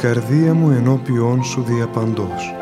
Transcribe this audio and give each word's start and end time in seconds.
η 0.00 0.02
καρδία 0.02 0.54
μου 0.54 0.70
ενώπιόν 0.70 1.44
σου 1.44 1.62
διαπαντός. 1.62 2.54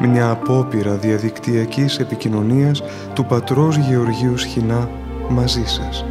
Μια 0.00 0.30
απόπειρα 0.30 0.94
διαδικτυακής 0.96 1.98
επικοινωνίας 1.98 2.82
του 3.14 3.24
πατρός 3.24 3.76
Γεωργίου 3.76 4.38
Σχοινά 4.38 4.90
μαζί 5.28 5.64
σας. 5.64 6.04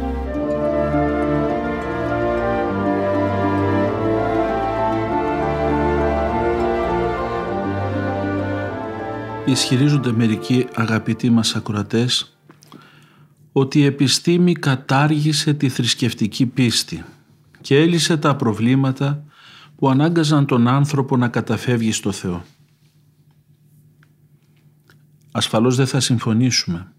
Ισχυρίζονται 9.44 10.12
μερικοί 10.12 10.66
αγαπητοί 10.74 11.30
μας 11.30 11.54
ακροατές 11.56 12.36
ότι 13.52 13.78
η 13.78 13.84
επιστήμη 13.84 14.52
κατάργησε 14.52 15.54
τη 15.54 15.68
θρησκευτική 15.68 16.46
πίστη 16.46 17.04
και 17.60 17.76
έλυσε 17.76 18.16
τα 18.16 18.36
προβλήματα 18.36 19.24
που 19.76 19.88
ανάγκαζαν 19.88 20.46
τον 20.46 20.68
άνθρωπο 20.68 21.16
να 21.16 21.28
καταφεύγει 21.28 21.92
στο 21.92 22.12
Θεό. 22.12 22.44
Ασφαλώς 25.32 25.76
δεν 25.76 25.86
θα 25.86 26.00
συμφωνήσουμε. 26.00 26.92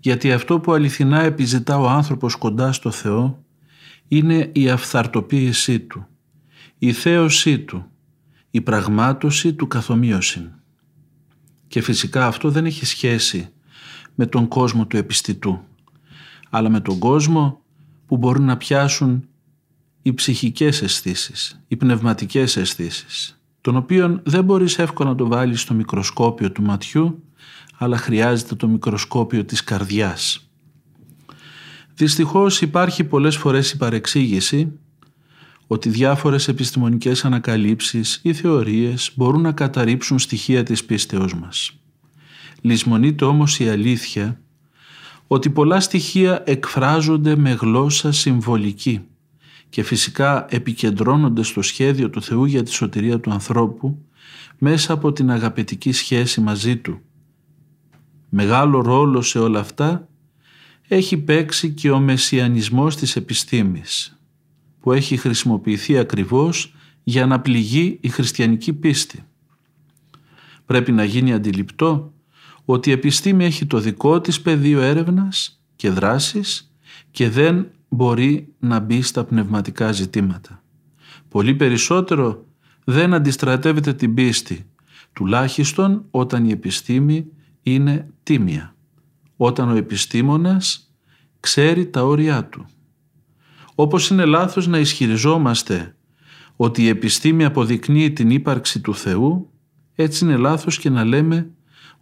Γιατί 0.00 0.32
αυτό 0.32 0.60
που 0.60 0.72
αληθινά 0.72 1.22
επιζητά 1.22 1.78
ο 1.78 1.88
άνθρωπος 1.88 2.36
κοντά 2.36 2.72
στο 2.72 2.90
Θεό 2.90 3.44
είναι 4.08 4.50
η 4.52 4.70
αυθαρτοποίησή 4.70 5.80
Του, 5.80 6.06
η 6.78 6.92
θέωσή 6.92 7.58
Του, 7.58 7.90
η 8.50 8.60
πραγμάτωση 8.60 9.54
του 9.54 9.66
καθομοίωσιν. 9.66 10.50
Και 11.66 11.82
φυσικά 11.82 12.26
αυτό 12.26 12.50
δεν 12.50 12.66
έχει 12.66 12.86
σχέση 12.86 13.52
με 14.14 14.26
τον 14.26 14.48
κόσμο 14.48 14.86
του 14.86 14.96
επιστητού, 14.96 15.60
αλλά 16.50 16.68
με 16.68 16.80
τον 16.80 16.98
κόσμο 16.98 17.60
που 18.06 18.16
μπορούν 18.16 18.44
να 18.44 18.56
πιάσουν 18.56 19.28
οι 20.02 20.12
ψυχικές 20.12 20.82
αισθήσεις, 20.82 21.60
οι 21.68 21.76
πνευματικές 21.76 22.56
αισθήσεις, 22.56 23.40
τον 23.60 23.76
οποίον 23.76 24.20
δεν 24.24 24.44
μπορείς 24.44 24.78
εύκολα 24.78 25.10
να 25.10 25.16
το 25.16 25.26
βάλεις 25.26 25.60
στο 25.60 25.74
μικροσκόπιο 25.74 26.52
του 26.52 26.62
ματιού, 26.62 27.22
αλλά 27.78 27.96
χρειάζεται 27.96 28.54
το 28.54 28.68
μικροσκόπιο 28.68 29.44
της 29.44 29.64
καρδιάς. 29.64 30.50
Δυστυχώς 31.94 32.60
υπάρχει 32.60 33.04
πολλές 33.04 33.36
φορές 33.36 33.72
η 33.72 33.76
παρεξήγηση 33.76 34.72
ότι 35.66 35.88
διάφορες 35.88 36.48
επιστημονικές 36.48 37.24
ανακαλύψεις 37.24 38.20
ή 38.22 38.32
θεωρίες 38.32 39.12
μπορούν 39.14 39.40
να 39.40 39.52
καταρρύψουν 39.52 40.18
στοιχεία 40.18 40.62
της 40.62 40.84
πίστεως 40.84 41.34
μας. 41.34 41.81
Λυσμονείται 42.64 43.24
όμως 43.24 43.58
η 43.58 43.68
αλήθεια 43.68 44.40
ότι 45.26 45.50
πολλά 45.50 45.80
στοιχεία 45.80 46.42
εκφράζονται 46.46 47.36
με 47.36 47.50
γλώσσα 47.50 48.12
συμβολική 48.12 49.00
και 49.68 49.82
φυσικά 49.82 50.46
επικεντρώνονται 50.48 51.42
στο 51.42 51.62
σχέδιο 51.62 52.10
του 52.10 52.22
Θεού 52.22 52.44
για 52.44 52.62
τη 52.62 52.72
σωτηρία 52.72 53.20
του 53.20 53.30
ανθρώπου 53.30 54.04
μέσα 54.58 54.92
από 54.92 55.12
την 55.12 55.30
αγαπητική 55.30 55.92
σχέση 55.92 56.40
μαζί 56.40 56.76
Του. 56.76 57.00
Μεγάλο 58.28 58.80
ρόλο 58.80 59.22
σε 59.22 59.38
όλα 59.38 59.60
αυτά 59.60 60.08
έχει 60.88 61.16
παίξει 61.16 61.70
και 61.70 61.90
ο 61.90 61.98
μεσιανισμός 61.98 62.96
της 62.96 63.16
επιστήμης 63.16 64.18
που 64.80 64.92
έχει 64.92 65.16
χρησιμοποιηθεί 65.16 65.98
ακριβώς 65.98 66.74
για 67.02 67.26
να 67.26 67.40
πληγεί 67.40 67.98
η 68.00 68.08
χριστιανική 68.08 68.72
πίστη. 68.72 69.24
Πρέπει 70.66 70.92
να 70.92 71.04
γίνει 71.04 71.32
αντιληπτό 71.32 72.12
ότι 72.64 72.90
η 72.90 72.92
επιστήμη 72.92 73.44
έχει 73.44 73.66
το 73.66 73.78
δικό 73.78 74.20
της 74.20 74.40
πεδίο 74.40 74.80
έρευνας 74.80 75.62
και 75.76 75.90
δράσης 75.90 76.72
και 77.10 77.28
δεν 77.28 77.66
μπορεί 77.88 78.54
να 78.58 78.78
μπει 78.78 79.02
στα 79.02 79.24
πνευματικά 79.24 79.92
ζητήματα. 79.92 80.62
Πολύ 81.28 81.54
περισσότερο 81.54 82.46
δεν 82.84 83.14
αντιστρατεύεται 83.14 83.94
την 83.94 84.14
πίστη, 84.14 84.66
τουλάχιστον 85.12 86.04
όταν 86.10 86.44
η 86.44 86.50
επιστήμη 86.50 87.26
είναι 87.62 88.08
τίμια, 88.22 88.74
όταν 89.36 89.70
ο 89.70 89.74
επιστήμονας 89.74 90.92
ξέρει 91.40 91.86
τα 91.86 92.04
όρια 92.04 92.44
του. 92.44 92.66
Όπως 93.74 94.10
είναι 94.10 94.24
λάθος 94.24 94.66
να 94.66 94.78
ισχυριζόμαστε 94.78 95.96
ότι 96.56 96.82
η 96.82 96.88
επιστήμη 96.88 97.44
αποδεικνύει 97.44 98.12
την 98.12 98.30
ύπαρξη 98.30 98.80
του 98.80 98.94
Θεού, 98.94 99.50
έτσι 99.94 100.24
είναι 100.24 100.36
λάθος 100.36 100.78
και 100.78 100.90
να 100.90 101.04
λέμε 101.04 101.50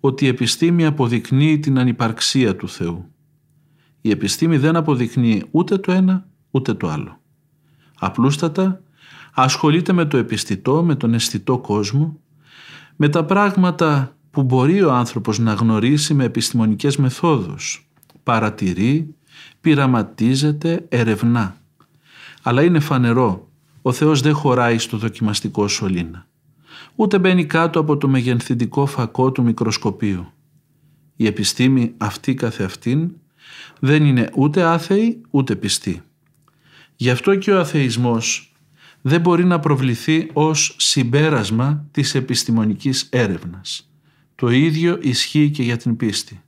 ότι 0.00 0.24
η 0.24 0.28
επιστήμη 0.28 0.86
αποδεικνύει 0.86 1.58
την 1.58 1.78
ανυπαρξία 1.78 2.56
του 2.56 2.68
Θεού. 2.68 3.04
Η 4.00 4.10
επιστήμη 4.10 4.56
δεν 4.56 4.76
αποδεικνύει 4.76 5.44
ούτε 5.50 5.78
το 5.78 5.92
ένα 5.92 6.28
ούτε 6.50 6.74
το 6.74 6.88
άλλο. 6.88 7.20
Απλούστατα 7.98 8.82
ασχολείται 9.34 9.92
με 9.92 10.04
το 10.04 10.16
επιστητό, 10.16 10.82
με 10.82 10.94
τον 10.94 11.14
αισθητό 11.14 11.58
κόσμο, 11.58 12.20
με 12.96 13.08
τα 13.08 13.24
πράγματα 13.24 14.16
που 14.30 14.42
μπορεί 14.42 14.82
ο 14.82 14.92
άνθρωπος 14.92 15.38
να 15.38 15.52
γνωρίσει 15.52 16.14
με 16.14 16.24
επιστημονικές 16.24 16.96
μεθόδους. 16.96 17.90
Παρατηρεί, 18.22 19.14
πειραματίζεται, 19.60 20.86
ερευνά. 20.88 21.56
Αλλά 22.42 22.62
είναι 22.62 22.80
φανερό, 22.80 23.48
ο 23.82 23.92
Θεός 23.92 24.20
δεν 24.20 24.34
χωράει 24.34 24.78
στο 24.78 24.96
δοκιμαστικό 24.96 25.68
σωλήνα 25.68 26.28
ούτε 26.94 27.18
μπαίνει 27.18 27.44
κάτω 27.44 27.80
από 27.80 27.96
το 27.96 28.08
μεγενθυντικό 28.08 28.86
φακό 28.86 29.32
του 29.32 29.42
μικροσκοπίου. 29.42 30.32
Η 31.16 31.26
επιστήμη 31.26 31.94
αυτή 31.96 32.34
καθεαυτήν 32.34 33.10
δεν 33.78 34.04
είναι 34.04 34.30
ούτε 34.34 34.62
άθεη 34.62 35.20
ούτε 35.30 35.56
πιστή. 35.56 36.02
Γι' 36.96 37.10
αυτό 37.10 37.36
και 37.36 37.50
ο 37.50 37.60
αθεισμός 37.60 38.54
δεν 39.00 39.20
μπορεί 39.20 39.44
να 39.44 39.58
προβληθεί 39.58 40.30
ως 40.32 40.74
συμπέρασμα 40.78 41.86
της 41.90 42.14
επιστημονικής 42.14 43.08
έρευνας. 43.10 43.90
Το 44.34 44.48
ίδιο 44.50 44.98
ισχύει 45.02 45.50
και 45.50 45.62
για 45.62 45.76
την 45.76 45.96
πίστη. 45.96 46.42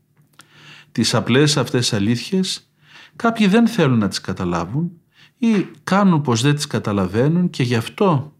Τις 0.92 1.14
απλές 1.14 1.56
αυτές 1.56 1.92
αλήθειες 1.92 2.70
κάποιοι 3.16 3.46
δεν 3.46 3.66
θέλουν 3.66 3.98
να 3.98 4.08
τις 4.08 4.20
καταλάβουν 4.20 4.92
ή 5.38 5.66
κάνουν 5.84 6.20
πως 6.20 6.42
δεν 6.42 6.54
τις 6.54 6.66
καταλαβαίνουν 6.66 7.50
και 7.50 7.62
γι' 7.62 7.74
αυτό 7.74 8.32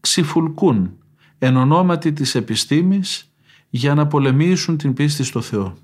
ξυφουλκούν 0.00 0.98
εν 1.42 1.56
ονόματι 1.56 2.12
της 2.12 2.34
επιστήμης 2.34 3.32
για 3.70 3.94
να 3.94 4.06
πολεμήσουν 4.06 4.76
την 4.76 4.94
πίστη 4.94 5.24
στο 5.24 5.40
Θεό. 5.40 5.76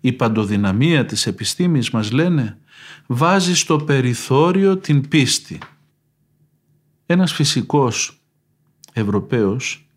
Η 0.00 0.12
παντοδυναμία 0.12 1.04
της 1.04 1.26
επιστήμης 1.26 1.90
μας 1.90 2.10
λένε 2.10 2.58
βάζει 3.06 3.54
στο 3.54 3.76
περιθώριο 3.78 4.76
την 4.76 5.08
πίστη. 5.08 5.58
Ένας 7.06 7.32
φυσικός 7.32 8.20
Ευρωπαίος 8.92 9.88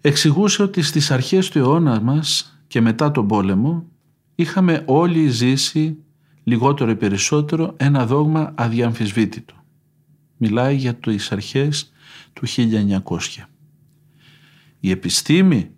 εξηγούσε 0.00 0.62
ότι 0.62 0.82
στις 0.82 1.10
αρχές 1.10 1.48
του 1.48 1.58
αιώνα 1.58 2.00
μας 2.00 2.58
και 2.66 2.80
μετά 2.80 3.10
τον 3.10 3.26
πόλεμο 3.26 3.86
είχαμε 4.34 4.82
όλοι 4.86 5.28
ζήσει 5.28 5.96
λιγότερο 6.44 6.90
ή 6.90 6.96
περισσότερο 6.96 7.74
ένα 7.76 8.06
δόγμα 8.06 8.52
αδιαμφισβήτητο. 8.54 9.54
Μιλάει 10.36 10.76
για 10.76 10.94
τις 10.94 11.32
αρχές 11.32 11.92
του 12.32 12.46
1900. 12.46 13.48
Η 14.84 14.90
επιστήμη 14.90 15.70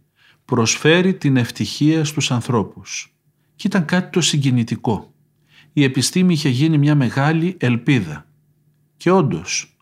προσφέρει 0.44 1.14
την 1.14 1.36
ευτυχία 1.36 2.04
στους 2.04 2.30
ανθρώπους. 2.30 3.16
Και 3.56 3.66
ήταν 3.66 3.84
κάτι 3.84 4.10
το 4.10 4.20
συγκινητικό. 4.20 5.14
Η 5.72 5.82
επιστήμη 5.82 6.32
είχε 6.32 6.48
γίνει 6.48 6.78
μια 6.78 6.94
μεγάλη 6.94 7.56
ελπίδα. 7.58 8.26
Και 8.96 9.10
όντως, 9.10 9.76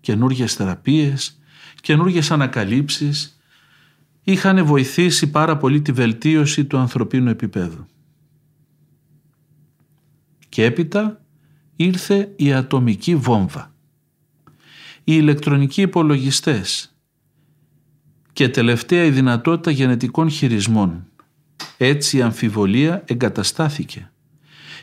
καινούργιες 0.00 0.54
θεραπείες, 0.54 1.40
καινούργιες 1.80 2.30
ανακαλύψεις 2.30 3.40
είχαν 4.22 4.64
βοηθήσει 4.64 5.30
πάρα 5.30 5.56
πολύ 5.56 5.82
τη 5.82 5.92
βελτίωση 5.92 6.64
του 6.64 6.78
ανθρωπίνου 6.78 7.28
επίπεδου. 7.28 7.86
Και 10.48 10.64
έπειτα 10.64 11.24
ήρθε 11.76 12.32
η 12.36 12.52
ατομική 12.52 13.16
βόμβα. 13.16 13.74
Οι 14.98 15.02
ηλεκτρονικοί 15.04 15.82
υπολογιστές 15.82 16.94
και 18.32 18.48
τελευταία 18.48 19.04
η 19.04 19.10
δυνατότητα 19.10 19.70
γενετικών 19.70 20.30
χειρισμών. 20.30 21.06
Έτσι 21.76 22.16
η 22.16 22.22
αμφιβολία 22.22 23.02
εγκαταστάθηκε. 23.06 24.10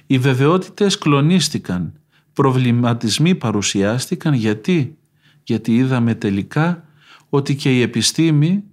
Οι 0.08 0.18
βεβαιότητες 0.18 0.98
κλονίστηκαν, 0.98 1.94
προβληματισμοί 2.34 3.36
παρουσιάστηκαν 3.36 4.34
γιατί, 4.34 4.98
γιατί 5.44 5.76
είδαμε 5.76 6.16
τελικά 6.16 6.84
ότι 7.30 7.56
και 7.56 7.78
η 7.78 7.82
επιστήμη 7.82 8.64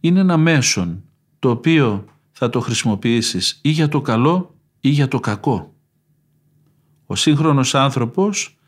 είναι 0.00 0.20
ένα 0.20 0.36
μέσον 0.36 1.02
το 1.38 1.50
οποίο 1.50 2.04
θα 2.32 2.50
το 2.50 2.60
χρησιμοποιήσεις 2.60 3.58
ή 3.62 3.68
για 3.68 3.88
το 3.88 4.00
καλό 4.00 4.54
ή 4.80 4.88
για 4.88 5.08
το 5.08 5.20
κακό. 5.20 5.74
Ο 7.06 7.14
σύγχρονος 7.14 7.74
άνθρωπος 7.74 8.58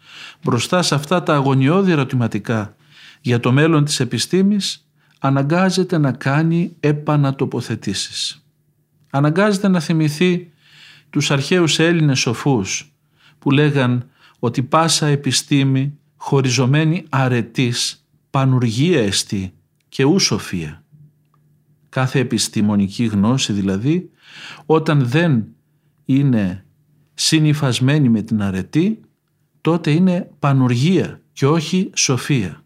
μπροστά 0.42 0.82
σε 0.82 0.94
αυτά 0.94 1.22
τα 1.22 1.34
αγωνιώδη 1.34 1.92
ερωτηματικά 1.92 2.76
για 3.20 3.40
το 3.40 3.52
μέλλον 3.52 3.84
της 3.84 4.00
επιστήμης 4.00 4.88
αναγκάζεται 5.24 5.98
να 5.98 6.12
κάνει 6.12 6.76
επανατοποθετήσεις. 6.80 8.46
Αναγκάζεται 9.10 9.68
να 9.68 9.80
θυμηθεί 9.80 10.52
τους 11.10 11.30
αρχαίους 11.30 11.78
Έλληνες 11.78 12.18
σοφούς 12.18 12.94
που 13.38 13.50
λέγαν 13.50 14.08
ότι 14.38 14.62
πάσα 14.62 15.06
επιστήμη 15.06 15.98
χωριζομένη 16.16 17.04
αρετής 17.08 18.06
πανουργία 18.30 19.02
εστί 19.02 19.52
και 19.88 20.04
ου 20.04 20.18
σοφία. 20.18 20.84
Κάθε 21.88 22.18
επιστημονική 22.18 23.04
γνώση 23.04 23.52
δηλαδή 23.52 24.10
όταν 24.66 25.06
δεν 25.06 25.44
είναι 26.04 26.64
συνυφασμένη 27.14 28.08
με 28.08 28.22
την 28.22 28.42
αρετή 28.42 29.00
τότε 29.60 29.90
είναι 29.90 30.30
πανουργία 30.38 31.20
και 31.32 31.46
όχι 31.46 31.90
σοφία. 31.94 32.64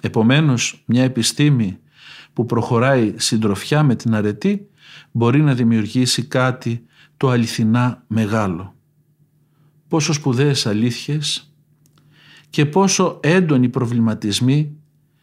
Επομένως 0.00 0.82
μια 0.86 1.02
επιστήμη 1.02 1.76
που 2.32 2.46
προχωράει 2.46 3.14
συντροφιά 3.16 3.82
με 3.82 3.94
την 3.94 4.14
αρετή 4.14 4.68
μπορεί 5.10 5.42
να 5.42 5.54
δημιουργήσει 5.54 6.24
κάτι 6.24 6.84
το 7.16 7.28
αληθινά 7.28 8.04
μεγάλο. 8.06 8.74
Πόσο 9.88 10.12
σπουδαίες 10.12 10.66
αλήθειες 10.66 11.54
και 12.50 12.66
πόσο 12.66 13.20
έντονοι 13.22 13.68
προβληματισμοί 13.68 14.76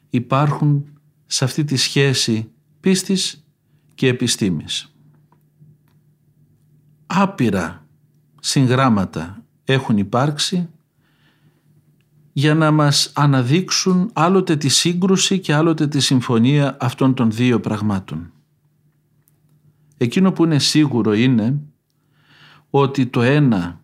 υπάρχουν 0.10 0.86
σε 1.26 1.44
αυτή 1.44 1.64
τη 1.64 1.76
σχέση 1.76 2.52
πίστης 2.80 3.46
και 3.96 4.08
επιστήμης. 4.08 4.94
Άπειρα 7.08 7.86
συγγράμματα 8.40 9.44
έχουν 9.64 9.98
υπάρξει 9.98 10.70
για 12.40 12.56
να 12.56 12.72
μας 12.72 13.12
αναδείξουν 13.16 14.10
άλλοτε 14.14 14.56
τη 14.56 14.70
σύγκρουση 14.70 15.40
και 15.40 15.54
άλλοτε 15.54 15.88
τη 15.88 16.00
συμφωνία 16.00 16.78
αυτών 16.80 17.14
των 17.14 17.32
δύο 17.32 17.60
πραγμάτων. 17.60 18.32
Εκείνο 19.98 20.32
που 20.32 20.44
είναι 20.44 20.60
σίγουρο 20.60 21.14
είναι 21.14 21.62
ότι 22.70 23.06
το 23.06 23.22
ένα 23.22 23.82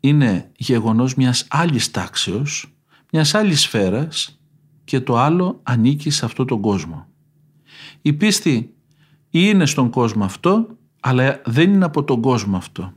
είναι 0.00 0.50
γεγονός 0.56 1.14
μιας 1.14 1.46
άλλης 1.50 1.90
τάξεως, 1.90 2.74
μιας 3.12 3.34
άλλης 3.34 3.60
σφαίρας 3.60 4.40
και 4.84 5.00
το 5.00 5.18
άλλο 5.18 5.60
ανήκει 5.62 6.10
σε 6.10 6.24
αυτό 6.24 6.44
τον 6.44 6.60
κόσμο. 6.60 7.06
Η 8.02 8.12
πίστη 8.12 8.74
είναι 9.30 9.66
στον 9.66 9.90
κόσμο 9.90 10.24
αυτό, 10.24 10.76
αλλά 11.00 11.40
δεν 11.44 11.72
είναι 11.72 11.84
από 11.84 12.04
τον 12.04 12.20
κόσμο 12.20 12.56
αυτό. 12.56 12.92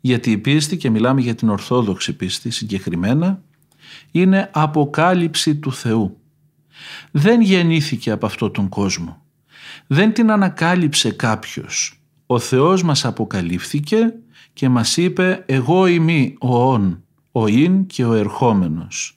Γιατί 0.00 0.30
η 0.30 0.38
πίστη, 0.38 0.76
και 0.76 0.90
μιλάμε 0.90 1.20
για 1.20 1.34
την 1.34 1.48
ορθόδοξη 1.48 2.16
πίστη 2.16 2.50
συγκεκριμένα, 2.50 3.42
είναι 4.10 4.50
αποκάλυψη 4.52 5.56
του 5.56 5.72
Θεού. 5.72 6.16
Δεν 7.10 7.40
γεννήθηκε 7.40 8.10
από 8.10 8.26
αυτό 8.26 8.50
τον 8.50 8.68
κόσμο. 8.68 9.22
Δεν 9.86 10.12
την 10.12 10.30
ανακάλυψε 10.30 11.10
κάποιος. 11.10 12.02
Ο 12.26 12.38
Θεός 12.38 12.82
μας 12.82 13.04
αποκαλύφθηκε 13.04 14.14
και 14.52 14.68
μας 14.68 14.96
είπε 14.96 15.42
«Εγώ 15.46 15.86
είμαι 15.86 16.34
ο 16.40 16.72
όν, 16.72 17.04
ο 17.32 17.46
ειν 17.46 17.86
και 17.86 18.04
ο 18.04 18.12
ερχόμενος». 18.12 19.16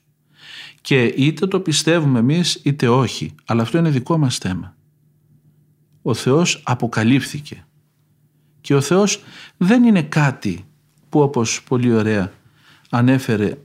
Και 0.80 1.04
είτε 1.04 1.46
το 1.46 1.60
πιστεύουμε 1.60 2.18
εμείς 2.18 2.60
είτε 2.64 2.88
όχι, 2.88 3.34
αλλά 3.44 3.62
αυτό 3.62 3.78
είναι 3.78 3.90
δικό 3.90 4.18
μας 4.18 4.38
θέμα. 4.38 4.76
Ο 6.02 6.14
Θεός 6.14 6.62
αποκαλύφθηκε. 6.64 7.66
Και 8.60 8.74
ο 8.74 8.80
Θεός 8.80 9.22
δεν 9.56 9.84
είναι 9.84 10.02
κάτι 10.02 10.64
που 11.08 11.20
όπως 11.20 11.62
πολύ 11.62 11.92
ωραία 11.92 12.32
ανέφερε 12.90 13.58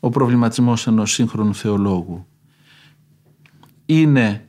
ο 0.00 0.08
προβληματισμός 0.08 0.86
ενός 0.86 1.12
σύγχρονου 1.12 1.54
θεολόγου. 1.54 2.26
Είναι 3.86 4.48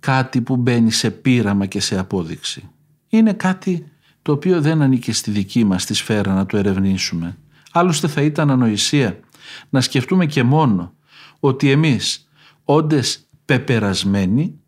κάτι 0.00 0.40
που 0.40 0.56
μπαίνει 0.56 0.90
σε 0.90 1.10
πείραμα 1.10 1.66
και 1.66 1.80
σε 1.80 1.98
απόδειξη. 1.98 2.70
Είναι 3.08 3.32
κάτι 3.32 3.86
το 4.22 4.32
οποίο 4.32 4.60
δεν 4.60 4.82
ανήκει 4.82 5.12
στη 5.12 5.30
δική 5.30 5.64
μας 5.64 5.84
τη 5.84 5.94
σφαίρα 5.94 6.34
να 6.34 6.46
το 6.46 6.56
ερευνήσουμε. 6.56 7.38
Άλλωστε 7.72 8.08
θα 8.08 8.22
ήταν 8.22 8.50
ανοησία 8.50 9.20
να 9.68 9.80
σκεφτούμε 9.80 10.26
και 10.26 10.42
μόνο 10.42 10.94
ότι 11.40 11.70
εμείς 11.70 12.28
όντες 12.64 13.28
πεπερασμένοι 13.44 14.58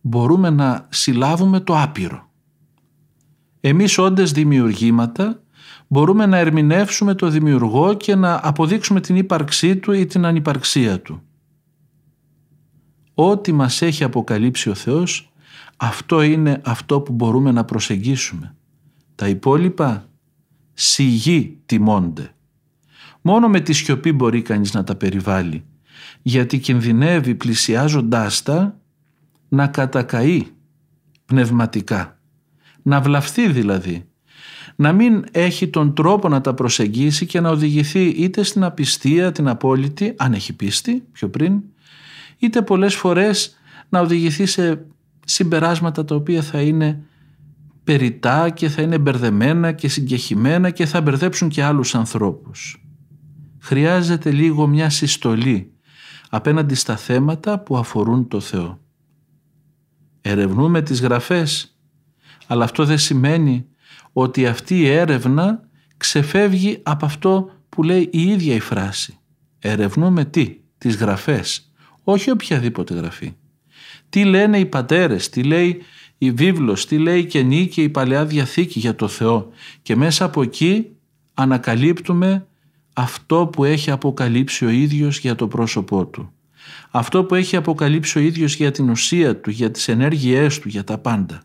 μπορούμε 0.00 0.50
να 0.50 0.86
συλλάβουμε 0.90 1.60
το 1.60 1.78
άπειρο. 1.78 2.30
Εμείς 3.60 3.98
όντες 3.98 4.32
δημιουργήματα 4.32 5.42
μπορούμε 5.92 6.26
να 6.26 6.36
ερμηνεύσουμε 6.36 7.14
το 7.14 7.28
δημιουργό 7.28 7.94
και 7.94 8.14
να 8.14 8.40
αποδείξουμε 8.42 9.00
την 9.00 9.16
ύπαρξή 9.16 9.76
του 9.76 9.92
ή 9.92 10.06
την 10.06 10.24
ανυπαρξία 10.24 11.00
του. 11.00 11.22
Ό,τι 13.14 13.52
μας 13.52 13.82
έχει 13.82 14.04
αποκαλύψει 14.04 14.70
ο 14.70 14.74
Θεός, 14.74 15.32
αυτό 15.76 16.22
είναι 16.22 16.60
αυτό 16.64 17.00
που 17.00 17.12
μπορούμε 17.12 17.52
να 17.52 17.64
προσεγγίσουμε. 17.64 18.54
Τα 19.14 19.28
υπόλοιπα 19.28 20.08
σιγή 20.72 21.58
τιμώνται. 21.66 22.34
Μόνο 23.20 23.48
με 23.48 23.60
τη 23.60 23.72
σιωπή 23.72 24.12
μπορεί 24.12 24.42
κανείς 24.42 24.72
να 24.72 24.84
τα 24.84 24.94
περιβάλλει, 24.94 25.64
γιατί 26.22 26.58
κινδυνεύει 26.58 27.34
πλησιάζοντάς 27.34 28.42
τα 28.42 28.80
να 29.48 29.66
κατακαεί 29.66 30.46
πνευματικά, 31.24 32.18
να 32.82 33.00
βλαφθεί 33.00 33.48
δηλαδή, 33.48 34.09
να 34.80 34.92
μην 34.92 35.24
έχει 35.30 35.68
τον 35.68 35.94
τρόπο 35.94 36.28
να 36.28 36.40
τα 36.40 36.54
προσεγγίσει 36.54 37.26
και 37.26 37.40
να 37.40 37.50
οδηγηθεί 37.50 38.04
είτε 38.04 38.42
στην 38.42 38.64
απιστία 38.64 39.32
την 39.32 39.48
απόλυτη, 39.48 40.14
αν 40.16 40.32
έχει 40.32 40.52
πίστη 40.52 41.04
πιο 41.12 41.28
πριν, 41.28 41.62
είτε 42.38 42.62
πολλές 42.62 42.94
φορές 42.94 43.58
να 43.88 44.00
οδηγηθεί 44.00 44.46
σε 44.46 44.86
συμπεράσματα 45.24 46.04
τα 46.04 46.14
οποία 46.14 46.42
θα 46.42 46.60
είναι 46.60 47.02
περιτά 47.84 48.50
και 48.50 48.68
θα 48.68 48.82
είναι 48.82 48.98
μπερδεμένα 48.98 49.72
και 49.72 49.88
συγκεχημένα 49.88 50.70
και 50.70 50.86
θα 50.86 51.00
μπερδέψουν 51.00 51.48
και 51.48 51.62
άλλους 51.62 51.94
ανθρώπους. 51.94 52.84
Χρειάζεται 53.58 54.30
λίγο 54.30 54.66
μια 54.66 54.90
συστολή 54.90 55.72
απέναντι 56.30 56.74
στα 56.74 56.96
θέματα 56.96 57.58
που 57.58 57.76
αφορούν 57.76 58.28
το 58.28 58.40
Θεό. 58.40 58.80
Ερευνούμε 60.20 60.82
τις 60.82 61.00
γραφές, 61.00 61.78
αλλά 62.46 62.64
αυτό 62.64 62.84
δεν 62.84 62.98
σημαίνει 62.98 63.64
ότι 64.12 64.46
αυτή 64.46 64.78
η 64.78 64.88
έρευνα 64.88 65.68
ξεφεύγει 65.96 66.78
από 66.82 67.04
αυτό 67.04 67.50
που 67.68 67.82
λέει 67.82 68.08
η 68.12 68.22
ίδια 68.22 68.54
η 68.54 68.60
φράση. 68.60 69.18
Ερευνούμε 69.58 70.24
τι, 70.24 70.56
τις 70.78 70.96
γραφές, 70.96 71.72
όχι 72.04 72.30
οποιαδήποτε 72.30 72.94
γραφή. 72.94 73.32
Τι 74.08 74.24
λένε 74.24 74.58
οι 74.58 74.66
πατέρες, 74.66 75.28
τι 75.28 75.42
λέει 75.42 75.82
η 76.18 76.30
βίβλος, 76.30 76.86
τι 76.86 76.98
λέει 76.98 77.18
η 77.18 77.24
Καινή 77.24 77.66
και 77.66 77.82
η 77.82 77.88
Παλαιά 77.88 78.24
Διαθήκη 78.24 78.78
για 78.78 78.94
το 78.94 79.08
Θεό 79.08 79.48
και 79.82 79.96
μέσα 79.96 80.24
από 80.24 80.42
εκεί 80.42 80.86
ανακαλύπτουμε 81.34 82.46
αυτό 82.92 83.46
που 83.46 83.64
έχει 83.64 83.90
αποκαλύψει 83.90 84.64
ο 84.64 84.68
ίδιος 84.68 85.18
για 85.18 85.34
το 85.34 85.48
πρόσωπό 85.48 86.06
του. 86.06 86.32
Αυτό 86.90 87.24
που 87.24 87.34
έχει 87.34 87.56
αποκαλύψει 87.56 88.18
ο 88.18 88.20
ίδιος 88.20 88.54
για 88.54 88.70
την 88.70 88.90
ουσία 88.90 89.36
του, 89.36 89.50
για 89.50 89.70
τις 89.70 89.88
ενέργειές 89.88 90.58
του, 90.58 90.68
για 90.68 90.84
τα 90.84 90.98
πάντα 90.98 91.42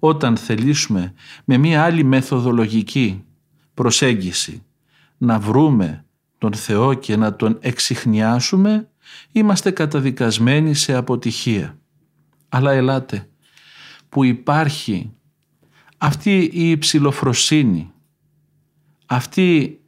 όταν 0.00 0.36
θελήσουμε 0.36 1.12
με 1.44 1.56
μία 1.56 1.84
άλλη 1.84 2.04
μεθοδολογική 2.04 3.24
προσέγγιση 3.74 4.62
να 5.18 5.38
βρούμε 5.38 6.04
τον 6.38 6.54
Θεό 6.54 6.94
και 6.94 7.16
να 7.16 7.36
τον 7.36 7.58
εξηχνιάσουμε, 7.60 8.88
είμαστε 9.32 9.70
καταδικασμένοι 9.70 10.74
σε 10.74 10.94
αποτυχία. 10.94 11.78
Αλλά 12.48 12.72
ελάτε, 12.72 13.28
που 14.08 14.24
υπάρχει 14.24 15.12
αυτή 15.98 16.50
η 16.52 16.70
υψηλοφροσύνη, 16.70 17.92
αυτή 19.06 19.80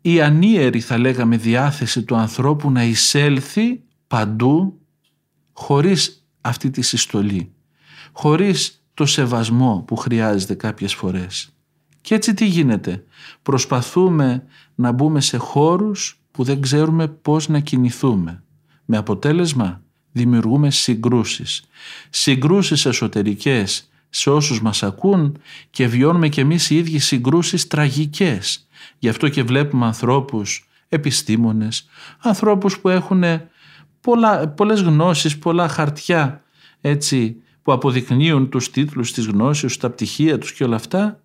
η 0.00 0.20
ανίερη 0.20 0.80
θα 0.80 0.98
λέγαμε 0.98 1.36
διάθεση 1.36 2.02
του 2.02 2.16
ανθρώπου 2.16 2.70
να 2.70 2.84
εισέλθει 2.84 3.82
παντού 4.06 4.80
χωρίς 5.52 6.26
αυτή 6.40 6.70
τη 6.70 6.82
συστολή 6.82 7.52
χωρίς 8.12 8.84
το 8.94 9.06
σεβασμό 9.06 9.84
που 9.86 9.96
χρειάζεται 9.96 10.54
κάποιες 10.54 10.94
φορές. 10.94 11.48
Και 12.00 12.14
έτσι 12.14 12.34
τι 12.34 12.44
γίνεται. 12.44 13.04
Προσπαθούμε 13.42 14.44
να 14.74 14.92
μπούμε 14.92 15.20
σε 15.20 15.36
χώρους 15.36 16.20
που 16.30 16.44
δεν 16.44 16.60
ξέρουμε 16.60 17.08
πώς 17.08 17.48
να 17.48 17.60
κινηθούμε. 17.60 18.42
Με 18.84 18.96
αποτέλεσμα 18.96 19.82
δημιουργούμε 20.12 20.70
συγκρούσεις. 20.70 21.64
Συγκρούσεις 22.10 22.86
εσωτερικές 22.86 23.90
σε 24.08 24.30
όσους 24.30 24.62
μας 24.62 24.82
ακούν 24.82 25.38
και 25.70 25.86
βιώνουμε 25.86 26.28
και 26.28 26.40
εμείς 26.40 26.70
οι 26.70 26.76
ίδιοι 26.76 26.98
συγκρούσεις 26.98 27.66
τραγικές. 27.66 28.68
Γι' 28.98 29.08
αυτό 29.08 29.28
και 29.28 29.42
βλέπουμε 29.42 29.86
ανθρώπους, 29.86 30.68
επιστήμονες, 30.88 31.88
ανθρώπους 32.18 32.78
που 32.78 32.88
έχουν 32.88 33.22
πολλά, 34.00 34.48
πολλές 34.48 34.80
γνώσεις, 34.80 35.38
πολλά 35.38 35.68
χαρτιά 35.68 36.42
έτσι 36.80 37.41
που 37.62 37.72
αποδεικνύουν 37.72 38.48
τους 38.48 38.70
τίτλους 38.70 39.12
της 39.12 39.26
γνώσης, 39.26 39.76
τα 39.76 39.90
πτυχία 39.90 40.38
τους 40.38 40.52
και 40.52 40.64
όλα 40.64 40.76
αυτά, 40.76 41.20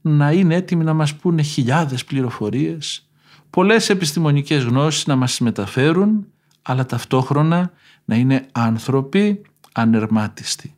να 0.00 0.32
είναι 0.32 0.54
έτοιμοι 0.54 0.84
να 0.84 0.92
μας 0.92 1.14
πούνε 1.14 1.42
χιλιάδες 1.42 2.04
πληροφορίες, 2.04 3.08
πολλές 3.50 3.90
επιστημονικές 3.90 4.64
γνώσεις 4.64 5.06
να 5.06 5.16
μας 5.16 5.40
μεταφέρουν, 5.40 6.26
αλλά 6.62 6.86
ταυτόχρονα 6.86 7.72
να 8.04 8.16
είναι 8.16 8.46
άνθρωποι 8.52 9.42
ανερμάτιστοι. 9.72 10.76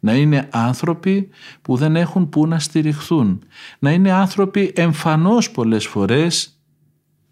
να 0.00 0.14
είναι 0.14 0.48
άνθρωποι 0.52 1.28
που 1.62 1.76
δεν 1.76 1.96
έχουν 1.96 2.28
που 2.28 2.46
να 2.46 2.58
στηριχθούν, 2.58 3.42
να 3.78 3.92
είναι 3.92 4.12
άνθρωποι 4.12 4.72
εμφανώς 4.76 5.50
πολλές 5.50 5.86
φορές 5.86 6.60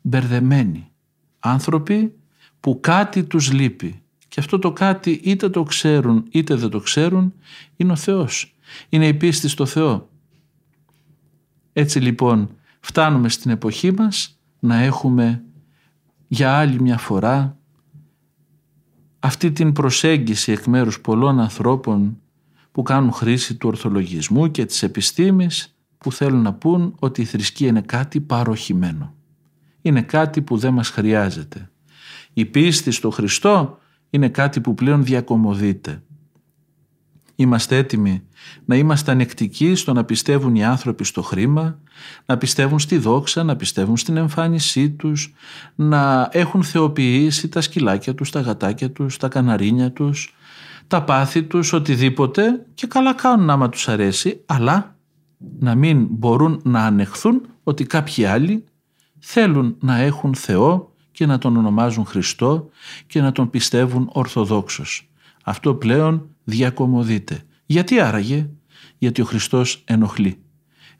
μπερδεμένοι, 0.00 0.90
άνθρωποι 1.38 2.14
που 2.60 2.80
κάτι 2.80 3.24
τους 3.24 3.52
λείπει 3.52 4.03
και 4.34 4.40
αυτό 4.40 4.58
το 4.58 4.72
κάτι 4.72 5.10
είτε 5.10 5.48
το 5.48 5.62
ξέρουν 5.62 6.24
είτε 6.30 6.54
δεν 6.54 6.68
το 6.68 6.78
ξέρουν 6.78 7.34
είναι 7.76 7.92
ο 7.92 7.96
Θεός, 7.96 8.54
είναι 8.88 9.06
η 9.06 9.14
πίστη 9.14 9.48
στο 9.48 9.66
Θεό. 9.66 10.08
Έτσι 11.72 12.00
λοιπόν 12.00 12.50
φτάνουμε 12.80 13.28
στην 13.28 13.50
εποχή 13.50 13.92
μας 13.92 14.38
να 14.58 14.76
έχουμε 14.76 15.42
για 16.26 16.58
άλλη 16.58 16.80
μια 16.80 16.98
φορά 16.98 17.58
αυτή 19.20 19.52
την 19.52 19.72
προσέγγιση 19.72 20.52
εκ 20.52 20.64
μέρους 20.64 21.00
πολλών 21.00 21.40
ανθρώπων 21.40 22.20
που 22.72 22.82
κάνουν 22.82 23.12
χρήση 23.12 23.54
του 23.54 23.68
ορθολογισμού 23.68 24.50
και 24.50 24.64
της 24.64 24.82
επιστήμης 24.82 25.76
που 25.98 26.12
θέλουν 26.12 26.42
να 26.42 26.52
πούν 26.52 26.94
ότι 26.98 27.20
η 27.20 27.24
θρησκεία 27.24 27.68
είναι 27.68 27.82
κάτι 27.82 28.20
παροχημένο. 28.20 29.14
Είναι 29.82 30.02
κάτι 30.02 30.42
που 30.42 30.56
δεν 30.56 30.72
μας 30.72 30.88
χρειάζεται. 30.88 31.70
Η 32.32 32.44
πίστη 32.44 32.90
στο 32.90 33.10
Χριστό 33.10 33.78
είναι 34.14 34.28
κάτι 34.28 34.60
που 34.60 34.74
πλέον 34.74 35.04
διακομωδείται. 35.04 36.02
Είμαστε 37.36 37.76
έτοιμοι 37.76 38.22
να 38.64 38.76
είμαστε 38.76 39.10
ανεκτικοί 39.10 39.74
στο 39.74 39.92
να 39.92 40.04
πιστεύουν 40.04 40.54
οι 40.54 40.64
άνθρωποι 40.64 41.04
στο 41.04 41.22
χρήμα, 41.22 41.78
να 42.26 42.38
πιστεύουν 42.38 42.78
στη 42.78 42.98
δόξα, 42.98 43.42
να 43.42 43.56
πιστεύουν 43.56 43.96
στην 43.96 44.16
εμφάνισή 44.16 44.90
τους, 44.90 45.34
να 45.74 46.28
έχουν 46.32 46.62
θεοποιήσει 46.62 47.48
τα 47.48 47.60
σκυλάκια 47.60 48.14
τους, 48.14 48.30
τα 48.30 48.40
γατάκια 48.40 48.90
τους, 48.90 49.16
τα 49.16 49.28
καναρίνια 49.28 49.92
τους, 49.92 50.34
τα 50.86 51.02
πάθη 51.02 51.42
τους, 51.42 51.72
οτιδήποτε 51.72 52.66
και 52.74 52.86
καλά 52.86 53.14
κάνουν 53.14 53.50
άμα 53.50 53.68
τους 53.68 53.88
αρέσει, 53.88 54.42
αλλά 54.46 54.96
να 55.58 55.74
μην 55.74 56.06
μπορούν 56.10 56.60
να 56.64 56.84
ανεχθούν 56.84 57.46
ότι 57.62 57.84
κάποιοι 57.84 58.24
άλλοι 58.24 58.64
θέλουν 59.18 59.76
να 59.80 59.96
έχουν 59.96 60.34
Θεό 60.34 60.93
και 61.14 61.26
να 61.26 61.38
τον 61.38 61.56
ονομάζουν 61.56 62.04
Χριστό 62.04 62.68
και 63.06 63.20
να 63.20 63.32
τον 63.32 63.50
πιστεύουν 63.50 64.08
Ορθοδόξος. 64.12 65.08
Αυτό 65.44 65.74
πλέον 65.74 66.28
διακομωδείται. 66.44 67.42
Γιατί 67.66 68.00
άραγε; 68.00 68.48
Γιατί 68.98 69.20
ο 69.20 69.24
Χριστός 69.24 69.82
ενοχλεί. 69.86 70.42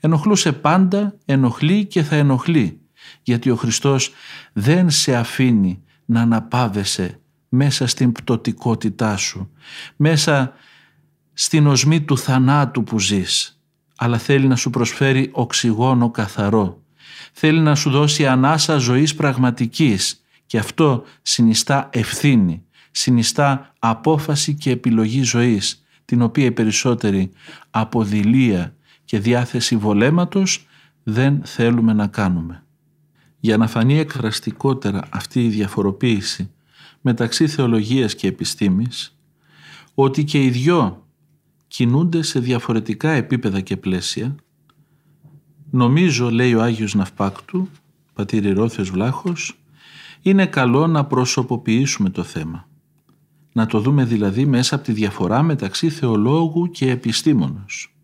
Ενοχλούσε 0.01 0.53
πάντα, 0.53 1.17
ενοχλεί 1.25 1.85
και 1.85 2.03
θα 2.03 2.17
ενοχλεί. 2.17 2.81
Γιατί 3.23 3.51
ο 3.51 3.57
Χριστός 3.57 4.13
δεν 4.53 4.91
σε 4.91 5.17
αφήνει 5.17 5.83
να 6.05 6.21
αναπάβεσαι 6.21 7.21
μέσα 7.49 7.87
στην 7.87 8.13
πτωτικότητά 8.13 9.17
σου, 9.17 9.51
μέσα 9.97 10.53
στην 11.33 11.67
οσμή 11.67 12.01
του 12.01 12.19
θανάτου 12.19 12.85
που 12.85 13.01
ζεις, 13.01 13.61
αλλά 13.97 14.19
θέλει 14.19 14.47
να 14.47 14.57
σου 14.57 14.71
προσφέρει 14.71 15.31
οξυγόνο 15.33 16.11
καθαρό. 16.11 16.84
Θέλει 17.37 17.61
να 17.61 17.75
σου 17.75 17.91
δώσει 17.91 18.27
ανάσα 18.27 18.77
ζωής 18.77 19.15
πραγματικής 19.15 20.25
και 20.47 20.59
αυτό 20.59 21.05
συνιστά 21.23 21.89
ευθύνη, 21.93 22.65
συνιστά 22.91 23.73
απόφαση 23.79 24.55
και 24.55 24.71
επιλογή 24.71 25.23
ζωής, 25.23 25.85
την 26.05 26.23
οποία 26.23 26.45
οι 26.45 26.53
περισσότεροι 26.53 27.31
από 27.71 28.05
δηλία 28.05 28.75
και 29.05 29.19
διάθεση 29.19 29.77
βολέματος 29.77 30.67
δεν 31.03 31.41
θέλουμε 31.45 31.93
να 31.93 32.07
κάνουμε. 32.07 32.65
Για 33.41 33.57
να 33.57 33.67
φανεί 33.67 33.99
εκφραστικότερα 33.99 35.03
αυτή 35.11 35.45
η 35.45 35.49
διαφοροποίηση 35.49 36.51
μεταξύ 37.01 37.47
θεολογίας 37.47 38.15
και 38.15 38.27
επιστήμης, 38.27 39.19
ότι 39.95 40.25
και 40.25 40.43
οι 40.43 40.51
δυο 40.51 41.07
κινούνται 41.67 42.23
σε 42.23 42.41
διαφορετικά 42.41 43.11
επίπεδα 43.11 43.61
και 43.61 43.77
πλαίσια, 43.77 44.35
νομίζω, 45.75 46.31
λέει 46.31 46.55
ο 46.55 46.63
Άγιος 46.63 46.95
Ναυπάκτου, 46.95 47.69
πατήρ 48.15 48.55
Ρώθιος 48.57 48.91
Βλάχος, 48.91 49.59
είναι 50.23 50.47
καλό 50.47 50.87
να 50.87 51.05
προσωποποιήσουμε 51.05 52.11
το 52.11 52.23
θέμα. 52.23 52.69
Να 53.53 53.67
το 53.67 53.81
δούμε 53.81 54.05
δηλαδή 54.05 54.47
μέσα 54.47 54.75
από 54.75 54.85
τη 54.85 54.93
διαφορά 54.93 55.43
μεταξύ 55.43 55.91
θεολόγου 55.91 56.71
και 56.71 56.91
επιστήμονος. 56.91 57.95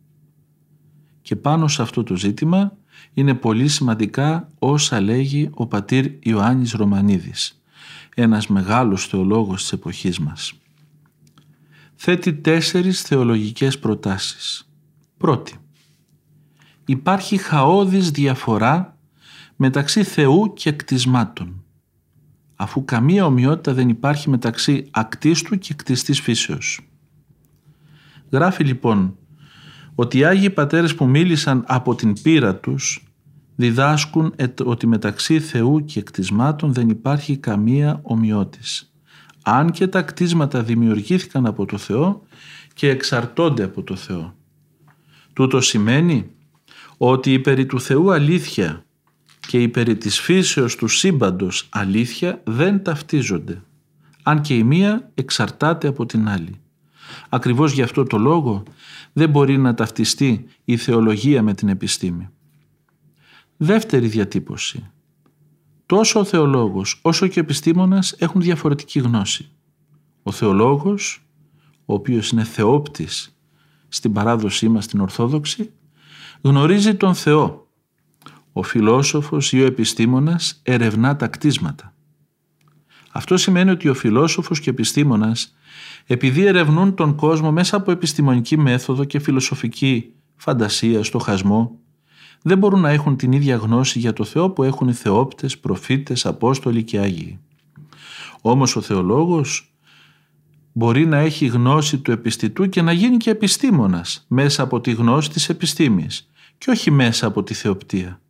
Και 1.22 1.36
πάνω 1.36 1.68
σε 1.68 1.82
αυτό 1.82 2.02
το 2.02 2.16
ζήτημα 2.16 2.76
είναι 3.14 3.34
πολύ 3.34 3.68
σημαντικά 3.68 4.48
όσα 4.58 5.00
λέγει 5.00 5.50
ο 5.54 5.66
πατήρ 5.66 6.10
Ιωάννης 6.20 6.72
Ρωμανίδης, 6.72 7.62
ένας 8.14 8.46
μεγάλος 8.46 9.06
θεολόγος 9.06 9.60
της 9.60 9.72
εποχής 9.72 10.18
μας. 10.18 10.52
Θέτει 11.94 12.34
τέσσερις 12.34 13.02
θεολογικές 13.02 13.78
προτάσεις. 13.78 14.70
Πρώτη, 15.16 15.54
υπάρχει 16.90 17.36
χαόδης 17.36 18.10
διαφορά 18.10 18.98
μεταξύ 19.56 20.02
Θεού 20.02 20.52
και 20.52 20.72
κτισμάτων 20.72 21.64
αφού 22.56 22.84
καμία 22.84 23.24
ομοιότητα 23.24 23.74
δεν 23.74 23.88
υπάρχει 23.88 24.30
μεταξύ 24.30 24.88
ακτίστου 24.90 25.58
και 25.58 25.74
κτιστής 25.74 26.20
φύσεως. 26.20 26.80
Γράφει 28.30 28.64
λοιπόν 28.64 29.16
ότι 29.94 30.18
οι 30.18 30.24
Άγιοι 30.24 30.50
Πατέρες 30.50 30.94
που 30.94 31.06
μίλησαν 31.06 31.64
από 31.66 31.94
την 31.94 32.22
πείρα 32.22 32.56
τους 32.56 33.04
διδάσκουν 33.56 34.34
ότι 34.64 34.86
μεταξύ 34.86 35.40
Θεού 35.40 35.84
και 35.84 36.02
κτισμάτων 36.02 36.72
δεν 36.72 36.88
υπάρχει 36.88 37.36
καμία 37.36 38.00
ομοιότηση. 38.02 38.90
Αν 39.42 39.70
και 39.70 39.86
τα 39.86 40.02
κτίσματα 40.02 40.62
δημιουργήθηκαν 40.62 41.46
από 41.46 41.64
το 41.66 41.78
Θεό 41.78 42.22
και 42.74 42.88
εξαρτώνται 42.88 43.62
από 43.62 43.82
το 43.82 43.96
Θεό. 43.96 44.34
Τούτο 45.32 45.60
σημαίνει 45.60 46.30
ότι 47.02 47.32
η 47.32 47.38
περί 47.38 47.66
του 47.66 47.80
Θεού 47.80 48.12
αλήθεια 48.12 48.84
και 49.40 49.62
η 49.62 49.68
περί 49.68 49.96
της 49.96 50.20
φύσεως 50.20 50.76
του 50.76 50.88
σύμπαντος 50.88 51.68
αλήθεια 51.70 52.42
δεν 52.44 52.82
ταυτίζονται, 52.82 53.62
αν 54.22 54.40
και 54.40 54.56
η 54.56 54.64
μία 54.64 55.10
εξαρτάται 55.14 55.88
από 55.88 56.06
την 56.06 56.28
άλλη. 56.28 56.60
Ακριβώς 57.28 57.72
γι' 57.72 57.82
αυτό 57.82 58.04
το 58.04 58.18
λόγο 58.18 58.62
δεν 59.12 59.30
μπορεί 59.30 59.58
να 59.58 59.74
ταυτιστεί 59.74 60.46
η 60.64 60.76
θεολογία 60.76 61.42
με 61.42 61.54
την 61.54 61.68
επιστήμη. 61.68 62.28
Δεύτερη 63.56 64.06
διατύπωση. 64.06 64.90
Τόσο 65.86 66.20
ο 66.20 66.24
θεολόγος 66.24 66.98
όσο 67.02 67.26
και 67.26 67.38
ο 67.38 67.42
επιστήμονας 67.42 68.12
έχουν 68.12 68.40
διαφορετική 68.40 68.98
γνώση. 68.98 69.48
Ο 70.22 70.30
θεολόγος, 70.30 71.26
ο 71.84 71.94
οποίος 71.94 72.30
είναι 72.30 72.44
θεόπτης 72.44 73.38
στην 73.88 74.12
παράδοσή 74.12 74.68
μας 74.68 74.86
την 74.86 75.00
Ορθόδοξη, 75.00 75.70
γνωρίζει 76.42 76.94
τον 76.94 77.14
Θεό 77.14 77.68
ο 78.52 78.62
φιλόσοφος 78.62 79.52
ή 79.52 79.62
ο 79.62 79.66
επιστήμονας 79.66 80.60
ερευνά 80.62 81.16
τα 81.16 81.26
κτίσματα. 81.26 81.94
Αυτό 83.12 83.36
σημαίνει 83.36 83.70
ότι 83.70 83.88
ο 83.88 83.94
φιλόσοφος 83.94 84.60
και 84.60 84.68
ο 84.68 84.72
επιστήμονας 84.72 85.54
επειδή 86.06 86.44
ερευνούν 86.44 86.94
τον 86.94 87.14
κόσμο 87.14 87.52
μέσα 87.52 87.76
από 87.76 87.90
επιστημονική 87.90 88.58
μέθοδο 88.58 89.04
και 89.04 89.18
φιλοσοφική 89.18 90.12
φαντασία, 90.36 91.04
στοχασμό, 91.04 91.78
δεν 92.42 92.58
μπορούν 92.58 92.80
να 92.80 92.90
έχουν 92.90 93.16
την 93.16 93.32
ίδια 93.32 93.56
γνώση 93.56 93.98
για 93.98 94.12
το 94.12 94.24
Θεό 94.24 94.50
που 94.50 94.62
έχουν 94.62 94.88
οι 94.88 94.92
θεόπτες, 94.92 95.58
προφήτες, 95.58 96.26
απόστολοι 96.26 96.82
και 96.82 96.98
Άγιοι. 96.98 97.38
Όμως 98.40 98.76
ο 98.76 98.80
θεολόγος 98.80 99.74
μπορεί 100.72 101.06
να 101.06 101.18
έχει 101.18 101.46
γνώση 101.46 101.98
του 101.98 102.10
επιστητού 102.10 102.68
και 102.68 102.82
να 102.82 102.92
γίνει 102.92 103.16
και 103.16 103.30
επιστήμονας 103.30 104.24
μέσα 104.28 104.62
από 104.62 104.80
τη 104.80 104.92
γνώση 104.92 105.30
της 105.30 105.48
επιστήμης 105.48 106.29
και 106.60 106.70
όχι 106.70 106.90
μέσα 106.90 107.26
από 107.26 107.42
τη 107.42 107.54
θεοπτία 107.54 108.20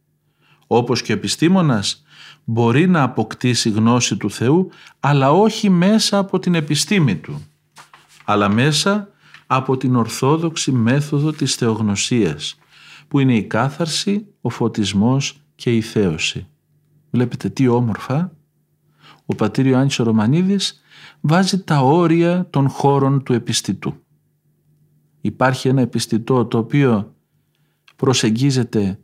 όπως 0.67 1.03
και 1.03 1.13
ο 1.13 1.15
επιστήμονας 1.15 2.03
μπορεί 2.45 2.89
να 2.89 3.03
αποκτήσει 3.03 3.71
γνώση 3.71 4.17
του 4.17 4.31
Θεού 4.31 4.71
αλλά 5.01 5.33
όχι 5.33 5.71
μέσα 5.71 6.19
από 6.19 6.39
την 6.39 6.55
επιστήμη 6.55 7.17
του 7.17 7.43
αλλά 8.25 8.49
μέσα 8.49 9.09
από 9.47 9.77
την 9.77 9.97
ορθόδοξη 9.97 10.73
μέθοδο 10.73 11.33
της 11.33 11.55
θεογνωσίας 11.55 12.59
που 13.09 13.19
είναι 13.19 13.37
η 13.37 13.43
κάθαρση, 13.43 14.27
ο 14.41 14.49
φωτισμός 14.49 15.43
και 15.55 15.77
η 15.77 15.81
θέωση. 15.81 16.47
Βλέπετε 17.11 17.49
τι 17.49 17.69
όμορφα 17.69 18.33
ο 19.27 19.35
πατήρ 19.35 19.67
Ιωάννης 19.67 19.97
Ρωμανίδης 19.97 20.81
βάζει 21.21 21.63
τα 21.63 21.81
όρια 21.81 22.47
των 22.51 22.69
χώρων 22.69 23.23
του 23.23 23.33
επιστητού. 23.33 23.95
Υπάρχει 25.21 25.69
ένα 25.69 25.81
επιστητό 25.81 26.45
το 26.45 26.59
οποίο 26.59 27.15
προσεγγίζεται 28.01 28.99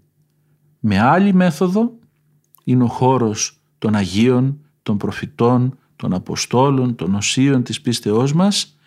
με 0.80 0.98
άλλη 1.00 1.34
μέθοδο 1.34 1.92
είναι 2.64 2.82
ο 2.82 2.86
χώρος 2.86 3.60
των 3.78 3.94
Αγίων, 3.94 4.58
των 4.82 4.96
προφητών, 4.96 5.78
των 5.96 6.14
Αποστόλων, 6.14 6.94
των 6.94 7.14
Οσίων 7.14 7.62
της 7.62 7.80
πίστεώς 7.80 8.32
μας 8.32 8.78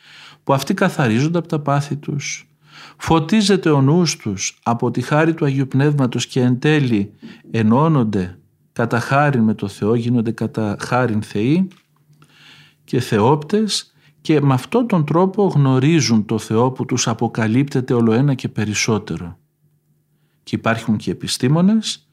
που 0.43 0.53
αυτοί 0.53 0.73
καθαρίζονται 0.73 1.37
από 1.37 1.47
τα 1.47 1.59
πάθη 1.59 1.95
τους. 1.95 2.49
Φωτίζεται 2.97 3.69
ο 3.69 3.81
νους 3.81 4.17
τους 4.17 4.59
από 4.63 4.91
τη 4.91 5.01
χάρη 5.01 5.33
του 5.33 5.45
Αγίου 5.45 5.67
Πνεύματος 5.67 6.27
και 6.27 6.41
εν 6.41 6.59
τέλει 6.59 7.13
ενώνονται 7.51 8.37
κατά 8.73 8.99
χάρη 8.99 9.41
με 9.41 9.53
το 9.53 9.67
Θεό, 9.67 9.95
γίνονται 9.95 10.31
κατά 10.31 10.75
χάριν 10.79 11.21
Θεοί 11.21 11.67
και 12.83 12.99
θεόπτες 12.99 13.93
και 14.21 14.41
με 14.41 14.53
αυτόν 14.53 14.87
τον 14.87 15.05
τρόπο 15.05 15.47
γνωρίζουν 15.47 16.25
το 16.25 16.37
Θεό 16.37 16.71
που 16.71 16.85
τους 16.85 17.07
αποκαλύπτεται 17.07 17.93
όλο 17.93 18.11
ένα 18.11 18.33
και 18.33 18.47
περισσότερο. 18.47 19.38
Και 20.49 20.55
υπάρχουν 20.55 20.97
και 20.97 21.11
επιστήμονες 21.11 22.09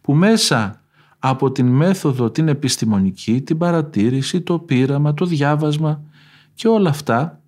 που 0.00 0.14
μέσα 0.14 0.82
από 1.18 1.52
την 1.52 1.66
μέθοδο 1.66 2.30
την 2.30 2.48
επιστημονική, 2.48 3.42
την 3.42 3.58
παρατήρηση, 3.58 4.40
το 4.40 4.58
πείραμα, 4.58 5.14
το 5.14 5.24
διάβασμα 5.24 6.02
και 6.54 6.68
όλα 6.68 6.90
αυτά 6.90 7.42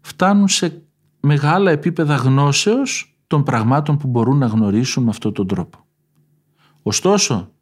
φτάνουν 0.00 0.48
σε 0.48 0.82
μεγάλα 1.20 1.70
επίπεδα 1.70 2.14
γνώσεως 2.14 3.16
των 3.26 3.42
πραγμάτων 3.42 3.96
που 3.96 4.08
μπορούν 4.08 4.38
να 4.38 4.46
γνωρίσουν 4.46 5.04
με 5.04 5.10
αυτόν 5.10 5.32
τον 5.32 5.46
τρόπο. 5.46 5.86
Ωστόσο, 6.82 7.52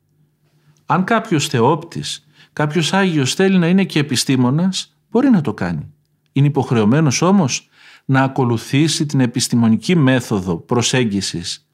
αν 0.87 1.05
κάποιος 1.05 1.49
θεόπτης, 1.49 2.27
κάποιος 2.53 2.93
Άγιος 2.93 3.35
θέλει 3.35 3.59
να 3.59 3.69
είναι 3.69 3.85
και 3.85 3.99
επιστήμονας, 3.99 4.97
μπορεί 5.11 5.31
να 5.31 5.41
το 5.41 5.55
κάνει. 5.55 5.93
Είναι 6.33 6.47
υποχρεωμένος 6.47 7.23
όμως 7.23 7.69
να 8.11 8.23
ακολουθήσει 8.23 9.07
την 9.07 9.21
επιστημονική 9.21 9.97
μέθοδο 9.97 10.57
προσέγγισης 10.57 11.69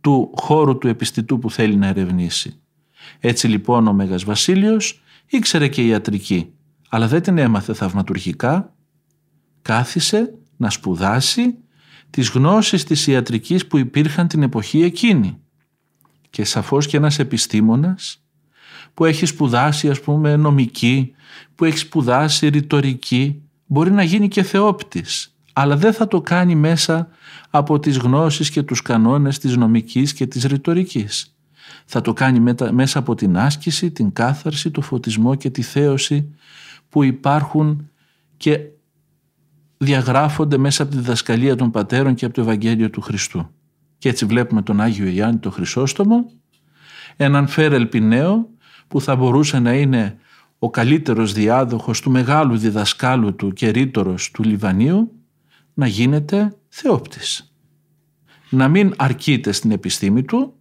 του 0.00 0.32
χώρου 0.36 0.78
του 0.78 0.88
επιστητού 0.88 1.38
που 1.38 1.50
θέλει 1.50 1.76
να 1.76 1.86
ερευνήσει. 1.86 2.60
Έτσι 3.18 3.48
λοιπόν 3.48 3.86
ο 3.86 3.92
Μέγας 3.92 4.24
Βασίλειος 4.24 5.02
ήξερε 5.26 5.68
και 5.68 5.86
ιατρική, 5.86 6.52
αλλά 6.88 7.08
δεν 7.08 7.22
την 7.22 7.38
έμαθε 7.38 7.72
θαυματουργικά, 7.72 8.74
κάθισε 9.62 10.34
να 10.56 10.70
σπουδάσει 10.70 11.54
τις 12.10 12.28
γνώσεις 12.28 12.84
της 12.84 13.06
ιατρικής 13.06 13.66
που 13.66 13.78
υπήρχαν 13.78 14.28
την 14.28 14.42
εποχή 14.42 14.82
εκείνη. 14.82 15.38
Και 16.30 16.44
σαφώς 16.44 16.86
και 16.86 16.96
ένας 16.96 17.18
επιστήμονας 17.18 18.24
που 18.94 19.04
έχει 19.04 19.26
σπουδάσει 19.26 19.88
ας 19.88 20.00
πούμε 20.00 20.36
νομική, 20.36 21.14
που 21.54 21.64
έχει 21.64 21.78
σπουδάσει 21.78 22.48
ρητορική, 22.48 23.42
μπορεί 23.66 23.90
να 23.90 24.02
γίνει 24.02 24.28
και 24.28 24.42
θεόπτης, 24.42 25.32
αλλά 25.60 25.76
δεν 25.76 25.92
θα 25.92 26.08
το 26.08 26.20
κάνει 26.20 26.54
μέσα 26.54 27.08
από 27.50 27.78
τις 27.78 27.96
γνώσεις 27.96 28.50
και 28.50 28.62
τους 28.62 28.82
κανόνες 28.82 29.38
της 29.38 29.56
νομικής 29.56 30.12
και 30.12 30.26
της 30.26 30.44
ρητορικής. 30.44 31.36
Θα 31.84 32.00
το 32.00 32.12
κάνει 32.12 32.54
μέσα 32.72 32.98
από 32.98 33.14
την 33.14 33.38
άσκηση, 33.38 33.90
την 33.90 34.12
κάθαρση, 34.12 34.70
το 34.70 34.80
φωτισμό 34.80 35.34
και 35.34 35.50
τη 35.50 35.62
θέωση 35.62 36.34
που 36.88 37.02
υπάρχουν 37.02 37.90
και 38.36 38.60
διαγράφονται 39.78 40.56
μέσα 40.56 40.82
από 40.82 40.92
τη 40.92 40.98
διδασκαλία 40.98 41.56
των 41.56 41.70
πατέρων 41.70 42.14
και 42.14 42.24
από 42.24 42.34
το 42.34 42.40
Ευαγγέλιο 42.40 42.90
του 42.90 43.00
Χριστού. 43.00 43.50
Και 43.98 44.08
έτσι 44.08 44.24
βλέπουμε 44.24 44.62
τον 44.62 44.80
Άγιο 44.80 45.06
Ιωάννη 45.06 45.38
το 45.38 45.50
Χρυσόστομο, 45.50 46.30
έναν 47.16 47.46
Φέρελ 47.46 47.86
Πινέο 47.86 48.48
που 48.88 49.00
θα 49.00 49.16
μπορούσε 49.16 49.58
να 49.58 49.72
είναι 49.72 50.18
ο 50.58 50.70
καλύτερος 50.70 51.32
διάδοχος 51.32 52.00
του 52.00 52.10
μεγάλου 52.10 52.56
διδασκάλου 52.56 53.34
του 53.34 53.52
και 53.52 53.68
ρήτορος 53.68 54.30
του 54.30 54.42
Λιβανίου, 54.42 55.12
να 55.78 55.86
γίνεται 55.86 56.56
θεόπτης. 56.68 57.54
Να 58.50 58.68
μην 58.68 58.94
αρκείται 58.96 59.52
στην 59.52 59.70
επιστήμη 59.70 60.22
του, 60.22 60.54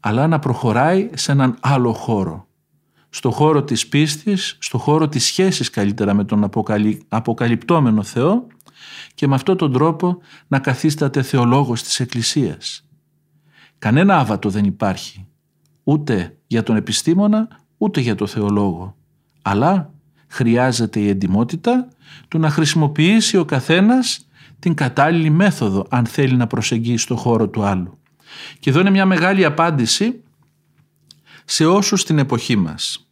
αλλά 0.00 0.26
να 0.26 0.38
προχωράει 0.38 1.10
σε 1.14 1.32
έναν 1.32 1.56
άλλο 1.60 1.92
χώρο. 1.92 2.48
Στο 3.08 3.30
χώρο 3.30 3.64
της 3.64 3.88
πίστης, 3.88 4.56
στο 4.60 4.78
χώρο 4.78 5.08
της 5.08 5.24
σχέσης 5.24 5.70
καλύτερα 5.70 6.14
με 6.14 6.24
τον 6.24 6.50
αποκαλυπτόμενο 7.08 8.02
Θεό 8.02 8.46
και 9.14 9.26
με 9.26 9.34
αυτόν 9.34 9.56
τον 9.56 9.72
τρόπο 9.72 10.18
να 10.48 10.58
καθίσταται 10.58 11.22
θεολόγος 11.22 11.82
της 11.82 12.00
Εκκλησίας. 12.00 12.88
Κανένα 13.78 14.18
άβατο 14.18 14.50
δεν 14.50 14.64
υπάρχει, 14.64 15.26
ούτε 15.84 16.38
για 16.46 16.62
τον 16.62 16.76
επιστήμονα, 16.76 17.48
ούτε 17.78 18.00
για 18.00 18.14
τον 18.14 18.26
θεολόγο. 18.26 18.96
Αλλά 19.42 19.94
χρειάζεται 20.28 21.00
η 21.00 21.08
εντιμότητα 21.08 21.88
του 22.28 22.38
να 22.38 22.50
χρησιμοποιήσει 22.50 23.36
ο 23.36 23.44
καθένας 23.44 24.23
την 24.64 24.74
κατάλληλη 24.74 25.30
μέθοδο 25.30 25.86
αν 25.90 26.06
θέλει 26.06 26.36
να 26.36 26.46
προσεγγίσει 26.46 27.06
το 27.06 27.16
χώρο 27.16 27.48
του 27.48 27.62
άλλου. 27.62 27.98
Και 28.58 28.70
εδώ 28.70 28.80
είναι 28.80 28.90
μια 28.90 29.06
μεγάλη 29.06 29.44
απάντηση 29.44 30.22
σε 31.44 31.66
όσους 31.66 32.00
στην 32.00 32.18
εποχή 32.18 32.56
μας, 32.56 33.08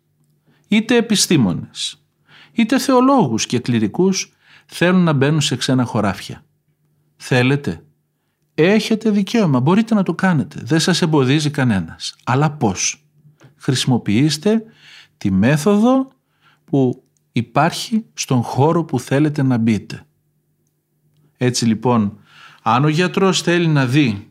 είτε 0.69 0.97
επιστήμονες, 0.97 2.05
είτε 2.53 2.79
θεολόγους 2.79 3.47
και 3.47 3.59
κληρικούς 3.59 4.33
θέλουν 4.67 5.03
να 5.03 5.13
μπαίνουν 5.13 5.41
σε 5.41 5.57
ξένα 5.57 5.85
χωράφια. 5.85 6.45
Θέλετε, 7.17 7.85
έχετε 8.55 9.11
δικαίωμα, 9.11 9.61
μπορείτε 9.61 9.95
να 9.95 10.03
το 10.03 10.15
κάνετε, 10.15 10.61
δεν 10.65 10.81
σας 10.81 11.03
εμποδίζει 11.03 11.51
κανένας. 11.51 12.17
Αλλά 12.25 12.51
πώς; 12.51 13.07
Χρησιμοποιήστε 13.57 14.65
τη 15.19 15.31
μέθοδο 15.31 16.09
που 16.65 17.05
υπάρχει 17.33 18.05
στον 18.15 18.43
χώρο 18.43 18.85
που 18.85 19.01
θέλετε 19.01 19.43
να 19.43 19.59
μπείτε. 19.59 20.07
Έτσι 21.45 21.67
λοιπόν, 21.67 22.19
αν 22.63 22.85
ο 22.85 22.89
γιατρός 22.89 23.43
θέλει 23.43 23.67
να 23.67 23.87
δει 23.87 24.31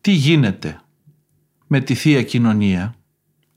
τι 0.00 0.10
γίνεται 0.10 0.80
με 1.66 1.80
τη 1.80 1.94
Θεία 1.94 2.22
Κοινωνία 2.22 2.94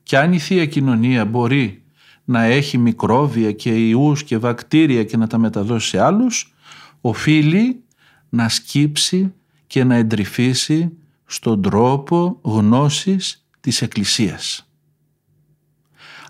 και 0.02 0.18
αν 0.18 0.32
η 0.32 0.38
Θεία 0.38 0.66
Κοινωνία 0.66 1.24
μπορεί 1.24 1.84
να 2.24 2.42
έχει 2.42 2.78
μικρόβια 2.78 3.52
και 3.52 3.88
ιούς 3.88 4.24
και 4.24 4.38
βακτήρια 4.38 5.04
και 5.04 5.16
να 5.16 5.26
τα 5.26 5.38
μεταδώσει 5.38 5.88
σε 5.88 6.00
άλλους, 6.00 6.54
οφείλει 7.00 7.84
να 8.28 8.48
σκύψει 8.48 9.32
και 9.66 9.84
να 9.84 9.94
εντρυφήσει 9.94 10.96
στον 11.26 11.62
τρόπο 11.62 12.38
γνώσης 12.42 13.46
της 13.60 13.82
Εκκλησίας. 13.82 14.68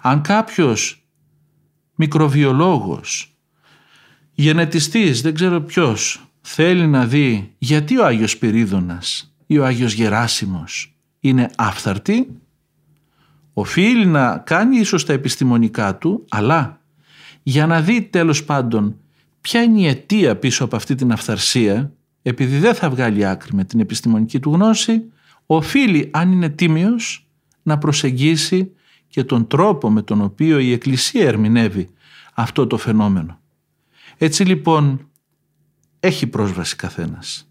Αν 0.00 0.22
κάποιος 0.22 1.06
μικροβιολόγος, 1.94 3.31
γενετιστής, 4.42 5.20
δεν 5.20 5.34
ξέρω 5.34 5.60
ποιος, 5.60 6.26
θέλει 6.40 6.86
να 6.86 7.06
δει 7.06 7.54
γιατί 7.58 7.98
ο 7.98 8.04
Άγιος 8.04 8.38
Πυρίδωνας 8.38 9.34
ή 9.46 9.58
ο 9.58 9.64
Άγιος 9.64 9.92
Γεράσιμος 9.92 10.96
είναι 11.20 11.50
άφθαρτοι, 11.56 12.28
οφείλει 13.52 14.06
να 14.06 14.38
κάνει 14.38 14.76
ίσως 14.76 15.04
τα 15.04 15.12
επιστημονικά 15.12 15.96
του, 15.96 16.24
αλλά 16.28 16.80
για 17.42 17.66
να 17.66 17.80
δει 17.80 18.02
τέλος 18.02 18.44
πάντων 18.44 18.96
ποια 19.40 19.62
είναι 19.62 19.80
η 19.80 19.86
αιτία 19.86 20.36
πίσω 20.36 20.64
από 20.64 20.76
αυτή 20.76 20.94
την 20.94 21.12
αυθαρσία, 21.12 21.92
επειδή 22.22 22.58
δεν 22.58 22.74
θα 22.74 22.90
βγάλει 22.90 23.26
άκρη 23.26 23.54
με 23.54 23.64
την 23.64 23.80
επιστημονική 23.80 24.40
του 24.40 24.52
γνώση, 24.52 25.02
οφείλει 25.46 26.08
αν 26.12 26.32
είναι 26.32 26.48
τίμιος 26.48 27.26
να 27.62 27.78
προσεγγίσει 27.78 28.72
και 29.08 29.24
τον 29.24 29.46
τρόπο 29.46 29.90
με 29.90 30.02
τον 30.02 30.20
οποίο 30.20 30.58
η 30.58 30.72
Εκκλησία 30.72 31.26
ερμηνεύει 31.26 31.88
αυτό 32.34 32.66
το 32.66 32.76
φαινόμενο. 32.76 33.41
Έτσι 34.18 34.44
λοιπόν 34.44 35.10
έχει 36.00 36.26
πρόσβαση 36.26 36.76
καθένας. 36.76 37.50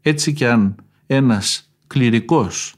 Έτσι 0.00 0.32
και 0.32 0.48
αν 0.48 0.74
ένας 1.06 1.72
κληρικός 1.86 2.74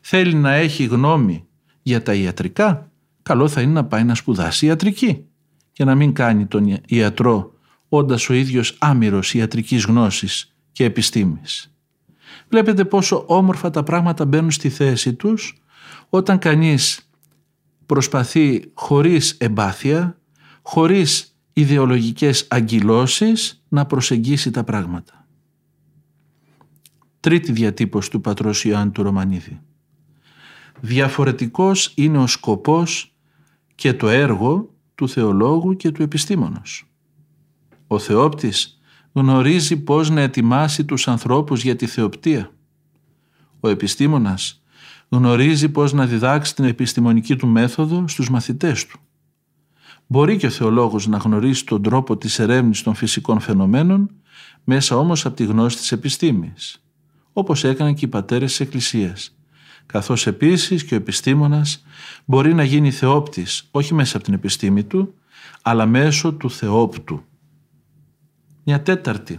θέλει 0.00 0.34
να 0.34 0.52
έχει 0.52 0.84
γνώμη 0.84 1.46
για 1.82 2.02
τα 2.02 2.14
ιατρικά, 2.14 2.90
καλό 3.22 3.48
θα 3.48 3.60
είναι 3.60 3.72
να 3.72 3.84
πάει 3.84 4.04
να 4.04 4.14
σπουδάσει 4.14 4.66
ιατρική 4.66 5.24
και 5.72 5.84
να 5.84 5.94
μην 5.94 6.12
κάνει 6.12 6.46
τον 6.46 6.80
ιατρό 6.86 7.54
όντας 7.88 8.28
ο 8.28 8.34
ίδιος 8.34 8.76
άμυρος 8.80 9.34
ιατρικής 9.34 9.84
γνώσης 9.84 10.54
και 10.72 10.84
επιστήμης. 10.84 11.74
Βλέπετε 12.48 12.84
πόσο 12.84 13.24
όμορφα 13.26 13.70
τα 13.70 13.82
πράγματα 13.82 14.24
μπαίνουν 14.24 14.50
στη 14.50 14.68
θέση 14.68 15.14
τους 15.14 15.62
όταν 16.08 16.38
κανείς 16.38 17.10
προσπαθεί 17.86 18.70
χωρίς 18.74 19.30
εμπάθεια, 19.30 20.18
χωρίς 20.62 21.35
ιδεολογικές 21.58 22.46
αγκυλώσεις 22.50 23.64
να 23.68 23.86
προσεγγίσει 23.86 24.50
τα 24.50 24.64
πράγματα. 24.64 25.26
Τρίτη 27.20 27.52
διατύπωση 27.52 28.10
του 28.10 28.20
πατρός 28.20 28.64
Ιωάννη 28.64 28.92
του 28.92 29.02
Ρωμανίδη. 29.02 29.60
Διαφορετικός 30.80 31.92
είναι 31.94 32.18
ο 32.18 32.26
σκοπός 32.26 33.14
και 33.74 33.94
το 33.94 34.08
έργο 34.08 34.74
του 34.94 35.08
θεολόγου 35.08 35.76
και 35.76 35.90
του 35.90 36.02
επιστήμονος. 36.02 36.90
Ο 37.86 37.98
θεόπτης 37.98 38.80
γνωρίζει 39.12 39.76
πώς 39.76 40.10
να 40.10 40.20
ετοιμάσει 40.20 40.84
τους 40.84 41.08
ανθρώπους 41.08 41.62
για 41.62 41.76
τη 41.76 41.86
θεοπτία. 41.86 42.50
Ο 43.60 43.68
επιστήμονας 43.68 44.62
γνωρίζει 45.08 45.68
πώς 45.68 45.92
να 45.92 46.06
διδάξει 46.06 46.54
την 46.54 46.64
επιστημονική 46.64 47.36
του 47.36 47.46
μέθοδο 47.46 48.08
στους 48.08 48.30
μαθητές 48.30 48.86
του. 48.86 49.00
Μπορεί 50.06 50.36
και 50.36 50.46
ο 50.46 50.50
θεολόγος 50.50 51.06
να 51.06 51.16
γνωρίσει 51.16 51.64
τον 51.64 51.82
τρόπο 51.82 52.16
της 52.16 52.38
ερεύνης 52.38 52.82
των 52.82 52.94
φυσικών 52.94 53.40
φαινομένων 53.40 54.10
μέσα 54.64 54.96
όμως 54.96 55.26
από 55.26 55.36
τη 55.36 55.44
γνώση 55.44 55.76
της 55.76 55.92
επιστήμης, 55.92 56.82
όπως 57.32 57.64
έκαναν 57.64 57.94
και 57.94 58.04
οι 58.04 58.08
πατέρες 58.08 58.50
της 58.50 58.60
Εκκλησίας, 58.60 59.36
καθώς 59.86 60.26
επίσης 60.26 60.84
και 60.84 60.94
ο 60.94 60.96
επιστήμονας 60.96 61.84
μπορεί 62.24 62.54
να 62.54 62.64
γίνει 62.64 62.90
θεόπτης 62.90 63.68
όχι 63.70 63.94
μέσα 63.94 64.16
από 64.16 64.24
την 64.24 64.34
επιστήμη 64.34 64.84
του, 64.84 65.14
αλλά 65.62 65.86
μέσω 65.86 66.32
του 66.32 66.50
θεόπτου. 66.50 67.22
Μια 68.64 68.82
τέταρτη 68.82 69.38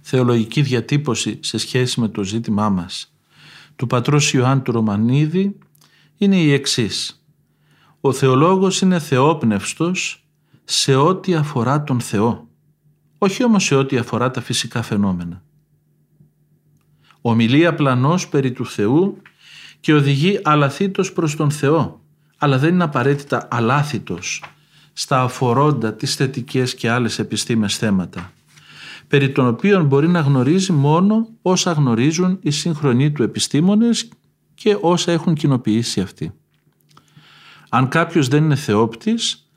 θεολογική 0.00 0.62
διατύπωση 0.62 1.38
σε 1.42 1.58
σχέση 1.58 2.00
με 2.00 2.08
το 2.08 2.22
ζήτημά 2.22 2.68
μας 2.68 3.12
του 3.78 3.86
πατρός 3.86 4.32
Ιωάννου 4.32 4.62
του 4.62 4.72
Ρωμανίδη 4.72 5.58
είναι 6.16 6.36
η 6.36 6.52
εξής. 6.52 7.22
Ο 8.00 8.12
θεολόγος 8.12 8.80
είναι 8.80 8.98
θεόπνευστος 8.98 10.26
σε 10.64 10.94
ό,τι 10.94 11.34
αφορά 11.34 11.84
τον 11.84 12.00
Θεό, 12.00 12.48
όχι 13.18 13.44
όμως 13.44 13.64
σε 13.64 13.74
ό,τι 13.74 13.98
αφορά 13.98 14.30
τα 14.30 14.40
φυσικά 14.40 14.82
φαινόμενα. 14.82 15.42
Ομιλεί 17.20 17.66
απλανός 17.66 18.28
περί 18.28 18.52
του 18.52 18.66
Θεού 18.66 19.16
και 19.80 19.94
οδηγεί 19.94 20.40
αλαθήτως 20.42 21.12
προς 21.12 21.36
τον 21.36 21.50
Θεό, 21.50 22.00
αλλά 22.38 22.58
δεν 22.58 22.74
είναι 22.74 22.84
απαραίτητα 22.84 23.48
αλάθητος 23.50 24.44
στα 24.92 25.22
αφορώντα 25.22 25.94
τις 25.94 26.14
θετικές 26.14 26.74
και 26.74 26.90
άλλες 26.90 27.18
επιστήμες 27.18 27.76
θέματα, 27.76 28.32
περί 29.08 29.32
των 29.32 29.46
οποίων 29.46 29.84
μπορεί 29.84 30.08
να 30.08 30.20
γνωρίζει 30.20 30.72
μόνο 30.72 31.28
όσα 31.42 31.72
γνωρίζουν 31.72 32.38
οι 32.42 32.50
σύγχρονοι 32.50 33.12
του 33.12 33.22
επιστήμονες 33.22 34.08
και 34.54 34.78
όσα 34.80 35.12
έχουν 35.12 35.34
κοινοποιήσει 35.34 36.00
αυτοί. 36.00 36.32
Αν 37.68 37.88
κάποιος 37.88 38.28
δεν 38.28 38.44
είναι 38.44 38.54
θεόπτης, 38.54 39.50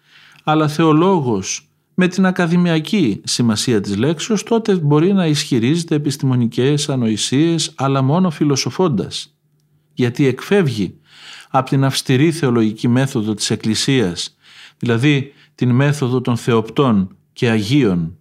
αλλά 0.43 0.67
θεολόγος 0.67 1.71
με 1.93 2.07
την 2.07 2.25
ακαδημιακή 2.25 3.21
σημασία 3.23 3.81
της 3.81 3.97
λέξης, 3.97 4.43
τότε 4.43 4.75
μπορεί 4.75 5.13
να 5.13 5.25
ισχυρίζεται 5.27 5.95
επιστημονικές 5.95 6.89
ανοησίες, 6.89 7.73
αλλά 7.75 8.01
μόνο 8.01 8.29
φιλοσοφώντας, 8.29 9.35
γιατί 9.93 10.25
εκφεύγει 10.25 10.95
από 11.49 11.69
την 11.69 11.83
αυστηρή 11.83 12.31
θεολογική 12.31 12.87
μέθοδο 12.87 13.33
της 13.33 13.49
Εκκλησίας, 13.49 14.37
δηλαδή 14.77 15.33
την 15.55 15.69
μέθοδο 15.69 16.21
των 16.21 16.37
θεοπτών 16.37 17.15
και 17.33 17.49
αγίων, 17.49 18.17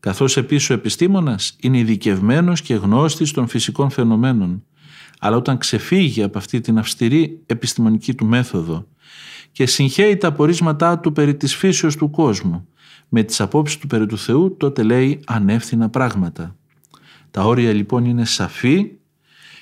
καθώς 0.00 0.36
επίσης 0.36 0.70
ο 0.70 0.72
επιστήμονας 0.72 1.56
είναι 1.60 1.78
ειδικευμένος 1.78 2.62
και 2.62 2.74
γνώστης 2.74 3.30
των 3.30 3.48
φυσικών 3.48 3.90
φαινομένων, 3.90 4.64
αλλά 5.18 5.36
όταν 5.36 5.58
ξεφύγει 5.58 6.22
από 6.22 6.38
αυτή 6.38 6.60
την 6.60 6.78
αυστηρή 6.78 7.42
επιστημονική 7.46 8.14
του 8.14 8.26
μέθοδο 8.26 8.86
και 9.58 9.66
συγχαίει 9.66 10.16
τα 10.16 10.28
απορίσματά 10.28 10.98
του 10.98 11.12
περί 11.12 11.36
της 11.36 11.56
φύσεως 11.56 11.96
του 11.96 12.10
κόσμου 12.10 12.68
με 13.08 13.22
τις 13.22 13.40
απόψεις 13.40 13.78
του 13.78 13.86
περί 13.86 14.06
του 14.06 14.18
Θεού, 14.18 14.56
τότε 14.56 14.82
λέει 14.82 15.20
ανεύθυνα 15.26 15.88
πράγματα. 15.88 16.56
Τα 17.30 17.42
όρια 17.42 17.72
λοιπόν 17.72 18.04
είναι 18.04 18.24
σαφή 18.24 18.90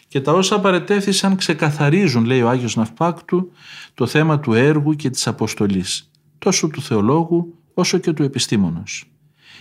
και 0.08 0.20
τα 0.20 0.32
όσα 0.32 0.60
παρετέθησαν 0.60 1.36
ξεκαθαρίζουν, 1.36 2.24
λέει 2.24 2.42
ο 2.42 2.48
Άγιος 2.48 2.76
Ναυπάκτου, 2.76 3.52
το 3.94 4.06
θέμα 4.06 4.40
του 4.40 4.52
έργου 4.52 4.92
και 4.92 5.10
της 5.10 5.26
αποστολής, 5.26 6.10
τόσο 6.38 6.68
του 6.68 6.82
θεολόγου 6.82 7.54
όσο 7.74 7.98
και 7.98 8.12
του 8.12 8.22
επιστήμονος. 8.22 9.10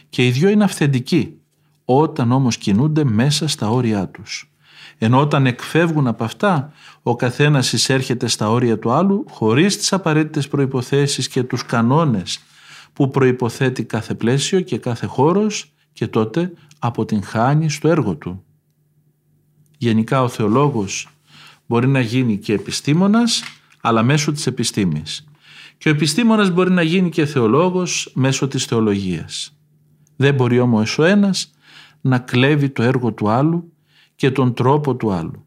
Και 0.09 0.25
οι 0.25 0.31
δυο 0.31 0.49
είναι 0.49 0.63
αυθεντικοί, 0.63 1.37
όταν 1.85 2.31
όμως 2.31 2.57
κινούνται 2.57 3.03
μέσα 3.03 3.47
στα 3.47 3.69
όρια 3.69 4.07
τους. 4.09 4.54
Ενώ 4.97 5.19
όταν 5.19 5.45
εκφεύγουν 5.45 6.07
από 6.07 6.23
αυτά, 6.23 6.71
ο 7.03 7.15
καθένας 7.15 7.73
εισέρχεται 7.73 8.27
στα 8.27 8.49
όρια 8.49 8.79
του 8.79 8.91
άλλου 8.91 9.25
χωρίς 9.29 9.77
τις 9.77 9.93
απαραίτητες 9.93 10.47
προϋποθέσεις 10.47 11.27
και 11.27 11.43
τους 11.43 11.65
κανόνες 11.65 12.39
που 12.93 13.09
προϋποθέτει 13.09 13.83
κάθε 13.83 14.13
πλαίσιο 14.13 14.61
και 14.61 14.77
κάθε 14.77 15.05
χώρος 15.05 15.73
και 15.93 16.07
τότε 16.07 16.51
αποτυγχάνει 16.79 17.69
στο 17.69 17.87
έργο 17.87 18.15
του. 18.15 18.43
Γενικά 19.77 20.23
ο 20.23 20.27
θεολόγος 20.27 21.09
μπορεί 21.65 21.87
να 21.87 21.99
γίνει 21.99 22.37
και 22.37 22.53
επιστήμονας 22.53 23.43
αλλά 23.81 24.03
μέσω 24.03 24.31
της 24.31 24.47
επιστήμης. 24.47 25.27
Και 25.77 25.89
ο 25.89 25.91
επιστήμονας 25.91 26.49
μπορεί 26.51 26.71
να 26.71 26.81
γίνει 26.81 27.09
και 27.09 27.25
θεολόγος 27.25 28.11
μέσω 28.15 28.47
της 28.47 28.65
θεολογίας. 28.65 29.57
Δεν 30.15 30.33
μπορεί 30.33 30.59
όμως 30.59 30.99
ο 30.99 31.03
ένας 31.03 31.51
να 32.01 32.19
κλέβει 32.19 32.69
το 32.69 32.83
έργο 32.83 33.11
του 33.13 33.29
άλλου 33.29 33.73
και 34.15 34.31
τον 34.31 34.53
τρόπο 34.53 34.95
του 34.95 35.11
άλλου. 35.11 35.45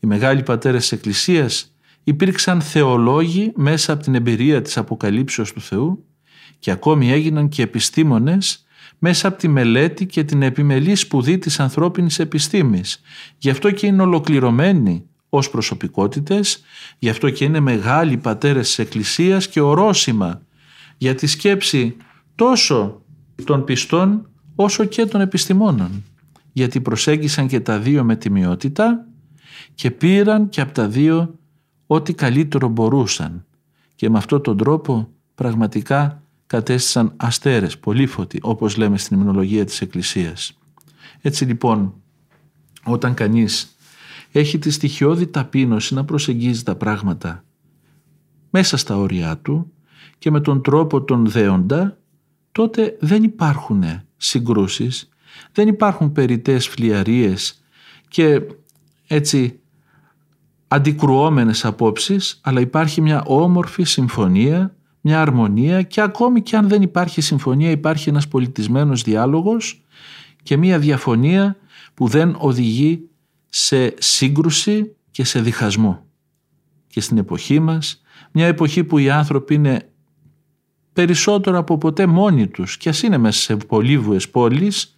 Οι 0.00 0.06
μεγάλοι 0.06 0.42
πατέρες 0.42 0.80
της 0.80 0.92
Εκκλησίας 0.92 1.74
υπήρξαν 2.04 2.60
θεολόγοι 2.60 3.52
μέσα 3.56 3.92
από 3.92 4.02
την 4.02 4.14
εμπειρία 4.14 4.62
της 4.62 4.76
αποκαλύψεως 4.76 5.52
του 5.52 5.60
Θεού 5.60 6.04
και 6.58 6.70
ακόμη 6.70 7.10
έγιναν 7.10 7.48
και 7.48 7.62
επιστήμονες 7.62 8.66
μέσα 8.98 9.28
από 9.28 9.38
τη 9.38 9.48
μελέτη 9.48 10.06
και 10.06 10.24
την 10.24 10.42
επιμελή 10.42 10.94
σπουδή 10.94 11.38
της 11.38 11.60
ανθρώπινης 11.60 12.18
επιστήμης. 12.18 13.00
Γι' 13.38 13.50
αυτό 13.50 13.70
και 13.70 13.86
είναι 13.86 14.02
ολοκληρωμένοι 14.02 15.04
ως 15.28 15.50
προσωπικότητες, 15.50 16.60
γι' 16.98 17.08
αυτό 17.08 17.30
και 17.30 17.44
είναι 17.44 17.60
μεγάλοι 17.60 18.16
πατέρες 18.16 18.66
της 18.66 18.78
Εκκλησίας 18.78 19.48
και 19.48 19.60
ορόσημα 19.60 20.42
για 20.96 21.14
τη 21.14 21.26
σκέψη 21.26 21.96
τόσο 22.34 23.02
των 23.44 23.64
πιστών 23.64 24.28
όσο 24.54 24.84
και 24.84 25.06
των 25.06 25.20
επιστημόνων. 25.20 26.04
Γιατί 26.56 26.80
προσέγγισαν 26.80 27.46
και 27.46 27.60
τα 27.60 27.78
δύο 27.78 28.04
με 28.04 28.16
τιμιότητα 28.16 29.06
και 29.74 29.90
πήραν 29.90 30.48
και 30.48 30.60
από 30.60 30.72
τα 30.72 30.88
δύο 30.88 31.38
ό,τι 31.86 32.14
καλύτερο 32.14 32.68
μπορούσαν. 32.68 33.44
Και 33.94 34.10
με 34.10 34.18
αυτόν 34.18 34.42
τον 34.42 34.56
τρόπο 34.56 35.08
πραγματικά 35.34 36.22
κατέστησαν 36.46 37.12
αστέρες, 37.16 37.78
πολύφωτοι, 37.78 38.38
όπως 38.42 38.76
λέμε 38.76 38.98
στην 38.98 39.20
υμνολογία 39.20 39.64
της 39.64 39.80
Εκκλησίας. 39.80 40.58
Έτσι 41.20 41.44
λοιπόν, 41.44 41.94
όταν 42.84 43.14
κανείς 43.14 43.76
έχει 44.32 44.58
τη 44.58 44.70
στοιχειώδη 44.70 45.26
ταπείνωση 45.26 45.94
να 45.94 46.04
προσεγγίζει 46.04 46.62
τα 46.62 46.76
πράγματα 46.76 47.44
μέσα 48.50 48.76
στα 48.76 48.96
όρια 48.96 49.38
του 49.38 49.72
και 50.18 50.30
με 50.30 50.40
τον 50.40 50.62
τρόπο 50.62 51.02
τον 51.02 51.26
δέοντα, 51.26 51.98
τότε 52.52 52.96
δεν 53.00 53.22
υπάρχουν 53.22 53.84
συγκρούσεις, 54.16 55.08
δεν 55.52 55.68
υπάρχουν 55.68 56.12
περιττές 56.12 56.68
φλιαρίες 56.68 57.62
και 58.08 58.42
έτσι 59.06 59.60
αντικρουόμενες 60.68 61.64
απόψεις, 61.64 62.40
αλλά 62.42 62.60
υπάρχει 62.60 63.00
μια 63.00 63.22
όμορφη 63.24 63.82
συμφωνία 63.82 64.76
μια 65.08 65.20
αρμονία 65.20 65.82
και 65.82 66.00
ακόμη 66.00 66.42
και 66.42 66.56
αν 66.56 66.68
δεν 66.68 66.82
υπάρχει 66.82 67.20
συμφωνία 67.20 67.70
υπάρχει 67.70 68.08
ένας 68.08 68.28
πολιτισμένος 68.28 69.02
διάλογος 69.02 69.84
και 70.42 70.56
μια 70.56 70.78
διαφωνία 70.78 71.56
που 71.94 72.06
δεν 72.08 72.36
οδηγεί 72.38 73.08
σε 73.48 73.94
σύγκρουση 73.98 74.96
και 75.10 75.24
σε 75.24 75.40
διχασμό. 75.40 76.06
Και 76.86 77.00
στην 77.00 77.18
εποχή 77.18 77.60
μας, 77.60 78.02
μια 78.32 78.46
εποχή 78.46 78.84
που 78.84 78.98
οι 78.98 79.10
άνθρωποι 79.10 79.54
είναι 79.54 79.90
περισσότερο 80.92 81.58
από 81.58 81.78
ποτέ 81.78 82.06
μόνοι 82.06 82.46
τους 82.46 82.76
και 82.76 82.88
ας 82.88 83.02
είναι 83.02 83.18
μέσα 83.18 83.40
σε 83.40 83.56
πολύβουες 83.56 84.28
πόλεις, 84.28 84.95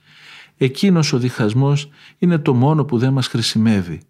εκείνος 0.58 1.12
ο 1.12 1.18
διχασμός 1.18 1.88
είναι 2.18 2.38
το 2.38 2.54
μόνο 2.54 2.84
που 2.84 2.98
δεν 2.98 3.12
μας 3.12 3.26
χρησιμεύει 3.26 4.00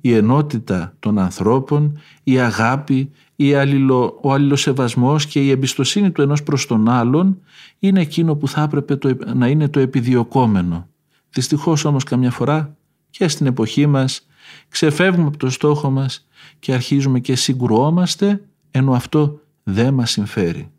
η 0.00 0.14
ενότητα 0.14 0.94
των 0.98 1.18
ανθρώπων, 1.18 1.98
η 2.22 2.38
αγάπη, 2.38 3.10
η 3.36 3.54
αλληλο, 3.54 4.18
ο 4.22 4.32
αλληλοσεβασμός 4.32 5.26
και 5.26 5.40
η 5.40 5.50
εμπιστοσύνη 5.50 6.10
του 6.10 6.22
ενός 6.22 6.42
προς 6.42 6.66
τον 6.66 6.88
άλλον 6.88 7.40
είναι 7.78 8.00
εκείνο 8.00 8.36
που 8.36 8.48
θα 8.48 8.62
έπρεπε 8.62 8.96
το, 8.96 9.16
να 9.34 9.48
είναι 9.48 9.68
το 9.68 9.80
επιδιωκόμενο. 9.80 10.88
Δυστυχώς 11.30 11.84
όμως 11.84 12.04
καμιά 12.04 12.30
φορά 12.30 12.76
και 13.10 13.28
στην 13.28 13.46
εποχή 13.46 13.86
μας 13.86 14.26
ξεφεύγουμε 14.68 15.26
από 15.26 15.36
το 15.36 15.50
στόχο 15.50 15.90
μας 15.90 16.28
και 16.58 16.72
αρχίζουμε 16.72 17.20
και 17.20 17.34
συγκρουόμαστε 17.34 18.42
ενώ 18.70 18.92
αυτό 18.92 19.40
δεν 19.62 19.94
μας 19.94 20.10
συμφέρει. 20.10 20.70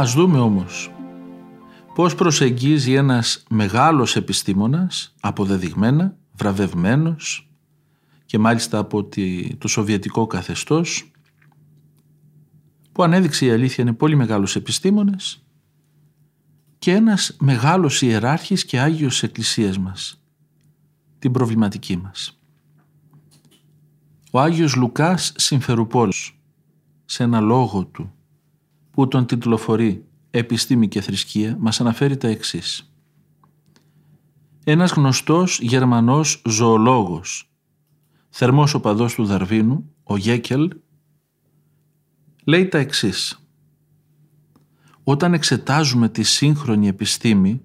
Ας 0.00 0.12
δούμε 0.12 0.38
όμως 0.38 0.90
πώς 1.94 2.14
προσεγγίζει 2.14 2.92
ένας 2.92 3.42
μεγάλος 3.50 4.16
επιστήμονας, 4.16 5.14
αποδεδειγμένα, 5.20 6.16
βραβευμένος 6.32 7.50
και 8.26 8.38
μάλιστα 8.38 8.78
από 8.78 9.08
το 9.58 9.68
σοβιετικό 9.68 10.26
καθεστώς, 10.26 11.10
που 12.92 13.02
ανέδειξε 13.02 13.46
η 13.46 13.50
αλήθεια 13.50 13.84
είναι 13.84 13.92
πολύ 13.92 14.16
μεγάλος 14.16 14.56
επιστήμονες 14.56 15.44
και 16.78 16.92
ένας 16.92 17.36
μεγάλος 17.40 18.02
ιεράρχης 18.02 18.64
και 18.64 18.80
Άγιος 18.80 19.22
Εκκλησίας 19.22 19.78
μας, 19.78 20.24
την 21.18 21.32
προβληματική 21.32 21.96
μας. 21.96 22.40
Ο 24.30 24.40
Άγιος 24.40 24.74
Λουκάς 24.74 25.32
Συμφερουπόλος, 25.36 26.40
σε 27.04 27.22
ένα 27.22 27.40
λόγο 27.40 27.84
του, 27.84 28.14
που 28.90 29.08
τον 29.08 29.26
τιτλοφορεί 29.26 30.04
«Επιστήμη 30.30 30.88
και 30.88 31.00
θρησκεία» 31.00 31.56
μας 31.60 31.80
αναφέρει 31.80 32.16
τα 32.16 32.28
εξής. 32.28 32.92
Ένας 34.64 34.90
γνωστός 34.90 35.58
Γερμανός 35.60 36.42
ζωολόγος, 36.46 37.52
θερμός 38.28 38.74
οπαδός 38.74 39.14
του 39.14 39.24
Δαρβίνου, 39.24 39.94
ο 40.02 40.16
Χέκελ, 40.16 40.70
λέει 42.44 42.68
τα 42.68 42.78
εξής. 42.78 43.44
Όταν 45.04 45.34
εξετάζουμε 45.34 46.08
τη 46.08 46.22
σύγχρονη 46.22 46.88
επιστήμη, 46.88 47.60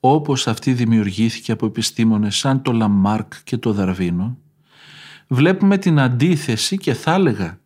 όπως 0.00 0.46
αυτή 0.46 0.72
δημιουργήθηκε 0.72 1.52
από 1.52 1.66
επιστήμονες 1.66 2.36
σαν 2.36 2.62
το 2.62 2.72
Λαμάρκ 2.72 3.32
και 3.44 3.56
το 3.56 3.72
Δαρβίνο, 3.72 4.38
βλέπουμε 5.28 5.78
την 5.78 6.00
αντίθεση 6.00 6.76
και 6.76 6.94
θα 6.94 7.12
έλεγα 7.12 7.60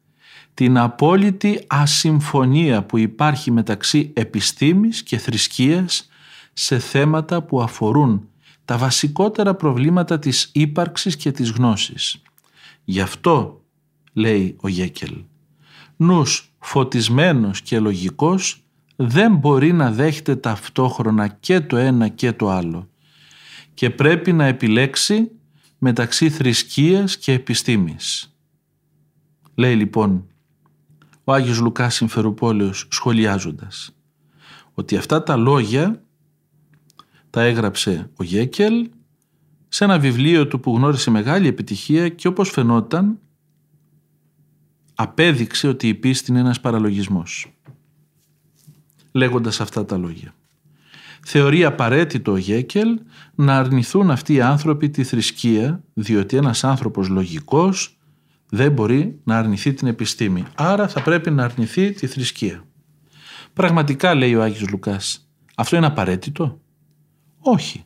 την 0.56 0.78
απόλυτη 0.78 1.64
ασυμφωνία 1.66 2.82
που 2.82 2.98
υπάρχει 2.98 3.50
μεταξύ 3.50 4.12
επιστήμης 4.14 5.02
και 5.02 5.18
θρησκείας 5.18 6.08
σε 6.52 6.78
θέματα 6.78 7.42
που 7.42 7.62
αφορούν 7.62 8.28
τα 8.64 8.78
βασικότερα 8.78 9.54
προβλήματα 9.54 10.18
της 10.18 10.50
ύπαρξης 10.52 11.16
και 11.16 11.30
της 11.30 11.50
γνώσης. 11.50 12.22
Γι' 12.84 13.00
αυτό, 13.00 13.64
λέει 14.12 14.56
ο 14.60 14.68
Γέκελ, 14.68 15.24
νους 15.96 16.52
φωτισμένος 16.58 17.60
και 17.60 17.78
λογικός 17.78 18.64
δεν 18.96 19.36
μπορεί 19.36 19.72
να 19.72 19.90
δέχεται 19.90 20.36
ταυτόχρονα 20.36 21.28
και 21.28 21.60
το 21.60 21.76
ένα 21.76 22.08
και 22.08 22.32
το 22.32 22.50
άλλο 22.50 22.88
και 23.74 23.90
πρέπει 23.90 24.32
να 24.32 24.44
επιλέξει 24.44 25.30
μεταξύ 25.78 26.30
θρησκείας 26.30 27.16
και 27.16 27.32
επιστήμης. 27.32 28.36
Λέει 29.54 29.74
λοιπόν 29.74 30.26
ο 31.28 31.32
Άγιος 31.32 31.60
Λουκάς 31.60 31.94
Συμφεροπόλεως 31.94 32.88
σχολιάζοντας 32.90 33.94
ότι 34.74 34.96
αυτά 34.96 35.22
τα 35.22 35.36
λόγια 35.36 36.02
τα 37.30 37.42
έγραψε 37.42 38.10
ο 38.16 38.24
Γέκελ 38.24 38.90
σε 39.68 39.84
ένα 39.84 39.98
βιβλίο 39.98 40.46
του 40.46 40.60
που 40.60 40.76
γνώρισε 40.76 41.10
μεγάλη 41.10 41.48
επιτυχία 41.48 42.08
και 42.08 42.28
όπως 42.28 42.50
φαινόταν 42.50 43.18
απέδειξε 44.94 45.68
ότι 45.68 45.88
η 45.88 45.94
πίστη 45.94 46.30
είναι 46.30 46.40
ένας 46.40 46.60
παραλογισμός 46.60 47.52
λέγοντας 49.12 49.60
αυτά 49.60 49.84
τα 49.84 49.96
λόγια. 49.96 50.34
Θεωρεί 51.24 51.64
απαραίτητο 51.64 52.32
ο 52.32 52.36
Γέκελ 52.36 53.00
να 53.34 53.56
αρνηθούν 53.56 54.10
αυτοί 54.10 54.34
οι 54.34 54.40
άνθρωποι 54.40 54.90
τη 54.90 55.04
θρησκεία 55.04 55.82
διότι 55.94 56.36
ένας 56.36 56.64
άνθρωπος 56.64 57.08
λογικός 57.08 57.95
δεν 58.48 58.72
μπορεί 58.72 59.20
να 59.24 59.38
αρνηθεί 59.38 59.74
την 59.74 59.86
επιστήμη. 59.86 60.44
Άρα 60.54 60.88
θα 60.88 61.02
πρέπει 61.02 61.30
να 61.30 61.44
αρνηθεί 61.44 61.92
τη 61.92 62.06
θρησκεία. 62.06 62.64
Πραγματικά 63.52 64.14
λέει 64.14 64.34
ο 64.34 64.42
Άγιος 64.42 64.68
Λουκάς, 64.68 65.30
αυτό 65.56 65.76
είναι 65.76 65.86
απαραίτητο; 65.86 66.60
Όχι. 67.38 67.84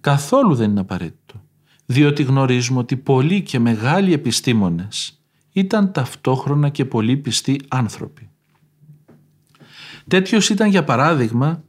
Καθόλου 0.00 0.54
δεν 0.54 0.70
είναι 0.70 0.80
απαραίτητο. 0.80 1.42
Διότι 1.86 2.22
γνωρίζουμε 2.22 2.78
ότι 2.78 2.96
πολλοί 2.96 3.42
και 3.42 3.58
μεγάλοι 3.58 4.12
επιστήμονες 4.12 5.22
ήταν 5.52 5.92
ταυτόχρονα 5.92 6.68
και 6.68 6.84
πολύ 6.84 7.16
πιστοί 7.16 7.60
άνθρωποι. 7.68 8.28
Τέτοιος 10.08 10.48
ήταν 10.48 10.68
για 10.68 10.84
παράδειγμα 10.84 11.64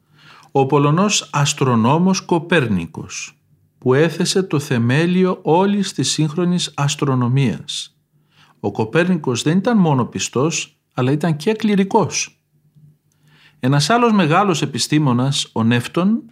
ο 0.51 0.65
Πολωνός 0.65 1.29
αστρονόμος 1.33 2.21
Κοπέρνικος 2.21 3.39
που 3.85 3.93
έθεσε 3.93 4.43
το 4.43 4.59
θεμέλιο 4.59 5.39
όλης 5.41 5.93
της 5.93 6.11
σύγχρονης 6.11 6.71
αστρονομίας. 6.75 7.97
Ο 8.59 8.71
Κοπέρνικος 8.71 9.41
δεν 9.41 9.57
ήταν 9.57 9.77
μόνο 9.77 10.05
πιστός 10.05 10.79
αλλά 10.93 11.11
ήταν 11.11 11.35
και 11.35 11.53
κληρικός. 11.53 12.41
Ένας 13.59 13.89
άλλος 13.89 14.11
μεγάλος 14.11 14.61
επιστήμονας, 14.61 15.49
ο 15.53 15.63
Νεύτων, 15.63 16.23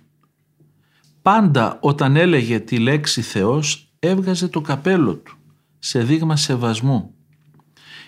πάντα 1.21 1.77
όταν 1.81 2.15
έλεγε 2.15 2.59
τη 2.59 2.77
λέξη 2.77 3.21
Θεός 3.21 3.93
έβγαζε 3.99 4.47
το 4.47 4.61
καπέλο 4.61 5.15
του 5.15 5.37
σε 5.79 6.03
δείγμα 6.03 6.35
σεβασμού. 6.35 7.13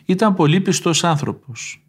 Ήταν 0.06 0.34
πολύ 0.34 0.62
πιστός 0.62 1.04
άνθρωπος. 1.04 1.86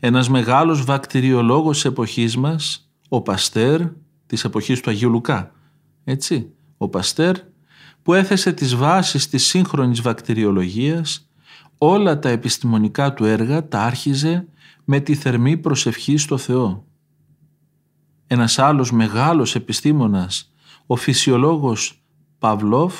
Ένας 0.00 0.28
μεγάλος 0.28 0.84
βακτηριολόγος 0.84 1.74
της 1.74 1.84
εποχής 1.84 2.36
μας, 2.36 2.90
ο 3.08 3.20
Παστέρ 3.20 3.80
της 4.26 4.44
εποχής 4.44 4.80
του 4.80 4.90
Αγίου 4.90 5.10
Λουκά, 5.10 5.52
έτσι, 6.04 6.52
ο 6.82 6.88
Παστέρ 6.88 7.36
που 8.02 8.14
έθεσε 8.14 8.52
τις 8.52 8.74
βάσεις 8.74 9.28
της 9.28 9.46
σύγχρονης 9.46 10.00
βακτηριολογίας, 10.00 11.28
όλα 11.78 12.18
τα 12.18 12.28
επιστημονικά 12.28 13.12
του 13.14 13.24
έργα 13.24 13.68
τα 13.68 13.80
άρχιζε 13.80 14.46
με 14.84 15.00
τη 15.00 15.14
θερμή 15.14 15.56
προσευχή 15.56 16.16
στο 16.16 16.36
Θεό. 16.38 16.84
Ένας 18.26 18.58
άλλος 18.58 18.92
μεγάλος 18.92 19.54
επιστήμονας 19.54 20.52
ο 20.86 20.96
φυσιολόγος 20.96 22.02
Παυλόφ 22.38 22.94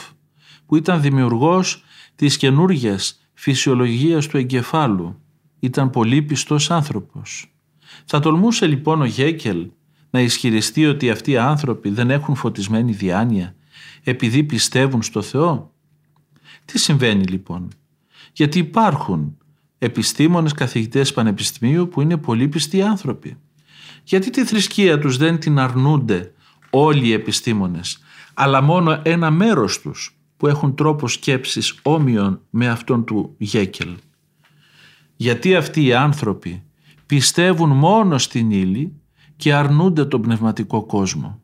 που 0.67 0.77
ήταν 0.77 1.01
δημιουργός 1.01 1.85
της 2.15 2.37
καινούργιας 2.37 3.21
φυσιολογίας 3.35 4.27
του 4.27 4.37
εγκεφάλου. 4.37 5.21
Ήταν 5.61 5.91
πολύ 5.91 6.23
πιστός 6.23 6.71
άνθρωπος. 6.71 7.55
Θα 8.05 8.21
τολμούσε 8.21 8.67
λοιπόν 8.67 9.01
ο 9.01 9.05
Γέκελ 9.05 9.71
να 10.11 10.21
ισχυριστεί 10.21 10.87
ότι 10.87 11.11
αυτοί 11.11 11.31
οι 11.31 11.37
άνθρωποι 11.37 11.91
δεν 11.91 12.11
έχουν 12.11 12.35
φωτισμένη 12.35 12.93
διάνοια 12.93 13.55
επειδή 14.03 14.45
πιστεύουν 14.45 15.03
στο 15.03 15.23
Θεό; 15.23 15.75
Τι 16.65 16.79
συμβαίνει 16.79 17.25
λοιπόν; 17.25 17.69
Γιατί 18.33 18.59
υπάρχουν 18.59 19.37
επιστήμονες 19.79 20.53
καθηγητές 20.53 21.13
πανεπιστημίου 21.13 21.89
που 21.89 22.01
είναι 22.01 22.17
πολύ 22.17 22.49
πιστοί 22.49 22.83
άνθρωποι. 22.83 23.37
Γιατί 24.05 24.31
τη 24.31 24.45
θρησκεία 24.45 24.99
τους 24.99 25.17
δεν 25.17 25.39
την 25.39 25.59
αρνούνται 25.59 26.33
όλοι 26.71 27.07
οι 27.07 27.13
επιστήμονες, 27.13 27.99
αλλά 28.35 28.63
μόνο 28.63 29.01
ένα 29.05 29.31
μέρος 29.31 29.81
τους 29.81 30.17
που 30.37 30.47
έχουν 30.47 30.75
τρόπο 30.75 31.09
σκέψης 31.09 31.79
όμοιον 31.83 32.41
με 32.51 32.69
αυτόν 32.69 33.05
του 33.05 33.35
Γέκελ. 33.39 33.97
Γιατί 35.17 35.55
αυτοί 35.55 35.85
οι 35.85 35.95
άνθρωποι 35.95 36.63
πιστεύουν 37.07 37.71
μόνο 37.71 38.19
στην 38.19 38.51
ύλη 38.51 38.93
και 39.37 39.55
αρνούνται 39.55 40.05
τον 40.05 40.23
πνευματικό 40.23 40.85
κόσμο. 40.87 41.42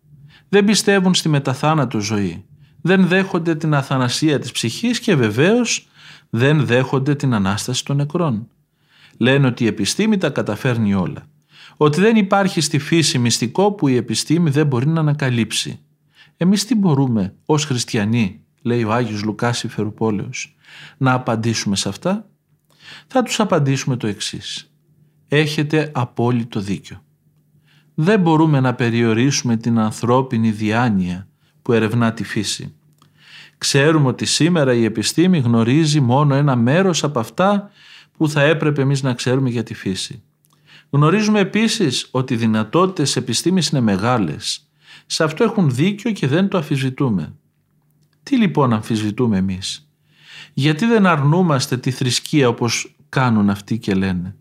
Δεν 0.48 0.64
πιστεύουν 0.64 1.14
στη 1.14 1.28
μεταθάνατο 1.28 2.00
ζωή. 2.00 2.44
Δεν 2.80 3.06
δέχονται 3.06 3.54
την 3.54 3.74
αθανασία 3.74 4.38
της 4.38 4.52
ψυχής 4.52 5.00
και 5.00 5.14
βεβαίως 5.14 5.88
δεν 6.30 6.66
δέχονται 6.66 7.14
την 7.14 7.34
Ανάσταση 7.34 7.84
των 7.84 7.96
νεκρών. 7.96 8.48
Λένε 9.16 9.46
ότι 9.46 9.64
η 9.64 9.66
επιστήμη 9.66 10.16
τα 10.16 10.30
καταφέρνει 10.30 10.94
όλα 10.94 11.26
ότι 11.80 12.00
δεν 12.00 12.16
υπάρχει 12.16 12.60
στη 12.60 12.78
φύση 12.78 13.18
μυστικό 13.18 13.72
που 13.72 13.88
η 13.88 13.96
επιστήμη 13.96 14.50
δεν 14.50 14.66
μπορεί 14.66 14.86
να 14.86 15.00
ανακαλύψει. 15.00 15.80
Εμείς 16.36 16.64
τι 16.64 16.74
μπορούμε 16.74 17.34
ως 17.46 17.64
χριστιανοί, 17.64 18.40
λέει 18.62 18.84
ο 18.84 18.92
Άγιος 18.92 19.22
Λουκάς 19.22 19.64
Φερουπόλεως, 19.68 20.56
να 20.96 21.12
απαντήσουμε 21.12 21.76
σε 21.76 21.88
αυτά; 21.88 22.28
Θα 23.06 23.22
τους 23.22 23.40
απαντήσουμε 23.40 23.96
το 23.96 24.06
εξής. 24.06 24.72
Έχετε 25.28 25.90
απόλυτο 25.94 26.60
δίκιο. 26.60 27.02
Δεν 28.00 28.20
μπορούμε 28.20 28.60
να 28.60 28.74
περιορίσουμε 28.74 29.56
την 29.56 29.78
ανθρώπινη 29.78 30.50
διάνοια 30.50 31.28
που 31.62 31.72
ερευνά 31.72 32.12
τη 32.12 32.24
φύση. 32.24 32.74
Ξέρουμε 33.58 34.08
ότι 34.08 34.24
σήμερα 34.24 34.74
η 34.74 34.84
επιστήμη 34.84 35.38
γνωρίζει 35.38 36.00
μόνο 36.00 36.34
ένα 36.34 36.56
μέρος 36.56 37.04
από 37.04 37.18
αυτά 37.18 37.70
που 38.16 38.28
θα 38.28 38.42
έπρεπε 38.42 38.82
εμείς 38.82 39.02
να 39.02 39.14
ξέρουμε 39.14 39.50
για 39.50 39.62
τη 39.62 39.74
φύση. 39.74 40.22
Γνωρίζουμε 40.90 41.40
επίσης 41.40 42.08
ότι 42.10 42.34
οι 42.34 42.36
δυνατότητες 42.36 43.16
επιστήμης 43.16 43.68
είναι 43.68 43.80
μεγάλες. 43.80 44.68
Σε 45.06 45.24
αυτό 45.24 45.44
έχουν 45.44 45.74
δίκιο 45.74 46.10
και 46.12 46.26
δεν 46.26 46.48
το 46.48 46.58
αφισβητούμε. 46.58 47.34
Τι 48.22 48.36
λοιπόν 48.36 48.72
αμφισβητούμε 48.72 49.36
εμείς; 49.36 49.88
Γιατί 50.54 50.86
δεν 50.86 51.06
αρνούμαστε 51.06 51.76
τη 51.76 51.90
θρησκεία 51.90 52.48
όπως 52.48 52.96
κάνουν 53.08 53.50
αυτοί 53.50 53.78
και 53.78 53.94
λένε; 53.94 54.36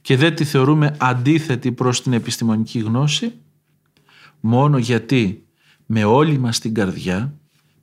Και 0.00 0.16
δεν 0.16 0.34
τη 0.34 0.44
θεωρούμε 0.44 0.96
αντίθετη 0.98 1.72
προς 1.72 2.02
την 2.02 2.12
επιστημονική 2.12 2.78
γνώση 2.78 3.32
μόνο 4.40 4.78
γιατί 4.78 5.44
με 5.86 6.04
όλη 6.04 6.38
μας 6.38 6.58
την 6.58 6.74
καρδιά 6.74 7.34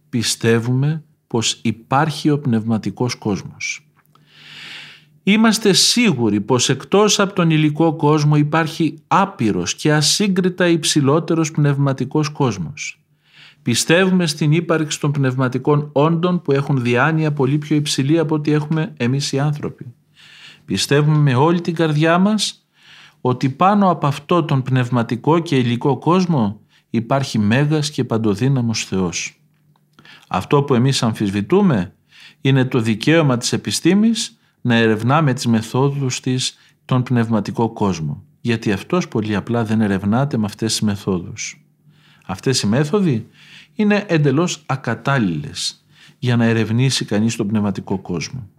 πιστεύουμε 0.10 1.04
πως 1.28 1.60
υπάρχει 1.62 2.30
ο 2.30 2.40
πνευματικός 2.40 3.16
κόσμος. 3.16 3.88
Είμαστε 5.24 5.74
σίγουροι 5.74 6.42
πως 6.42 6.70
εκτός 6.70 7.20
από 7.20 7.34
τον 7.34 7.50
υλικό 7.50 7.96
κόσμο 7.96 8.36
υπάρχει 8.36 8.98
άπειρος 9.08 9.76
και 9.76 9.94
ασύγκριτα 9.94 10.68
υψηλότερος 10.68 11.52
πνευματικός 11.52 12.30
κόσμος. 12.30 13.02
Πιστεύουμε 13.62 14.28
στην 14.28 14.52
ύπαρξη 14.52 15.00
των 15.00 15.12
πνευματικών 15.12 15.90
όντων 15.92 16.42
που 16.42 16.52
έχουν 16.52 16.82
διάνοια 16.82 17.34
πολύ 17.34 17.58
πιο 17.58 17.76
υψηλή 17.76 18.20
από 18.20 18.36
ό,τι 18.36 18.52
έχουμε 18.52 18.94
εμείς 18.98 19.32
οι 19.32 19.40
άνθρωποι. 19.40 19.94
Πιστεύουμε 20.68 21.18
με 21.18 21.36
όλη 21.36 21.62
την 21.62 21.76
καρδιά 21.76 22.18
μας 22.18 22.68
ότι 23.22 23.50
πάνω 23.50 23.90
από 23.90 24.08
αυτό 24.08 24.44
τον 24.44 24.62
πνευματικό 24.62 25.40
και 25.40 25.58
υλικό 25.58 25.98
κόσμο 25.98 26.62
υπάρχει 26.90 27.40
μέγας 27.40 27.92
και 27.92 28.04
παντοδύναμος 28.04 28.84
Θεός. 28.84 29.42
Αυτό 30.28 30.64
που 30.64 30.74
εμείς 30.74 31.04
αμφισβητούμε 31.04 31.94
είναι 32.42 32.66
το 32.66 32.80
δικαίωμα 32.80 33.38
της 33.38 33.54
επιστήμης 33.54 34.38
να 34.62 34.76
ερευνά 34.76 35.22
με 35.22 35.34
τις 35.34 35.48
μεθόδους 35.48 36.20
της 36.20 36.58
τον 36.86 37.04
πνευματικό 37.04 37.70
κόσμο. 37.70 38.24
Γιατί 38.42 38.72
αυτός 38.72 39.08
πολύ 39.08 39.36
απλά 39.36 39.64
δεν 39.64 39.82
ερευνάται 39.82 40.38
με 40.38 40.46
αυτές 40.46 40.72
τις 40.72 40.82
μεθόδους. 40.82 41.66
Αυτές 42.26 42.62
οι 42.62 42.68
μέθοδοι 42.68 43.28
είναι 43.74 44.06
εντελώς 44.08 44.64
ακατάλληλες 44.66 45.86
για 46.20 46.36
να 46.36 46.46
ερευνήσει 46.46 47.06
κανείς 47.06 47.36
τον 47.36 47.48
πνευματικό 47.48 47.98
κόσμο. 47.98 48.50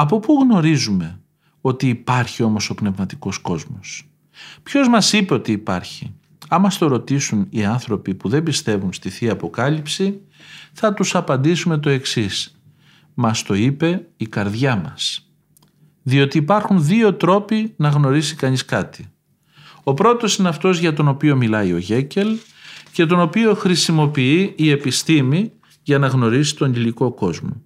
Από 0.00 0.20
πού 0.20 0.38
γνωρίζουμε 0.42 1.20
ότι 1.60 1.88
υπάρχει 1.88 2.42
όμως 2.42 2.70
ο 2.70 2.74
πνευματικός 2.74 3.38
κόσμος; 3.38 4.08
Ποιος 4.62 4.88
μας 4.88 5.12
είπε 5.12 5.34
ότι 5.34 5.52
υπάρχει; 5.52 6.14
Άμα 6.48 6.70
στο 6.70 6.86
ρωτήσουν 6.86 7.46
οι 7.50 7.64
άνθρωποι 7.64 8.14
που 8.14 8.28
δεν 8.28 8.42
πιστεύουν 8.42 8.92
στη 8.92 9.10
Θεία 9.10 9.32
Αποκάλυψη 9.32 10.20
θα 10.72 10.94
τους 10.94 11.14
απαντήσουμε 11.14 11.78
το 11.78 11.90
εξής 11.90 12.60
Μας 13.14 13.42
το 13.42 13.54
είπε 13.54 14.06
η 14.16 14.26
καρδιά 14.26 14.76
μας. 14.76 15.30
Διότι 16.02 16.38
υπάρχουν 16.38 16.84
δύο 16.84 17.14
τρόποι 17.14 17.74
να 17.76 17.88
γνωρίσει 17.88 18.34
κανείς 18.34 18.64
κάτι. 18.64 19.06
Ο 19.82 19.94
πρώτος 19.94 20.36
είναι 20.36 20.48
αυτός 20.48 20.78
για 20.78 20.92
τον 20.92 21.08
οποίο 21.08 21.36
μιλάει 21.36 21.72
ο 21.72 21.78
Γέκελ 21.78 22.36
και 22.92 23.06
τον 23.06 23.20
οποίο 23.20 23.54
χρησιμοποιεί 23.54 24.54
η 24.56 24.70
επιστήμη 24.70 25.52
για 25.82 25.98
να 25.98 26.06
γνωρίσει 26.06 26.56
τον 26.56 26.74
υλικό 26.74 27.12
κόσμο. 27.12 27.62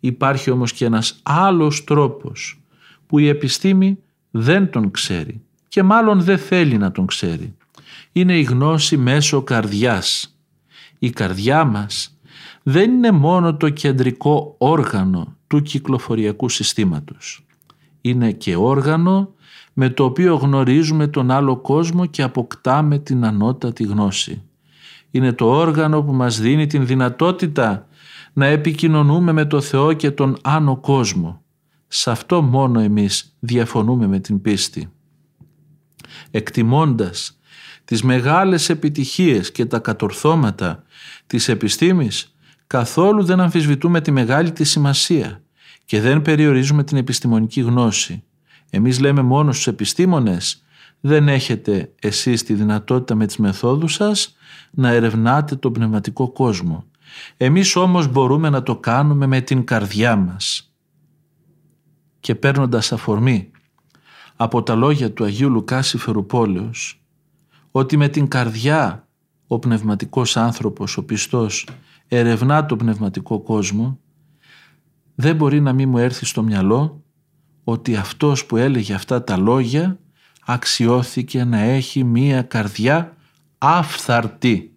Υπάρχει 0.00 0.50
όμως 0.50 0.72
και 0.72 0.84
ένας 0.84 1.20
άλλος 1.22 1.84
τρόπος 1.84 2.60
που 3.06 3.18
η 3.18 3.28
επιστήμη 3.28 3.98
δεν 4.30 4.70
τον 4.70 4.90
ξέρει 4.90 5.40
και 5.68 5.82
μάλλον 5.82 6.20
δεν 6.20 6.38
θέλει 6.38 6.76
να 6.76 6.92
τον 6.92 7.06
ξέρει. 7.06 7.54
Είναι 8.12 8.38
η 8.38 8.42
γνώση 8.42 8.96
μέσω 8.96 9.42
καρδιάς. 9.42 10.36
Η 10.98 11.10
καρδιά 11.10 11.64
μας 11.64 12.18
δεν 12.62 12.90
είναι 12.90 13.10
μόνο 13.10 13.56
το 13.56 13.68
κεντρικό 13.68 14.54
όργανο 14.58 15.36
του 15.46 15.62
κυκλοφοριακού 15.62 16.48
συστήματος. 16.48 17.46
Είναι 18.00 18.32
και 18.32 18.56
όργανο 18.56 19.34
με 19.72 19.90
το 19.90 20.04
οποίο 20.04 20.34
γνωρίζουμε 20.34 21.06
τον 21.06 21.30
άλλο 21.30 21.56
κόσμο 21.56 22.06
και 22.06 22.22
αποκτάμε 22.22 22.98
την 22.98 23.24
ανώτατη 23.24 23.84
γνώση. 23.84 24.42
Είναι 25.10 25.32
το 25.32 25.46
όργανο 25.50 26.02
που 26.02 26.12
μας 26.12 26.40
δίνει 26.40 26.66
την 26.66 26.86
δυνατότητα 26.86 27.85
να 28.36 28.46
επικοινωνούμε 28.46 29.32
με 29.32 29.44
το 29.44 29.60
Θεό 29.60 29.92
και 29.92 30.10
τον 30.10 30.38
άνω 30.42 30.76
κόσμο. 30.76 31.42
Σε 31.88 32.10
αυτό 32.10 32.42
μόνο 32.42 32.80
εμείς 32.80 33.36
διαφωνούμε 33.40 34.06
με 34.06 34.18
την 34.20 34.40
πίστη. 34.40 34.90
Εκτιμώντας 36.30 37.38
τις 37.84 38.02
μεγάλες 38.02 38.68
επιτυχίες 38.68 39.52
και 39.52 39.66
τα 39.66 39.78
κατορθώματα 39.78 40.82
της 41.26 41.48
επιστήμης, 41.48 42.34
καθόλου 42.66 43.24
δεν 43.24 43.40
αμφισβητούμε 43.40 44.00
τη 44.00 44.10
μεγάλη 44.10 44.52
της 44.52 44.70
σημασία 44.70 45.42
και 45.84 46.00
δεν 46.00 46.22
περιορίζουμε 46.22 46.84
την 46.84 46.96
επιστημονική 46.96 47.60
γνώση. 47.60 48.24
Εμείς 48.70 49.00
λέμε 49.00 49.22
μόνος 49.22 49.54
στους 49.54 49.66
επιστήμονες 49.66 50.64
δεν 51.00 51.28
έχετε 51.28 51.92
εσείς 52.00 52.42
τη 52.42 52.54
δυνατότητα 52.54 53.14
με 53.14 53.26
τις 53.26 53.36
μεθόδους 53.36 53.92
σας 53.92 54.36
να 54.70 54.88
ερευνάτε 54.88 55.56
τον 55.56 55.72
πνευματικό 55.72 56.32
κόσμο. 56.32 56.84
Εμείς 57.36 57.76
όμως 57.76 58.08
μπορούμε 58.08 58.50
να 58.50 58.62
το 58.62 58.76
κάνουμε 58.76 59.26
με 59.26 59.40
την 59.40 59.64
καρδιά 59.64 60.16
μας. 60.16 60.74
Και 62.20 62.34
παίρνοντας 62.34 62.92
αφορμή 62.92 63.50
από 64.36 64.62
τα 64.62 64.74
λόγια 64.74 65.12
του 65.12 65.24
Αγίου 65.24 65.50
Λουκάση 65.50 65.98
Φερουπόλεως 65.98 67.00
ότι 67.70 67.96
με 67.96 68.08
την 68.08 68.28
καρδιά 68.28 69.08
ο 69.46 69.58
πνευματικός 69.58 70.36
άνθρωπος, 70.36 70.96
ο 70.96 71.04
πιστός, 71.04 71.68
ερευνά 72.08 72.66
τον 72.66 72.78
πνευματικό 72.78 73.40
κόσμο, 73.40 73.98
δεν 75.14 75.36
μπορεί 75.36 75.60
να 75.60 75.72
μην 75.72 75.88
μου 75.88 75.98
έρθει 75.98 76.24
στο 76.24 76.42
μυαλό 76.42 77.02
ότι 77.64 77.96
αυτός 77.96 78.46
που 78.46 78.56
έλεγε 78.56 78.94
αυτά 78.94 79.24
τα 79.24 79.36
λόγια 79.36 79.98
αξιώθηκε 80.44 81.44
να 81.44 81.58
έχει 81.58 82.04
μία 82.04 82.42
καρδιά 82.42 83.16
άφθαρτη. 83.58 84.75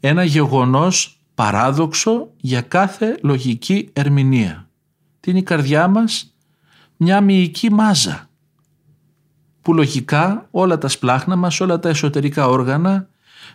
Ένα 0.00 0.24
γεγονός 0.24 1.20
παράδοξο 1.34 2.28
για 2.36 2.60
κάθε 2.60 3.18
λογική 3.22 3.88
ερμηνεία. 3.92 4.68
Τι 5.20 5.30
είναι 5.30 5.38
η 5.38 5.42
καρδιά 5.42 5.88
μας; 5.88 6.36
Μια 6.96 7.20
μυϊκή 7.20 7.72
μάζα 7.72 8.28
που 9.62 9.74
λογικά 9.74 10.48
όλα 10.50 10.78
τα 10.78 10.88
σπλάχνα 10.88 11.36
μας, 11.36 11.60
όλα 11.60 11.78
τα 11.78 11.88
εσωτερικά 11.88 12.46
όργανα 12.46 13.08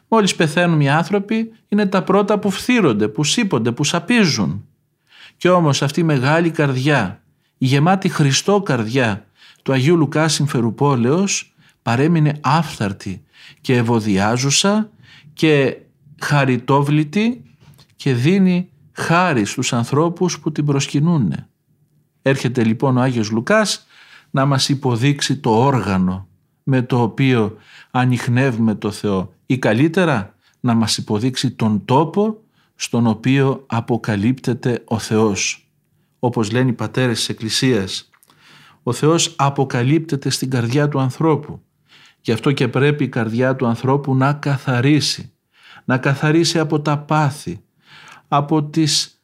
μόλις 0.08 0.36
πεθαίνουν 0.36 0.82
οι 0.82 0.90
άνθρωποι 0.90 1.52
είναι 1.68 1.86
τα 1.86 2.04
πρώτα 2.04 2.40
που 2.40 2.50
φθύρονται, 2.50 3.08
που 3.08 3.24
σύπονται, 3.24 3.72
που 3.72 3.84
σαπίζουν. 3.84 4.66
Και 5.38 5.50
όμως 5.50 5.82
αυτή 5.82 6.00
η 6.00 6.04
μεγάλη 6.04 6.52
καρδιά, 6.52 7.22
η 7.58 7.66
γεμάτη 7.66 8.10
Χριστό 8.10 8.62
καρδιά 8.62 9.26
του 9.64 9.74
Αγίου 9.74 9.98
Λουκά 9.98 10.28
Συμφερουπόλεως 10.28 11.54
παρέμεινε 11.82 12.38
άφθαρτη 12.42 13.24
και 13.62 13.76
ευωδιάζουσα 13.76 14.90
και 15.34 15.78
χαριτόβλητη 16.24 17.44
και 17.96 18.14
δίνει 18.14 18.70
χάρη 18.92 19.46
στους 19.46 19.74
ανθρώπους 19.74 20.40
που 20.40 20.52
την 20.52 20.66
προσκυνούν. 20.66 21.34
Έρχεται 22.22 22.64
λοιπόν 22.64 22.98
ο 22.98 23.02
Άγιος 23.02 23.32
Λουκάς 23.32 23.86
να 24.32 24.46
μας 24.46 24.70
υποδείξει 24.70 25.38
το 25.38 25.50
όργανο 25.66 26.28
με 26.64 26.82
το 26.82 27.02
οποίο 27.02 27.58
ανοιχνεύουμε 27.92 28.76
το 28.76 28.92
Θεό 28.92 29.34
ή 29.46 29.58
καλύτερα 29.58 30.36
να 30.60 30.74
μας 30.74 30.98
υποδείξει 30.98 31.52
τον 31.52 31.86
τόπο 31.86 32.38
στον 32.76 33.08
οποίο 33.08 33.64
αποκαλύπτεται 33.68 34.84
ο 34.86 35.00
Θεός. 35.00 35.68
Όπως 36.20 36.52
λένε 36.52 36.70
οι 36.70 36.74
πατέρες 36.74 37.18
της 37.18 37.30
Εκκλησίας, 37.30 38.10
ο 38.84 38.94
Θεός 38.94 39.36
αποκαλύπτεται 39.38 40.30
στην 40.30 40.50
καρδιά 40.50 40.88
του 40.90 41.00
ανθρώπου. 41.00 41.62
Γι' 42.22 42.32
αυτό 42.32 42.52
και 42.52 42.68
πρέπει 42.68 43.04
η 43.04 43.10
καρδιά 43.10 43.56
του 43.56 43.66
ανθρώπου 43.66 44.16
να 44.16 44.34
καθαρίσει. 44.34 45.33
Να 45.86 45.98
καθαρίσει 45.98 46.60
από 46.60 46.82
τα 46.82 46.98
πάθη, 46.98 47.62
από 48.28 48.63
τις 48.63 49.22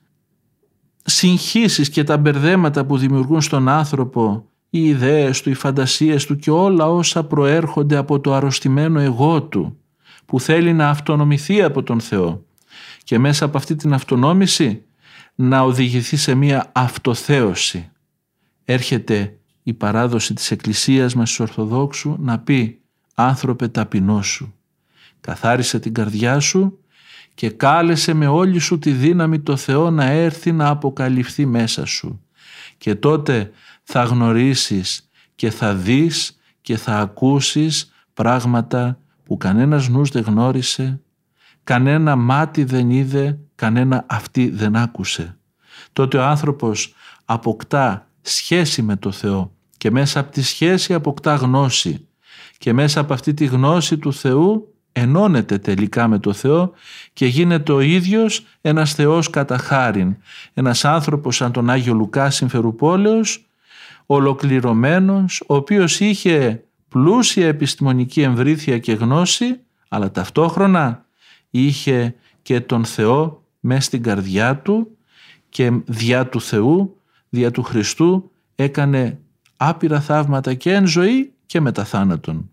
συγχύσεις 1.03 1.89
και 1.89 2.03
τα 2.03 2.17
μπερδέματα 2.17 2.85
που 2.85 2.97
δημιουργούν 2.97 3.41
στον 3.41 3.67
άνθρωπο 3.67 4.49
οι 4.69 4.85
ιδέες 4.85 5.41
του, 5.41 5.49
οι 5.49 5.53
φαντασίες 5.53 6.25
του 6.25 6.35
και 6.35 6.51
όλα 6.51 6.89
όσα 6.89 7.23
προέρχονται 7.23 7.95
από 7.95 8.19
το 8.19 8.33
αρρωστημένο 8.33 8.99
εγώ 8.99 9.43
του 9.43 9.77
που 10.25 10.39
θέλει 10.39 10.73
να 10.73 10.89
αυτονομηθεί 10.89 11.61
από 11.61 11.83
τον 11.83 11.99
Θεό 11.99 12.45
και 13.03 13.19
μέσα 13.19 13.45
από 13.45 13.57
αυτή 13.57 13.75
την 13.75 13.93
αυτονόμηση 13.93 14.83
να 15.35 15.61
οδηγηθεί 15.61 16.17
σε 16.17 16.35
μία 16.35 16.71
αυτοθέωση. 16.71 17.91
Έρχεται 18.65 19.37
η 19.63 19.73
παράδοση 19.73 20.33
της 20.33 20.51
Εκκλησίας 20.51 21.15
μας 21.15 21.29
στους 21.29 21.39
Ορθοδόξου 21.39 22.15
να 22.19 22.39
πει 22.39 22.81
«Άνθρωπε 23.15 23.67
ταπεινό 23.67 24.21
σου, 24.21 24.53
καθάρισε 25.21 25.79
την 25.79 25.93
καρδιά 25.93 26.39
σου 26.39 26.79
και 27.33 27.49
κάλεσε 27.49 28.13
με 28.13 28.27
όλη 28.27 28.59
σου 28.59 28.79
τη 28.79 28.91
δύναμη 28.91 29.39
το 29.39 29.55
Θεό 29.55 29.89
να 29.89 30.05
έρθει 30.05 30.51
να 30.51 30.67
αποκαλυφθεί 30.67 31.45
μέσα 31.45 31.85
σου 31.85 32.21
και 32.77 32.95
τότε 32.95 33.51
θα 33.83 34.03
γνωρίσεις 34.03 35.09
και 35.35 35.49
θα 35.49 35.75
δεις 35.75 36.39
και 36.61 36.77
θα 36.77 36.97
ακούσεις 36.99 37.93
πράγματα 38.13 38.99
που 39.23 39.37
κανένας 39.37 39.89
νους 39.89 40.09
δεν 40.09 40.23
γνώρισε, 40.23 41.01
κανένα 41.63 42.15
μάτι 42.15 42.63
δεν 42.63 42.89
είδε, 42.89 43.39
κανένα 43.55 44.05
αυτή 44.09 44.49
δεν 44.49 44.75
άκουσε. 44.75 45.37
Τότε 45.93 46.17
ο 46.17 46.23
άνθρωπος 46.23 46.93
αποκτά 47.25 48.07
σχέση 48.21 48.81
με 48.81 48.95
το 48.95 49.11
Θεό 49.11 49.51
και 49.77 49.91
μέσα 49.91 50.19
από 50.19 50.31
τη 50.31 50.41
σχέση 50.41 50.93
αποκτά 50.93 51.35
γνώση 51.35 52.07
και 52.57 52.73
μέσα 52.73 52.99
από 52.99 53.13
αυτή 53.13 53.33
τη 53.33 53.45
γνώση 53.45 53.97
του 53.97 54.13
Θεού 54.13 54.73
ενώνεται 54.99 55.57
τελικά 55.57 56.07
με 56.07 56.19
το 56.19 56.33
Θεό 56.33 56.71
και 57.13 57.25
γίνεται 57.25 57.71
ο 57.71 57.79
ίδιος 57.79 58.45
ένας 58.61 58.93
Θεός 58.93 59.29
κατά 59.29 59.57
χάριν. 59.57 60.15
Ένας 60.53 60.85
άνθρωπος 60.85 61.35
σαν 61.35 61.51
τον 61.51 61.69
Άγιο 61.69 61.93
Λουκά 61.93 62.29
Συμφερουπόλεως, 62.29 63.45
ολοκληρωμένος, 64.05 65.43
ο 65.47 65.55
οποίος 65.55 65.99
είχε 65.99 66.63
πλούσια 66.89 67.47
επιστημονική 67.47 68.21
εμβρήθεια 68.21 68.77
και 68.77 68.93
γνώση, 68.93 69.59
αλλά 69.89 70.11
ταυτόχρονα 70.11 71.05
είχε 71.49 72.15
και 72.41 72.61
τον 72.61 72.85
Θεό 72.85 73.43
μέσα 73.59 73.81
στην 73.81 74.03
καρδιά 74.03 74.57
του 74.57 74.97
και 75.49 75.71
διά 75.85 76.27
του 76.27 76.41
Θεού, 76.41 76.97
διά 77.29 77.51
του 77.51 77.63
Χριστού 77.63 78.31
έκανε 78.55 79.19
άπειρα 79.57 79.99
θαύματα 79.99 80.53
και 80.53 80.73
εν 80.73 80.87
ζωή 80.87 81.33
και 81.45 81.61
μετά 81.61 81.83
θάνατον. 81.83 82.49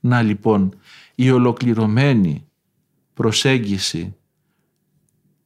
Να 0.00 0.22
λοιπόν 0.22 0.74
η 1.14 1.30
ολοκληρωμένη 1.30 2.48
προσέγγιση 3.14 4.16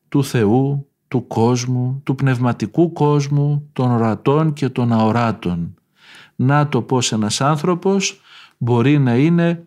του 0.09 0.25
Θεού, 0.25 0.89
του 1.09 1.27
κόσμου, 1.27 2.01
του 2.05 2.15
πνευματικού 2.15 2.93
κόσμου, 2.93 3.69
των 3.73 3.91
ορατών 3.91 4.53
και 4.53 4.69
των 4.69 4.93
αοράτων. 4.93 5.75
Να 6.37 6.69
το 6.69 6.83
πως 6.83 7.13
ένας 7.13 7.41
άνθρωπος 7.41 8.21
μπορεί 8.59 8.99
να 8.99 9.17
είναι 9.17 9.67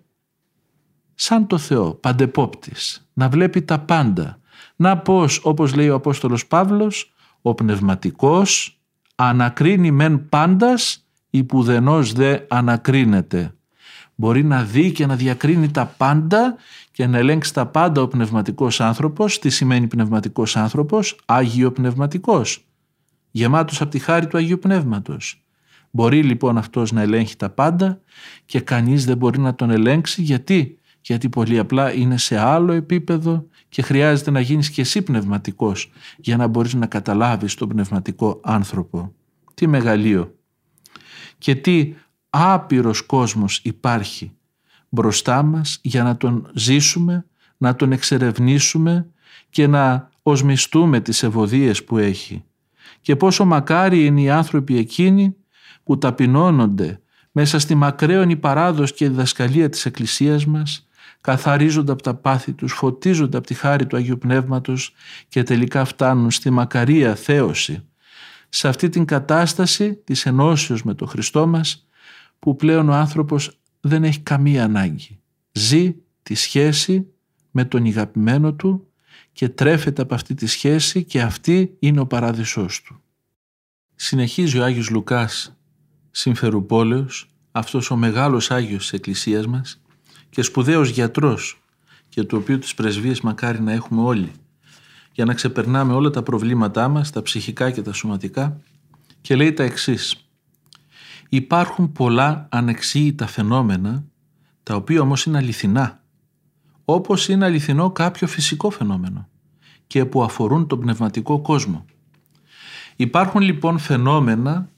σαν 1.13 1.47
το 1.47 1.57
Θεό, 1.57 1.93
παντεπόπτης, 1.93 3.09
να 3.13 3.29
βλέπει 3.29 3.61
τα 3.61 3.79
πάντα. 3.79 4.39
Να 4.75 4.97
πως, 4.97 5.41
όπως 5.43 5.75
λέει 5.75 5.89
ο 5.89 5.95
Απόστολος 5.95 6.47
Παύλος, 6.47 7.13
ο 7.41 7.53
πνευματικός 7.53 8.79
ανακρίνει 9.15 9.91
μεν 9.91 10.29
πάντας, 10.29 11.07
υπουδενός 11.29 12.13
δε 12.13 12.39
ανακρίνεται. 12.49 13.53
Μπορεί 14.21 14.43
να 14.43 14.63
δει 14.63 14.91
και 14.91 15.05
να 15.05 15.15
διακρίνει 15.15 15.71
τα 15.71 15.85
πάντα 15.85 16.55
και 16.91 17.07
να 17.07 17.17
ελέγξει 17.17 17.53
τα 17.53 17.65
πάντα 17.65 18.01
ο 18.01 18.07
πνευματικός 18.07 18.81
άνθρωπος. 18.81 19.39
Τι 19.39 19.49
σημαίνει 19.49 19.87
πνευματικός 19.87 20.57
άνθρωπος; 20.57 21.19
Άγιο 21.25 21.71
πνευματικός. 21.71 22.65
Γεμάτος 23.31 23.81
από 23.81 23.91
τη 23.91 23.99
χάρη 23.99 24.27
του 24.27 24.37
Αγίου 24.37 24.59
Πνεύματος. 24.59 25.43
Μπορεί 25.91 26.23
λοιπόν 26.23 26.57
αυτός 26.57 26.91
να 26.91 27.01
ελέγχει 27.01 27.35
τα 27.35 27.49
πάντα 27.49 28.01
και 28.45 28.59
κανείς 28.59 29.05
δεν 29.05 29.17
μπορεί 29.17 29.39
να 29.39 29.55
τον 29.55 29.69
ελέγξει 29.69 30.21
γιατί, 30.21 30.77
γιατί 31.01 31.29
πολύ 31.29 31.59
απλά 31.59 31.93
είναι 31.93 32.17
σε 32.17 32.37
άλλο 32.37 32.71
επίπεδο 32.71 33.47
και 33.69 33.81
χρειάζεται 33.81 34.31
να 34.31 34.39
γίνεις 34.39 34.69
και 34.69 34.81
εσύ 34.81 35.01
πνευματικός 35.01 35.91
για 36.17 36.37
να 36.37 36.47
μπορείς 36.47 36.73
να 36.73 36.85
καταλάβεις 36.85 37.55
τον 37.55 37.67
πνευματικό 37.67 38.39
άνθρωπο. 38.43 39.13
Τι 39.53 39.67
μεγαλείο 39.67 40.35
και 41.37 41.55
τι 41.55 41.93
άπειρος 42.33 43.01
κόσμος 43.01 43.59
υπάρχει 43.63 44.31
μπροστά 44.89 45.43
μας 45.43 45.79
για 45.81 46.03
να 46.03 46.17
τον 46.17 46.51
ζήσουμε, 46.53 47.25
να 47.57 47.75
τον 47.75 47.91
εξερευνήσουμε 47.91 49.07
και 49.49 49.67
να 49.67 50.09
οσμιστούμε 50.23 50.99
τις 50.99 51.23
ευωδίες 51.23 51.83
που 51.83 51.97
έχει. 51.97 52.43
Και 53.01 53.15
πόσο 53.15 53.45
μακάρι 53.45 54.05
είναι 54.05 54.21
οι 54.21 54.29
άνθρωποι 54.29 54.77
εκείνοι 54.77 55.35
που 55.83 55.97
ταπεινώνονται 55.97 57.01
μέσα 57.31 57.59
στη 57.59 57.75
μακραίωνη 57.75 58.35
παράδοση 58.35 58.93
και 58.93 59.09
διδασκαλία 59.09 59.69
της 59.69 59.85
Εκκλησίας 59.85 60.45
μας, 60.45 60.87
καθαρίζονται 61.21 61.91
από 61.91 62.01
τα 62.01 62.13
πάθη 62.13 62.53
τους, 62.53 62.73
φωτίζονται 62.73 63.37
από 63.37 63.47
τη 63.47 63.53
χάρη 63.53 63.85
του 63.85 63.95
Αγίου 63.95 64.17
Πνεύματος 64.17 64.93
και 65.27 65.43
τελικά 65.43 65.85
φτάνουν 65.85 66.31
στη 66.31 66.49
μακαρία 66.49 67.15
θέωση. 67.15 67.83
Σε 68.49 68.67
αυτή 68.67 68.89
την 68.89 69.05
κατάσταση 69.05 69.95
της 69.95 70.25
ενώσεως 70.25 70.83
με 70.83 70.93
τον 70.93 71.07
Χριστό 71.07 71.47
μας, 71.47 71.87
που 72.41 72.55
πλέον 72.55 72.89
ο 72.89 72.93
άνθρωπος 72.93 73.59
δεν 73.81 74.03
έχει 74.03 74.19
καμία 74.19 74.63
ανάγκη. 74.63 75.19
Ζει 75.51 75.95
τη 76.23 76.35
σχέση 76.35 77.07
με 77.51 77.65
τον 77.65 77.85
ηγαπημένο 77.85 78.53
του 78.53 78.87
και 79.31 79.49
τρέφεται 79.49 80.01
από 80.01 80.13
αυτή 80.13 80.33
τη 80.33 80.47
σχέση 80.47 81.03
και 81.03 81.21
αυτή 81.21 81.75
είναι 81.79 81.99
ο 81.99 82.05
παράδεισός 82.05 82.81
του. 82.81 83.01
Συνεχίζει 83.95 84.59
ο 84.59 84.63
Άγιος 84.63 84.89
Λουκάς 84.89 85.55
Συμφερουπόλεως, 86.11 87.29
αυτός 87.51 87.91
ο 87.91 87.95
μεγάλος 87.95 88.51
Άγιος 88.51 88.81
της 88.81 88.93
Εκκλησίας 88.93 89.47
μας 89.47 89.81
και 90.29 90.41
σπουδαίος 90.41 90.89
γιατρός 90.89 91.61
και 92.09 92.23
του 92.23 92.37
οποίου 92.41 92.59
τις 92.59 92.73
πρεσβείες 92.73 93.21
μακάρι 93.21 93.61
να 93.61 93.71
έχουμε 93.71 94.01
όλοι 94.01 94.31
για 95.11 95.25
να 95.25 95.33
ξεπερνάμε 95.33 95.93
όλα 95.93 96.09
τα 96.09 96.23
προβλήματά 96.23 96.87
μας, 96.87 97.09
τα 97.11 97.21
ψυχικά 97.21 97.71
και 97.71 97.81
τα 97.81 97.93
σωματικά 97.93 98.61
και 99.21 99.35
λέει 99.35 99.53
τα 99.53 99.63
εξής 99.63 100.30
Υπάρχουν 101.33 101.91
πολλά 101.91 102.47
ανεξήγητα 102.51 103.27
φαινόμενα, 103.27 104.03
τα 104.63 104.75
οποία 104.75 105.01
όμως 105.01 105.25
είναι 105.25 105.37
αληθινά, 105.37 106.03
όπως 106.85 107.27
είναι 107.27 107.45
αληθινό 107.45 107.91
κάποιο 107.91 108.27
φυσικό 108.27 108.69
φαινόμενο 108.69 109.27
και 109.87 110.05
που 110.05 110.23
αφορούν 110.23 110.67
τον 110.67 110.79
πνευματικό 110.79 111.41
κόσμο. 111.41 111.85
Υπάρχουν 112.95 113.41
λοιπόν 113.41 113.79
φαινόμενα 113.79 114.69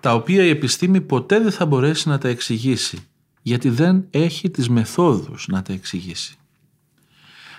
τα 0.00 0.14
οποία 0.14 0.44
η 0.44 0.48
επιστήμη 0.48 1.00
ποτέ 1.00 1.40
δεν 1.40 1.52
θα 1.52 1.66
μπορέσει 1.66 2.08
να 2.08 2.18
τα 2.18 2.28
εξηγήσει, 2.28 2.98
γιατί 3.42 3.68
δεν 3.68 4.06
έχει 4.10 4.50
τις 4.50 4.68
μεθόδους 4.68 5.46
να 5.48 5.62
τα 5.62 5.72
εξηγήσει. 5.72 6.36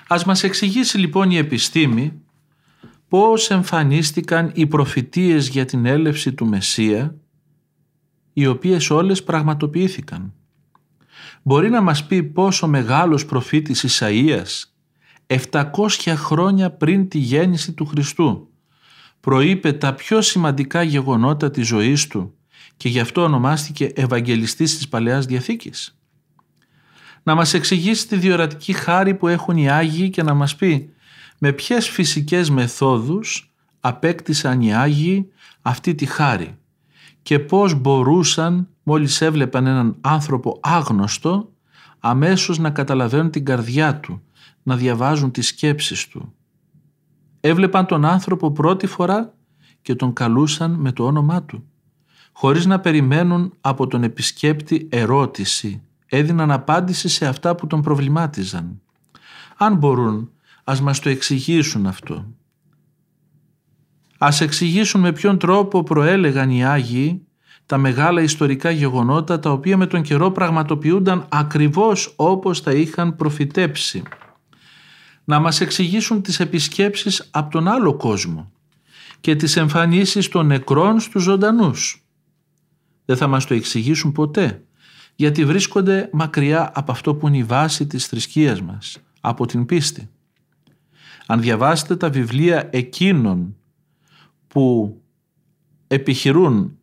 Ας 0.07 0.25
μας 0.25 0.43
εξηγήσει 0.43 0.97
λοιπόν 0.97 1.31
η 1.31 1.37
επιστήμη 1.37 2.21
πώς 3.07 3.49
εμφανίστηκαν 3.49 4.51
οι 4.53 4.67
προφητείες 4.67 5.47
για 5.47 5.65
την 5.65 5.85
έλευση 5.85 6.33
του 6.33 6.45
Μεσσία 6.45 7.15
οι 8.33 8.45
οποίες 8.47 8.89
όλες 8.89 9.23
πραγματοποιήθηκαν. 9.23 10.33
Μπορεί 11.41 11.69
να 11.69 11.81
μας 11.81 12.05
πει 12.05 12.23
πόσο 12.23 12.67
μεγάλος 12.67 13.25
προφήτης 13.25 13.85
Ισαΐας 13.87 14.63
700 15.27 16.13
χρόνια 16.15 16.71
πριν 16.71 17.07
τη 17.07 17.17
γέννηση 17.17 17.73
του 17.73 17.85
Χριστού 17.85 18.47
προείπε 19.19 19.73
τα 19.73 19.93
πιο 19.93 20.21
σημαντικά 20.21 20.83
γεγονότα 20.83 21.51
της 21.51 21.67
ζωής 21.67 22.07
του 22.07 22.33
και 22.77 22.89
γι' 22.89 22.99
αυτό 22.99 23.23
ονομάστηκε 23.23 23.91
Ευαγγελιστής 23.95 24.75
της 24.75 24.87
Παλαιάς 24.87 25.25
Διαθήκης. 25.25 25.97
Να 27.23 27.35
μας 27.35 27.53
εξηγήσει 27.53 28.07
τη 28.07 28.15
διορατική 28.15 28.73
χάρη 28.73 29.13
που 29.15 29.27
έχουν 29.27 29.57
οι 29.57 29.69
Άγιοι 29.69 30.09
και 30.09 30.23
να 30.23 30.33
μας 30.33 30.55
πει 30.55 30.93
με 31.37 31.51
ποιες 31.51 31.89
φυσικές 31.89 32.49
μεθόδους 32.49 33.53
απέκτησαν 33.79 34.61
οι 34.61 34.75
Άγιοι 34.75 35.31
αυτή 35.61 35.95
τη 35.95 36.05
χάρη 36.05 36.57
και 37.23 37.39
πώς 37.39 37.73
μπορούσαν 37.73 38.67
μόλις 38.83 39.21
έβλεπαν 39.21 39.65
έναν 39.65 39.95
άνθρωπο 40.01 40.59
άγνωστο 40.61 41.51
αμέσως 41.99 42.57
να 42.57 42.69
καταλαβαίνουν 42.69 43.31
την 43.31 43.45
καρδιά 43.45 43.99
του, 43.99 44.21
να 44.63 44.75
διαβάζουν 44.75 45.31
τις 45.31 45.47
σκέψεις 45.47 46.07
του. 46.07 46.33
Έβλεπαν 47.39 47.85
τον 47.85 48.05
άνθρωπο 48.05 48.51
πρώτη 48.51 48.87
φορά 48.87 49.33
και 49.81 49.95
τον 49.95 50.13
καλούσαν 50.13 50.71
με 50.71 50.91
το 50.91 51.05
όνομά 51.05 51.43
του. 51.43 51.63
Χωρίς 52.33 52.65
να 52.65 52.79
περιμένουν 52.79 53.53
από 53.61 53.87
τον 53.87 54.03
επισκέπτη 54.03 54.87
ερώτηση, 54.91 55.81
έδιναν 56.05 56.51
απάντηση 56.51 57.07
σε 57.07 57.25
αυτά 57.25 57.55
που 57.55 57.67
τον 57.67 57.81
προβλημάτιζαν. 57.81 58.81
Αν 59.57 59.75
μπορούν, 59.75 60.31
ας 60.63 60.81
μας 60.81 60.99
το 60.99 61.09
εξηγήσουν 61.09 61.87
αυτό. 61.87 62.25
Ας 64.25 64.41
εξηγήσουν 64.41 65.01
με 65.01 65.11
ποιον 65.11 65.37
τρόπο 65.37 65.83
προέλεγαν 65.83 66.49
οι 66.49 66.65
Άγιοι 66.65 67.27
τα 67.65 67.77
μεγάλα 67.77 68.21
ιστορικά 68.21 68.69
γεγονότα 68.69 69.39
τα 69.39 69.51
οποία 69.51 69.77
με 69.77 69.85
τον 69.87 70.01
καιρό 70.01 70.31
πραγματοποιούνταν 70.31 71.25
ακριβώς 71.29 72.13
όπως 72.15 72.63
τα 72.63 72.71
είχαν 72.71 73.15
προφητέψει. 73.15 74.03
Να 75.23 75.39
μας 75.39 75.61
εξηγήσουν 75.61 76.21
τις 76.21 76.39
επισκέψεις 76.39 77.27
από 77.31 77.51
τον 77.51 77.67
άλλο 77.67 77.93
κόσμο 77.93 78.51
και 79.21 79.35
τις 79.35 79.57
εμφανίσεις 79.57 80.29
των 80.29 80.45
νεκρών 80.45 80.99
στους 80.99 81.23
ζωντανούς. 81.23 82.05
Δεν 83.05 83.17
θα 83.17 83.27
μας 83.27 83.45
το 83.45 83.53
εξηγήσουν 83.53 84.11
ποτέ, 84.11 84.63
γιατί 85.15 85.45
βρίσκονται 85.45 86.09
μακριά 86.11 86.71
από 86.73 86.91
αυτό 86.91 87.15
που 87.15 87.27
είναι 87.27 87.37
η 87.37 87.43
βάση 87.43 87.87
της 87.87 88.05
θρησκείας 88.05 88.61
μας, 88.61 88.97
από 89.21 89.45
την 89.45 89.65
πίστη. 89.65 90.09
Αν 91.25 91.41
διαβάσετε 91.41 91.95
τα 91.95 92.09
βιβλία 92.09 92.69
εκείνων 92.71 93.55
που 94.53 95.01
επιχειρούν 95.87 96.77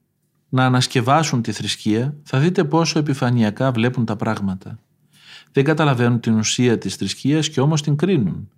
να 0.48 0.64
ανασκευάσουν 0.64 1.42
τη 1.42 1.52
θρησκεία, 1.52 2.16
θα 2.22 2.38
δείτε 2.38 2.64
πόσο 2.64 2.98
επιφανειακά 2.98 3.72
βλέπουν 3.72 4.04
τα 4.04 4.16
πράγματα. 4.16 4.78
Δεν 5.52 5.64
καταλαβαίνουν 5.64 6.20
την 6.20 6.38
ουσία 6.38 6.78
της 6.78 6.94
θρησκείας 6.94 7.48
και 7.48 7.60
όμως 7.60 7.82
την 7.82 7.96
κρίνουν. 7.96 8.48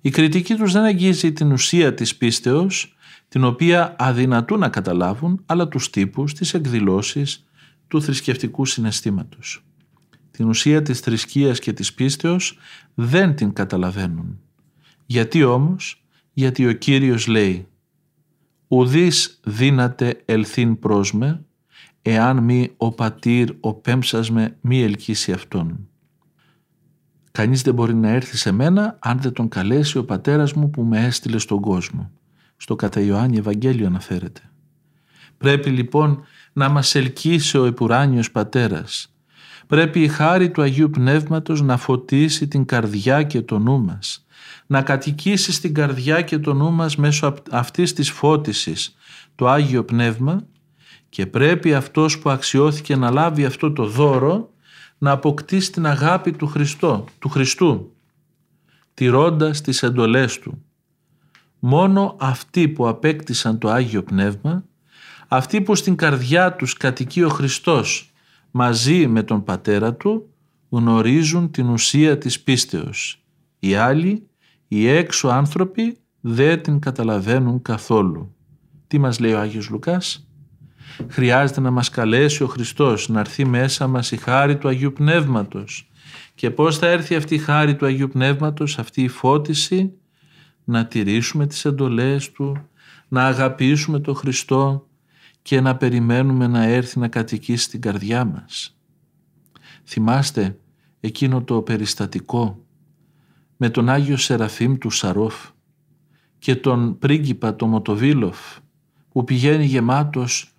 Η 0.00 0.10
κριτική 0.10 0.54
τους 0.54 0.72
δεν 0.72 0.82
αγγίζει 0.82 1.32
την 1.32 1.52
ουσία 1.52 1.94
της 1.94 2.16
πίστεως, 2.16 2.96
την 3.28 3.44
οποία 3.44 3.96
αδυνατούν 3.98 4.58
να 4.58 4.68
καταλάβουν, 4.68 5.42
αλλά 5.46 5.68
τους 5.68 5.90
τύπους, 5.90 6.34
τις 6.34 6.54
εκδηλώσεις 6.54 7.44
του 7.88 8.02
θρησκευτικού 8.02 8.64
συναισθήματος. 8.64 9.64
Την 10.30 10.48
ουσία 10.48 10.82
της 10.82 11.00
θρησκείας 11.00 11.58
και 11.58 11.72
της 11.72 11.94
πίστεως 11.94 12.58
δεν 12.94 13.34
την 13.34 13.52
καταλαβαίνουν. 13.52 14.40
Γιατί 15.06 15.44
όμως, 15.44 16.04
γιατί 16.32 16.66
ο 16.66 16.72
Κύριος 16.72 17.26
λέει 17.26 17.68
ουδείς 18.68 19.40
δύναται 19.44 20.22
ελθύν 20.24 20.78
προς 20.78 21.12
με, 21.12 21.44
εάν 22.02 22.38
μη 22.38 22.72
ο 22.76 22.92
πατήρ 22.92 23.50
ο 23.60 23.74
πέμψας 23.74 24.30
με 24.30 24.56
μη 24.60 24.82
ελκύσει 24.82 25.32
αυτόν. 25.32 25.88
Κανείς 27.30 27.62
δεν 27.62 27.74
μπορεί 27.74 27.94
να 27.94 28.08
έρθει 28.08 28.36
σε 28.36 28.52
μένα 28.52 28.98
αν 29.00 29.20
δεν 29.20 29.32
τον 29.32 29.48
καλέσει 29.48 29.98
ο 29.98 30.04
πατέρας 30.04 30.52
μου 30.52 30.70
που 30.70 30.82
με 30.82 31.04
έστειλε 31.04 31.38
στον 31.38 31.60
κόσμο. 31.60 32.10
Στο 32.56 32.76
κατά 32.76 33.00
Ιωάννη 33.00 33.38
Ευαγγέλιο 33.38 33.86
αναφέρεται. 33.86 34.40
Πρέπει 35.38 35.70
λοιπόν 35.70 36.22
να 36.52 36.68
μας 36.68 36.94
ελκύσει 36.94 37.58
ο 37.58 37.64
επουράνιος 37.64 38.30
πατέρας. 38.30 39.14
Πρέπει 39.66 40.02
η 40.02 40.08
χάρη 40.08 40.50
του 40.50 40.62
Αγίου 40.62 40.90
Πνεύματος 40.90 41.62
να 41.62 41.76
φωτίσει 41.76 42.48
την 42.48 42.64
καρδιά 42.64 43.22
και 43.22 43.42
το 43.42 43.58
νου 43.58 43.80
μας 43.80 44.23
να 44.66 44.82
κατοικήσει 44.82 45.52
στην 45.52 45.74
καρδιά 45.74 46.22
και 46.22 46.38
το 46.38 46.54
νου 46.54 46.72
μας 46.72 46.96
μέσω 46.96 47.34
αυτής 47.50 47.92
της 47.92 48.10
φώτισης 48.10 48.96
το 49.34 49.48
Άγιο 49.48 49.84
Πνεύμα 49.84 50.46
και 51.08 51.26
πρέπει 51.26 51.74
αυτός 51.74 52.18
που 52.18 52.30
αξιώθηκε 52.30 52.96
να 52.96 53.10
λάβει 53.10 53.44
αυτό 53.44 53.72
το 53.72 53.86
δώρο 53.86 54.52
να 54.98 55.10
αποκτήσει 55.10 55.72
την 55.72 55.86
αγάπη 55.86 56.32
του, 56.32 56.46
Χριστό, 56.46 57.04
του 57.18 57.28
Χριστού 57.28 57.94
τηρώντας 58.94 59.60
τις 59.60 59.82
εντολές 59.82 60.38
Του. 60.38 60.64
Μόνο 61.58 62.16
αυτοί 62.20 62.68
που 62.68 62.88
απέκτησαν 62.88 63.58
το 63.58 63.70
Άγιο 63.70 64.02
Πνεύμα, 64.02 64.64
αυτοί 65.28 65.60
που 65.60 65.74
στην 65.74 65.96
καρδιά 65.96 66.52
τους 66.54 66.72
κατοικεί 66.72 67.22
ο 67.22 67.28
Χριστός 67.28 68.12
μαζί 68.50 69.06
με 69.06 69.22
τον 69.22 69.44
Πατέρα 69.44 69.94
Του, 69.94 70.28
γνωρίζουν 70.68 71.50
την 71.50 71.68
ουσία 71.68 72.18
της 72.18 72.40
πίστεως. 72.40 73.24
Οι 73.58 73.74
άλλοι 73.74 74.28
οι 74.68 74.88
έξω 74.88 75.28
άνθρωποι 75.28 75.96
δεν 76.20 76.62
την 76.62 76.78
καταλαβαίνουν 76.78 77.62
καθόλου. 77.62 78.34
Τι 78.86 78.98
μας 78.98 79.18
λέει 79.18 79.32
ο 79.32 79.40
Άγιος 79.40 79.68
Λουκάς; 79.68 80.28
Χρειάζεται 81.08 81.60
να 81.60 81.70
μας 81.70 81.90
καλέσει 81.90 82.42
ο 82.42 82.46
Χριστός 82.46 83.08
να 83.08 83.20
έρθει 83.20 83.44
μέσα 83.44 83.86
μας 83.86 84.10
η 84.12 84.16
χάρη 84.16 84.58
του 84.58 84.68
Αγίου 84.68 84.92
Πνεύματος. 84.92 85.88
Και 86.34 86.50
πώς 86.50 86.78
θα 86.78 86.86
έρθει 86.86 87.14
αυτή 87.14 87.34
η 87.34 87.38
χάρη 87.38 87.76
του 87.76 87.86
Αγίου 87.86 88.08
Πνεύματος, 88.08 88.78
αυτή 88.78 89.02
η 89.02 89.08
φώτιση, 89.08 89.92
να 90.64 90.86
τηρήσουμε 90.86 91.46
τις 91.46 91.64
εντολές 91.64 92.32
Του, 92.32 92.68
να 93.08 93.26
αγαπήσουμε 93.26 94.00
τον 94.00 94.14
Χριστό 94.14 94.86
και 95.42 95.60
να 95.60 95.76
περιμένουμε 95.76 96.46
να 96.46 96.62
έρθει 96.62 96.98
να 96.98 97.08
κατοικήσει 97.08 97.64
στην 97.64 97.80
καρδιά 97.80 98.24
μας. 98.24 98.78
Θυμάστε 99.84 100.58
εκείνο 101.00 101.42
το 101.42 101.62
περιστατικό; 101.62 102.63
Με 103.56 103.70
τον 103.70 103.88
Άγιο 103.88 104.16
Σεραφείμ 104.16 104.78
του 104.78 104.90
Σαρόφ 104.90 105.34
και 106.38 106.56
τον 106.56 106.98
πρίγκιπα 106.98 107.56
το 107.56 107.66
Μοτοβίλοφ 107.66 108.38
που 109.08 109.24
πηγαίνει 109.24 109.64
γεμάτος 109.64 110.54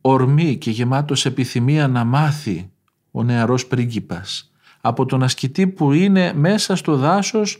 ορμή 0.00 0.56
και 0.56 0.70
γεμάτος 0.70 1.26
επιθυμία 1.26 1.88
να 1.88 2.04
μάθει 2.04 2.70
ο 3.10 3.22
νεαρός 3.22 3.66
πρίγκιπας. 3.66 4.52
Από 4.80 5.06
τον 5.06 5.22
ασκητή 5.22 5.66
που 5.66 5.92
είναι 5.92 6.32
μέσα 6.34 6.76
στο 6.76 6.96
δάσος 6.96 7.58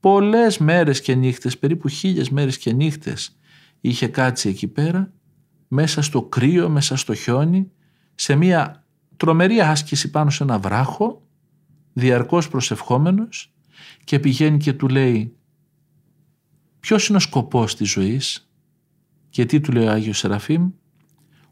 πολλές 0.00 0.58
μέρες 0.58 1.00
και 1.00 1.14
νύχτες, 1.14 1.58
περίπου 1.58 1.88
χίλιες 1.88 2.30
μέρες 2.30 2.58
και 2.58 2.72
νύχτες 2.72 3.36
είχε 3.80 4.06
κάτσει 4.06 4.48
εκεί 4.48 4.66
πέρα 4.66 5.12
μέσα 5.68 6.02
στο 6.02 6.22
κρύο, 6.22 6.68
μέσα 6.68 6.96
στο 6.96 7.14
χιόνι 7.14 7.70
σε 8.14 8.34
μια 8.34 8.84
τρομερή 9.16 9.60
άσκηση 9.60 10.10
πάνω 10.10 10.30
σε 10.30 10.42
ένα 10.42 10.58
βράχο 10.58 11.22
διαρκώς 11.92 12.48
προσευχόμενος 12.48 13.52
και 14.04 14.18
πηγαίνει 14.18 14.58
και 14.58 14.72
του 14.72 14.88
λέει 14.88 15.36
ποιος 16.80 17.08
είναι 17.08 17.16
ο 17.16 17.20
σκοπός 17.20 17.76
της 17.76 17.90
ζωής; 17.90 18.50
Και 19.28 19.44
τι 19.46 19.60
του 19.60 19.72
λέει 19.72 19.86
ο 19.86 19.90
Άγιος 19.90 20.18
Σεραφείμ 20.18 20.70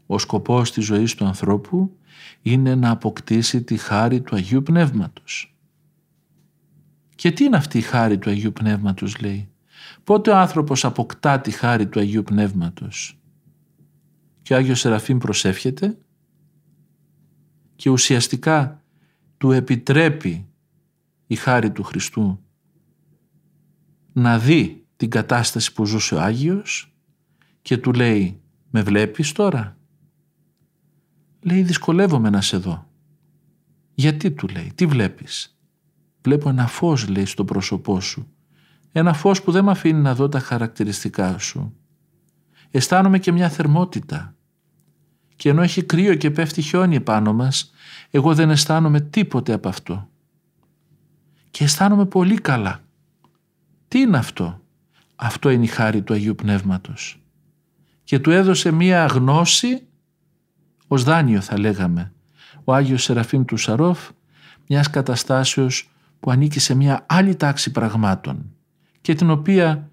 ο 0.05 0.17
σκοπός 0.17 0.71
της 0.71 0.85
ζωής 0.85 1.15
του 1.15 1.25
ανθρώπου 1.25 1.97
είναι 2.41 2.75
να 2.75 2.89
αποκτήσει 2.89 3.63
τη 3.63 3.77
χάρη 3.77 4.21
του 4.21 4.35
Αγίου 4.35 4.63
Πνεύματος. 4.63 5.55
Και 7.15 7.31
τι 7.31 7.43
είναι 7.43 7.57
αυτή 7.57 7.77
η 7.77 7.81
χάρη 7.81 8.17
του 8.17 8.29
Αγίου 8.29 8.51
Πνεύματος; 8.53 9.19
λέει. 9.19 9.49
Πότε 10.03 10.31
ο 10.31 10.37
άνθρωπος 10.37 10.85
αποκτά 10.85 11.39
τη 11.39 11.51
χάρη 11.51 11.87
του 11.87 11.99
Αγίου 11.99 12.23
Πνεύματος; 12.23 13.21
Και 14.41 14.53
ο 14.53 14.57
Άγιος 14.57 14.79
Σεραφείμ 14.79 15.17
προσεύχεται 15.17 15.97
και 17.75 17.89
ουσιαστικά 17.89 18.80
του 19.41 19.51
επιτρέπει 19.51 20.47
η 21.27 21.35
χάρη 21.35 21.71
του 21.71 21.83
Χριστού 21.83 22.39
να 24.13 24.39
δει 24.39 24.85
την 24.95 25.09
κατάσταση 25.09 25.73
που 25.73 25.85
ζούσε 25.85 26.15
ο 26.15 26.21
Άγιος 26.21 26.95
και 27.61 27.77
του 27.77 27.93
λέει 27.93 28.41
«Με 28.69 28.81
βλέπεις 28.81 29.31
τώρα» 29.31 29.77
Λέει 31.39 31.61
δυσκολεύομαι 31.61 32.29
να 32.29 32.41
σε 32.41 32.57
δω. 32.57 32.89
Γιατί 33.93 34.31
του 34.31 34.47
λέει, 34.47 34.71
τι 34.75 34.85
βλέπεις; 34.85 35.59
Βλέπω 36.21 36.49
ένα 36.49 36.67
φως 36.67 37.07
λέει 37.07 37.25
στο 37.25 37.45
πρόσωπό 37.45 37.99
σου. 37.99 38.31
Ένα 38.91 39.13
φως 39.13 39.43
που 39.43 39.51
δεν 39.51 39.63
με 39.63 39.71
αφήνει 39.71 40.01
να 40.01 40.15
δω 40.15 40.29
τα 40.29 40.39
χαρακτηριστικά 40.39 41.37
σου. 41.37 41.75
Αισθάνομαι 42.71 43.19
και 43.19 43.31
μια 43.31 43.49
θερμότητα. 43.49 44.35
Και 45.41 45.49
ενώ 45.49 45.61
έχει 45.61 45.83
κρύο 45.83 46.15
και 46.15 46.31
πέφτει 46.31 46.61
χιόνι 46.61 46.95
επάνω 46.95 47.33
μας, 47.33 47.71
εγώ 48.09 48.35
δεν 48.35 48.49
αισθάνομαι 48.49 49.01
τίποτε 49.01 49.53
από 49.53 49.69
αυτό. 49.69 50.09
Και 51.51 51.63
αισθάνομαι 51.63 52.05
πολύ 52.05 52.35
καλά. 52.35 52.83
Τι 53.87 53.99
είναι 53.99 54.17
αυτό; 54.17 54.61
Αυτό 55.15 55.49
είναι 55.49 55.63
η 55.63 55.67
χάρη 55.67 56.01
του 56.01 56.13
Αγίου 56.13 56.35
Πνεύματος. 56.35 57.21
Και 58.03 58.19
του 58.19 58.31
έδωσε 58.31 58.71
μία 58.71 59.05
γνώση 59.05 59.87
ως 60.87 61.03
δάνειο 61.03 61.41
θα 61.41 61.59
λέγαμε, 61.59 62.13
ο 62.63 62.73
Άγιος 62.73 63.03
Σεραφείμ 63.03 63.45
του 63.45 63.57
Σαρόφ 63.57 64.09
μιας 64.67 64.89
καταστάσεως 64.89 65.91
που 66.19 66.31
ανήκει 66.31 66.59
σε 66.59 66.75
μια 66.75 67.05
άλλη 67.09 67.35
τάξη 67.35 67.71
πραγμάτων 67.71 68.55
και 69.01 69.15
την 69.15 69.29
οποία 69.29 69.90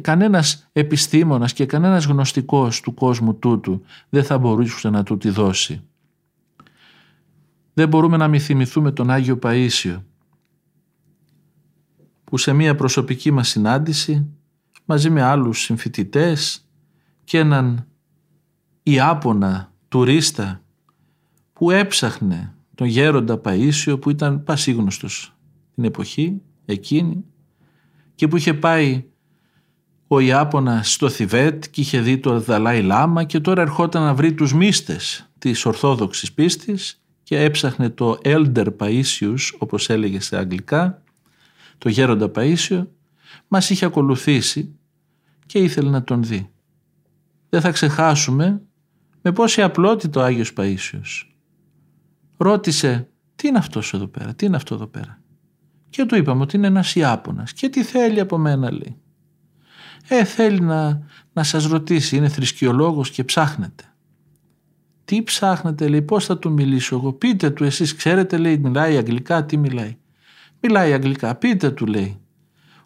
κανένας 0.00 0.68
επιστήμονας 0.72 1.52
και 1.52 1.66
κανένας 1.66 2.04
γνωστικός 2.04 2.80
του 2.80 2.94
κόσμου 2.94 3.34
τούτου 3.34 3.82
δεν 4.08 4.24
θα 4.24 4.38
μπορούσε 4.38 4.90
να 4.90 5.02
του 5.02 5.16
τη 5.16 5.30
δώσει. 5.30 5.82
Δεν 7.74 7.88
μπορούμε 7.88 8.16
να 8.16 8.28
μη 8.28 8.38
θυμηθούμε 8.38 8.92
τον 8.92 9.10
Άγιο 9.10 9.38
Παΐσιο 9.42 10.02
που 12.24 12.38
σε 12.38 12.52
μια 12.52 12.74
προσωπική 12.74 13.30
μας 13.30 13.48
συνάντηση 13.48 14.26
μαζί 14.84 15.10
με 15.10 15.22
άλλους 15.22 15.60
συμφοιτητές 15.60 16.68
και 17.24 17.38
έναν 17.38 17.86
Ιάπωνα 18.82 19.72
τουρίστα 19.88 20.62
που 21.52 21.70
έψαχνε 21.70 22.54
τον 22.74 22.86
γέροντα 22.86 23.40
Παΐσιο 23.44 24.00
που 24.00 24.10
ήταν 24.10 24.44
πασίγνωστος 24.44 25.36
την 25.74 25.84
εποχή 25.84 26.42
εκείνη 26.64 27.24
και 28.14 28.28
που 28.28 28.36
είχε 28.36 28.54
πάει 28.54 29.04
ο 30.08 30.20
Ιάπωνας 30.20 30.92
στο 30.92 31.08
Θιβέτ 31.08 31.64
και 31.70 31.80
είχε 31.80 32.00
δει 32.00 32.18
το 32.18 32.40
Δαλάη 32.40 32.82
Λάμα 32.82 33.24
και 33.24 33.40
τώρα 33.40 33.62
ερχόταν 33.62 34.02
να 34.02 34.14
βρει 34.14 34.34
τους 34.34 34.54
μύστες 34.54 35.30
της 35.38 35.64
Ορθόδοξης 35.64 36.32
πίστης 36.32 37.02
και 37.22 37.42
έψαχνε 37.42 37.90
το 37.90 38.18
Elder 38.24 38.66
Paisius 38.78 39.38
όπως 39.58 39.90
έλεγε 39.90 40.20
σε 40.20 40.36
αγγλικά 40.36 41.02
το 41.78 41.88
γέροντα 41.88 42.30
Παΐσιο 42.34 42.86
μας 43.48 43.70
είχε 43.70 43.84
ακολουθήσει 43.84 44.74
και 45.46 45.58
ήθελε 45.58 45.90
να 45.90 46.04
τον 46.04 46.22
δει. 46.22 46.50
Δεν 47.48 47.60
θα 47.60 47.70
ξεχάσουμε 47.70 48.62
με 49.22 49.32
πόση 49.32 49.62
απλότητα 49.62 50.20
ο 50.20 50.24
Άγιος 50.24 50.52
Παΐσιος. 50.56 51.34
Ρώτησε 52.36 53.08
τι 53.36 53.48
είναι 53.48 53.58
αυτός 53.58 53.94
εδώ 53.94 54.06
πέρα, 54.06 54.34
τι 54.34 54.46
είναι 54.46 54.56
αυτό 54.56 54.74
εδώ 54.74 54.86
πέρα; 54.86 55.20
Και 55.90 56.04
του 56.04 56.16
είπαμε 56.16 56.42
ότι 56.42 56.56
είναι 56.56 56.66
ένας 56.66 56.94
Ιάπωνας 56.94 57.52
και 57.52 57.68
τι 57.68 57.82
θέλει 57.82 58.20
από 58.20 58.38
μένα 58.38 58.72
λέει. 58.72 58.96
Ε 60.08 60.24
θέλει 60.24 60.60
να, 60.60 61.02
να 61.32 61.42
σας 61.42 61.66
ρωτήσει, 61.66 62.16
είναι 62.16 62.28
θρησκειολόγος 62.28 63.10
και 63.10 63.24
ψάχνετε. 63.24 63.84
Τι 65.04 65.22
ψάχνετε 65.22 65.88
λέει, 65.88 66.02
πώς 66.02 66.24
θα 66.24 66.38
του 66.38 66.52
μιλήσω 66.52 66.96
εγώ, 66.96 67.12
πείτε 67.12 67.50
του 67.50 67.64
εσείς 67.64 67.94
ξέρετε 67.94 68.36
λέει, 68.36 68.58
μιλάει 68.58 68.96
αγγλικά, 68.96 69.44
τι 69.44 69.56
μιλάει; 69.56 69.96
Μιλάει 70.60 70.92
αγγλικά, 70.92 71.34
πείτε 71.34 71.70
του 71.70 71.86
λέει, 71.86 72.20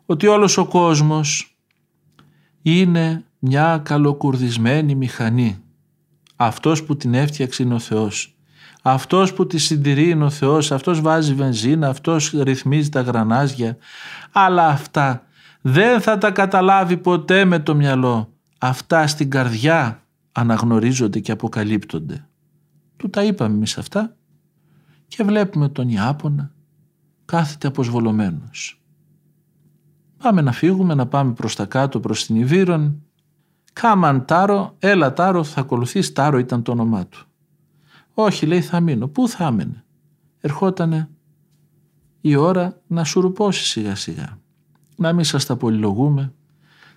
ότι 0.06 0.26
όλος 0.26 0.56
ο 0.56 0.66
κόσμος 0.66 1.58
είναι 2.62 3.24
μια 3.38 3.80
καλοκουρδισμένη 3.84 4.94
μηχανή 4.94 5.62
αυτός 6.36 6.84
που 6.84 6.96
την 6.96 7.14
έφτιαξε 7.14 7.62
είναι 7.62 7.74
ο 7.74 7.78
Θεός. 7.78 8.34
Αυτός 8.82 9.32
που 9.32 9.46
τη 9.46 9.58
συντηρεί 9.58 10.08
είναι 10.08 10.24
ο 10.24 10.30
Θεός, 10.30 10.72
αυτός 10.72 11.00
βάζει 11.00 11.34
βενζίνα, 11.34 11.88
αυτός 11.88 12.30
ρυθμίζει 12.30 12.88
τα 12.88 13.00
γρανάζια. 13.00 13.76
Αλλά 14.32 14.66
αυτά 14.66 15.26
δεν 15.60 16.00
θα 16.00 16.18
τα 16.18 16.30
καταλάβει 16.30 16.96
ποτέ 16.96 17.44
με 17.44 17.58
το 17.58 17.74
μυαλό. 17.74 18.32
Αυτά 18.58 19.06
στην 19.06 19.30
καρδιά 19.30 20.02
αναγνωρίζονται 20.32 21.18
και 21.18 21.32
αποκαλύπτονται. 21.32 22.28
Του 22.96 23.10
τα 23.10 23.24
είπαμε 23.24 23.54
εμείς 23.54 23.78
αυτά 23.78 24.16
και 25.06 25.24
βλέπουμε 25.24 25.68
τον 25.68 25.88
Ιάπωνα 25.88 26.52
κάθεται 27.24 27.66
αποσβολωμένος. 27.66 28.82
Πάμε 30.22 30.40
να 30.40 30.52
φύγουμε, 30.52 30.94
να 30.94 31.06
πάμε 31.06 31.32
προς 31.32 31.56
τα 31.56 31.66
κάτω, 31.66 32.00
προς 32.00 32.26
την 32.26 32.36
Ιβύρον 32.36 33.02
Κάμαν 33.72 34.24
Τάρο, 34.24 34.74
έλα 34.78 35.12
Τάρο, 35.12 35.44
θα 35.44 35.60
ακολουθείς 35.60 36.12
Τάρο 36.12 36.38
ήταν 36.38 36.62
το 36.62 36.72
όνομά 36.72 37.06
του. 37.06 37.26
Όχι 38.14 38.46
λέει 38.46 38.60
θα 38.60 38.80
μείνω. 38.80 39.08
Πού 39.08 39.28
θα 39.28 39.46
έμενε. 39.46 39.84
Ερχότανε 40.40 41.08
η 42.20 42.34
ώρα 42.34 42.80
να 42.86 43.04
σουρουπώσει 43.04 43.64
σιγά 43.64 43.94
σιγά. 43.94 44.38
Να 45.00 45.12
μην 45.12 45.24
σας 45.24 45.46
τα 45.46 45.56
πολυλογούμε. 45.56 46.32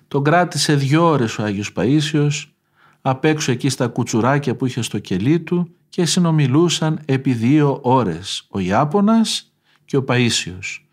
Τον 0.08 0.24
κράτησε 0.24 0.76
δυο 0.76 1.06
ώρες 1.06 1.38
ο 1.38 1.44
Άγιος 1.44 1.74
Παΐσιος 1.76 2.46
απ' 3.02 3.26
έξω 3.26 3.52
εκεί 3.52 3.70
στα 3.70 3.88
κουτσουράκια 3.88 4.56
που 4.56 4.66
είχε 4.66 4.82
στο 4.82 5.00
κελί 5.00 5.40
του 5.40 5.70
και 5.90 6.06
συνομιλούσαν 6.06 7.00
επί 7.06 7.34
δύο 7.34 7.80
ώρες 7.82 8.48
ο 8.50 8.60
Ιάπωνας 8.60 9.54
και 9.86 9.98
ο 9.98 10.06
Παΐσιος. 10.08 10.86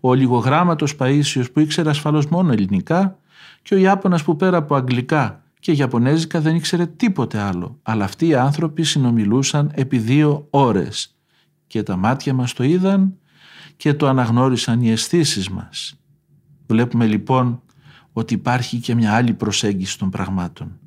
Ο 0.00 0.14
λιγογράμματος 0.14 0.96
Παΐσιος 0.98 1.44
που 1.52 1.60
ήξερε 1.60 1.90
ασφαλώς 1.90 2.26
μόνο 2.26 2.52
ελληνικά 2.52 3.18
και 3.62 3.74
ο 3.74 3.78
Ιάπωνας 3.78 4.22
που 4.22 4.36
πέρα 4.36 4.56
από 4.56 4.74
αγγλικά 4.74 5.42
και 5.60 5.72
Ιαπωνέζικα 5.72 6.40
δεν 6.40 6.54
ήξερε 6.54 6.86
τίποτε 6.86 7.38
άλλο. 7.38 7.78
Αλλά 7.82 8.04
αυτοί 8.04 8.26
οι 8.26 8.34
άνθρωποι 8.34 8.82
συνομιλούσαν 8.82 9.70
επί 9.74 9.98
δύο 9.98 10.46
ώρες 10.50 11.16
και 11.66 11.82
τα 11.82 11.96
μάτια 11.96 12.34
μας 12.34 12.52
το 12.52 12.64
είδαν 12.64 13.18
και 13.76 13.94
το 13.94 14.06
αναγνώρισαν 14.06 14.82
οι 14.82 14.90
αισθήσεις 14.90 15.48
μας. 15.48 15.98
Βλέπουμε 16.66 17.06
λοιπόν 17.06 17.62
ότι 18.12 18.34
υπάρχει 18.34 18.78
και 18.78 18.94
μια 18.94 19.14
άλλη 19.14 19.34
προσέγγιση 19.34 19.98
των 19.98 20.10
πραγμάτων. 20.10 20.78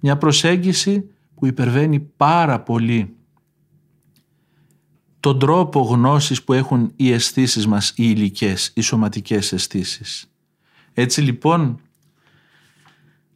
Μια 0.00 0.16
προσέγγιση 0.18 1.10
που 1.34 1.46
υπερβαίνει 1.46 2.00
πάρα 2.00 2.60
πολύ 2.60 3.16
τον 5.20 5.38
τρόπο 5.38 5.80
γνώσης 5.80 6.42
που 6.42 6.52
έχουν 6.52 6.92
οι 6.96 7.12
αισθήσεις 7.12 7.66
μας 7.66 7.88
οι 7.90 7.94
υλικές, 7.96 8.72
οι 8.74 8.80
σωματικές 8.80 9.52
αισθήσεις. 9.52 10.32
Έτσι 10.92 11.20
λοιπόν 11.20 11.80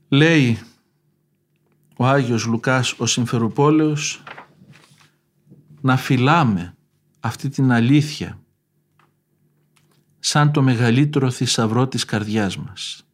λέει 0.09 0.59
ο 1.97 2.07
Άγιος 2.07 2.47
Λουκάς 2.47 2.95
ο 2.99 3.07
Συμφερουπόλεος 3.07 4.23
να 5.81 5.97
φυλάμε 5.97 6.75
αυτή 7.21 7.49
την 7.49 7.73
αλήθεια 7.73 8.41
σαν 10.27 10.53
το 10.53 10.63
μεγαλύτερο 10.63 11.31
θησαυρό 11.31 11.89
της 11.89 12.05
καρδιάς 12.05 12.57
μας. 12.59 13.07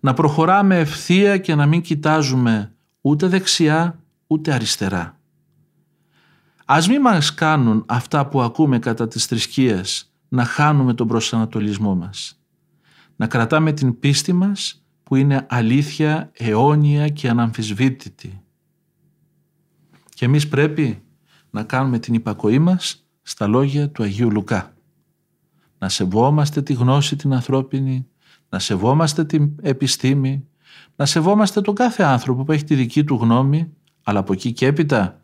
Να 0.00 0.14
προχωράμε 0.14 0.78
ευθεία 0.78 1.38
και 1.38 1.54
να 1.54 1.66
μην 1.66 1.80
κοιτάζουμε 1.80 2.74
ούτε 3.00 3.26
δεξιά 3.26 4.02
ούτε 4.26 4.52
αριστερά. 4.52 5.20
Ας 6.64 6.88
μην 6.88 7.00
μας 7.00 7.34
κάνουν 7.34 7.84
αυτά 7.88 8.26
που 8.26 8.42
ακούμε 8.42 8.78
κατά 8.78 9.08
της 9.08 9.26
θρησκείας 9.26 10.12
να 10.28 10.44
χάνουμε 10.44 10.94
τον 10.94 11.08
προσανατολισμό 11.08 11.94
μας. 11.94 12.40
Να 13.16 13.26
κρατάμε 13.26 13.72
την 13.72 13.98
πίστη 13.98 14.32
μας 14.32 14.84
που 15.02 15.16
είναι 15.16 15.46
αλήθεια 15.48 16.30
αιώνια 16.32 17.08
και 17.08 17.28
αναμφισβήτητη. 17.28 18.42
Και 20.08 20.24
εμείς 20.24 20.48
πρέπει 20.48 21.02
να 21.50 21.62
κάνουμε 21.62 21.98
την 21.98 22.14
υπακοή 22.14 22.58
μας 22.58 23.06
στα 23.22 23.46
λόγια 23.46 23.90
του 23.90 24.02
Αγίου 24.02 24.30
Λουκά. 24.30 24.72
Να 25.78 25.88
σεβόμαστε 25.88 26.62
τη 26.62 26.72
γνώση 26.72 27.16
την 27.16 27.32
ανθρώπινη, 27.34 28.06
να 28.48 28.58
σεβόμαστε 28.58 29.24
την 29.24 29.50
επιστήμη, 29.62 30.46
να 30.96 31.06
σεβόμαστε 31.06 31.60
τον 31.60 31.74
κάθε 31.74 32.02
άνθρωπο 32.02 32.44
που 32.44 32.52
έχει 32.52 32.64
τη 32.64 32.74
δική 32.74 33.04
του 33.04 33.18
γνώμη, 33.20 33.72
αλλά 34.02 34.18
από 34.18 34.32
εκεί 34.32 34.52
και 34.52 34.66
έπειτα 34.66 35.20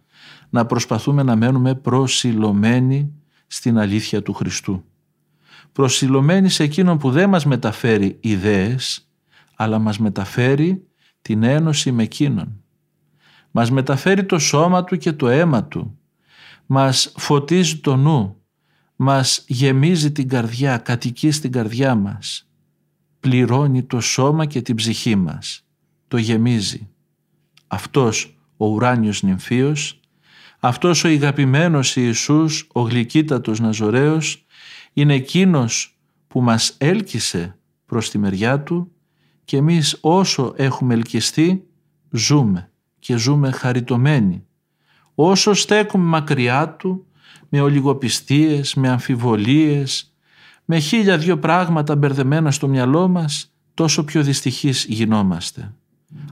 να 0.50 0.66
προσπαθούμε 0.66 1.22
να 1.22 1.36
μένουμε 1.36 1.74
προσιλωμένοι 1.74 3.12
στην 3.46 3.78
αλήθεια 3.78 4.22
του 4.22 4.32
Χριστού. 4.32 4.84
Προσιλωμένοι 5.72 6.48
σε 6.48 6.62
εκείνον 6.62 6.98
που 6.98 7.10
δεν 7.10 7.28
μας 7.28 7.44
μεταφέρει 7.44 8.18
ιδέες, 8.20 9.08
αλλά 9.56 9.78
μας 9.78 9.98
μεταφέρει 9.98 10.86
την 11.22 11.42
ένωση 11.42 11.92
με 11.92 12.02
εκείνον. 12.02 12.62
Μας 13.50 13.70
μεταφέρει 13.70 14.24
το 14.24 14.38
σώμα 14.38 14.84
του 14.84 14.96
και 14.96 15.12
το 15.12 15.28
αίμα 15.28 15.64
του. 15.64 15.98
Μας 16.66 17.12
φωτίζει 17.16 17.76
το 17.76 17.96
νου. 17.96 18.43
Μας 18.96 19.44
γεμίζει 19.46 20.12
την 20.12 20.28
καρδιά, 20.28 20.78
κατοικεί 20.78 21.30
στην 21.30 21.52
καρδιά 21.52 21.94
μας. 21.94 22.48
Πληρώνει 23.20 23.82
το 23.82 24.00
σώμα 24.00 24.46
και 24.46 24.62
την 24.62 24.74
ψυχή 24.74 25.16
μας. 25.16 25.66
Το 26.08 26.16
γεμίζει. 26.16 26.88
Αυτός 27.66 28.38
ο 28.56 28.66
ουράνιος 28.66 29.22
νυμφίος, 29.22 30.00
αυτός 30.60 31.04
ο 31.04 31.08
ηγαπημένος 31.08 31.96
Ιησούς, 31.96 32.68
ο 32.72 32.80
γλυκύτατος 32.80 33.60
Ναζωραίος, 33.60 34.44
είναι 34.92 35.14
εκείνος 35.14 35.98
που 36.28 36.40
μας 36.40 36.74
έλκυσε 36.78 37.58
προς 37.86 38.10
τη 38.10 38.18
μεριά 38.18 38.60
Του 38.62 38.92
και 39.44 39.56
εμείς 39.56 39.98
όσο 40.00 40.54
έχουμε 40.56 40.94
ελκυστεί 40.94 41.66
ζούμε 42.10 42.70
και 42.98 43.16
ζούμε 43.16 43.50
χαριτωμένοι. 43.50 44.46
Όσο 45.14 45.54
στέκουμε 45.54 46.04
μακριά 46.04 46.68
Του 46.68 47.06
με 47.48 47.60
ολιγοπιστίες, 47.60 48.74
με 48.74 48.88
αμφιβολίες, 48.88 50.12
με 50.64 50.78
χίλια 50.78 51.18
δυο 51.18 51.38
πράγματα 51.38 51.96
μπερδεμένα 51.96 52.50
στο 52.50 52.68
μυαλό 52.68 53.08
μας, 53.08 53.52
τόσο 53.74 54.04
πιο 54.04 54.22
δυστυχείς 54.22 54.84
γινόμαστε. 54.88 55.74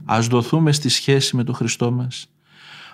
Ας 0.05 0.27
δοθούμε 0.27 0.71
στη 0.71 0.89
σχέση 0.89 1.35
με 1.35 1.43
τον 1.43 1.55
Χριστό 1.55 1.91
μας. 1.91 2.27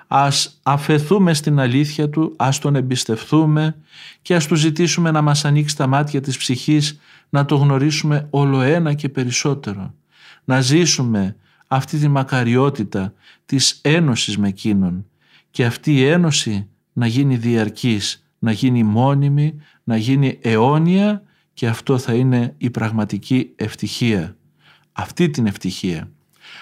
Ας 0.08 0.60
αφαιθούμε 0.64 1.34
στην 1.34 1.60
αλήθεια 1.60 2.10
Του, 2.10 2.34
ας 2.38 2.60
Τον 2.60 2.76
εμπιστευτούμε 2.76 3.76
και 4.22 4.36
ας 4.36 4.48
Του 4.48 4.56
ζητήσουμε 4.56 5.12
να 5.12 5.22
μας 5.22 5.46
ανοίξει 5.46 5.76
τα 5.76 5.88
μάτια 5.88 6.22
της 6.22 6.38
ψυχής 6.38 7.00
να 7.30 7.46
το 7.46 7.56
γνωρίσουμε 7.56 8.28
όλο 8.30 8.62
ένα 8.62 8.94
και 8.94 9.10
περισσότερο. 9.10 9.94
Να 10.44 10.62
ζήσουμε 10.62 11.36
αυτή 11.68 11.98
τη 11.98 12.08
μακαριότητα 12.08 13.14
της 13.46 13.80
ένωσης 13.82 14.38
με 14.38 14.48
Εκείνον 14.48 15.06
και 15.52 15.66
αυτή 15.66 15.94
η 15.94 16.06
ένωση 16.06 16.68
να 17.00 17.08
γίνει 17.08 17.36
διαρκής, 17.36 18.30
να 18.40 18.52
γίνει 18.52 18.84
μόνιμη, 18.84 19.56
να 19.84 19.98
γίνει 19.98 20.40
αιώνια 20.42 21.24
και 21.54 21.68
αυτό 21.68 21.98
θα 21.98 22.14
είναι 22.14 22.54
η 22.58 22.70
πραγματική 22.70 23.52
ευτυχία. 23.56 24.36
Αυτή 24.92 25.30
την 25.30 25.46
ευτυχία 25.46 26.12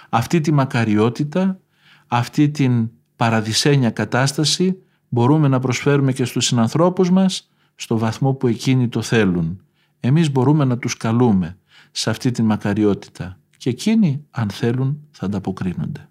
αυτή 0.10 0.42
τη 0.42 0.52
μακαριότητα, 0.52 1.60
αυτή 2.08 2.50
την 2.50 2.90
παραδεισένια 3.16 3.90
κατάσταση 3.90 4.78
μπορούμε 5.10 5.48
να 5.48 5.60
προσφέρουμε 5.60 6.14
και 6.14 6.26
στους 6.26 6.46
συνανθρώπους 6.46 7.12
μας 7.12 7.50
στο 7.76 7.98
βαθμό 7.98 8.34
που 8.34 8.48
εκείνοι 8.48 8.88
το 8.88 9.02
θέλουν. 9.02 9.62
Εμείς 10.00 10.32
μπορούμε 10.32 10.66
να 10.66 10.78
τους 10.78 10.98
καλούμε 10.98 11.58
σε 11.92 12.10
αυτή 12.10 12.32
την 12.32 12.46
μακαριότητα 12.46 13.40
και 13.58 13.70
εκείνοι 13.70 14.24
αν 14.32 14.50
θέλουν 14.50 15.00
θα 15.12 15.26
ανταποκρίνονται. 15.26 16.10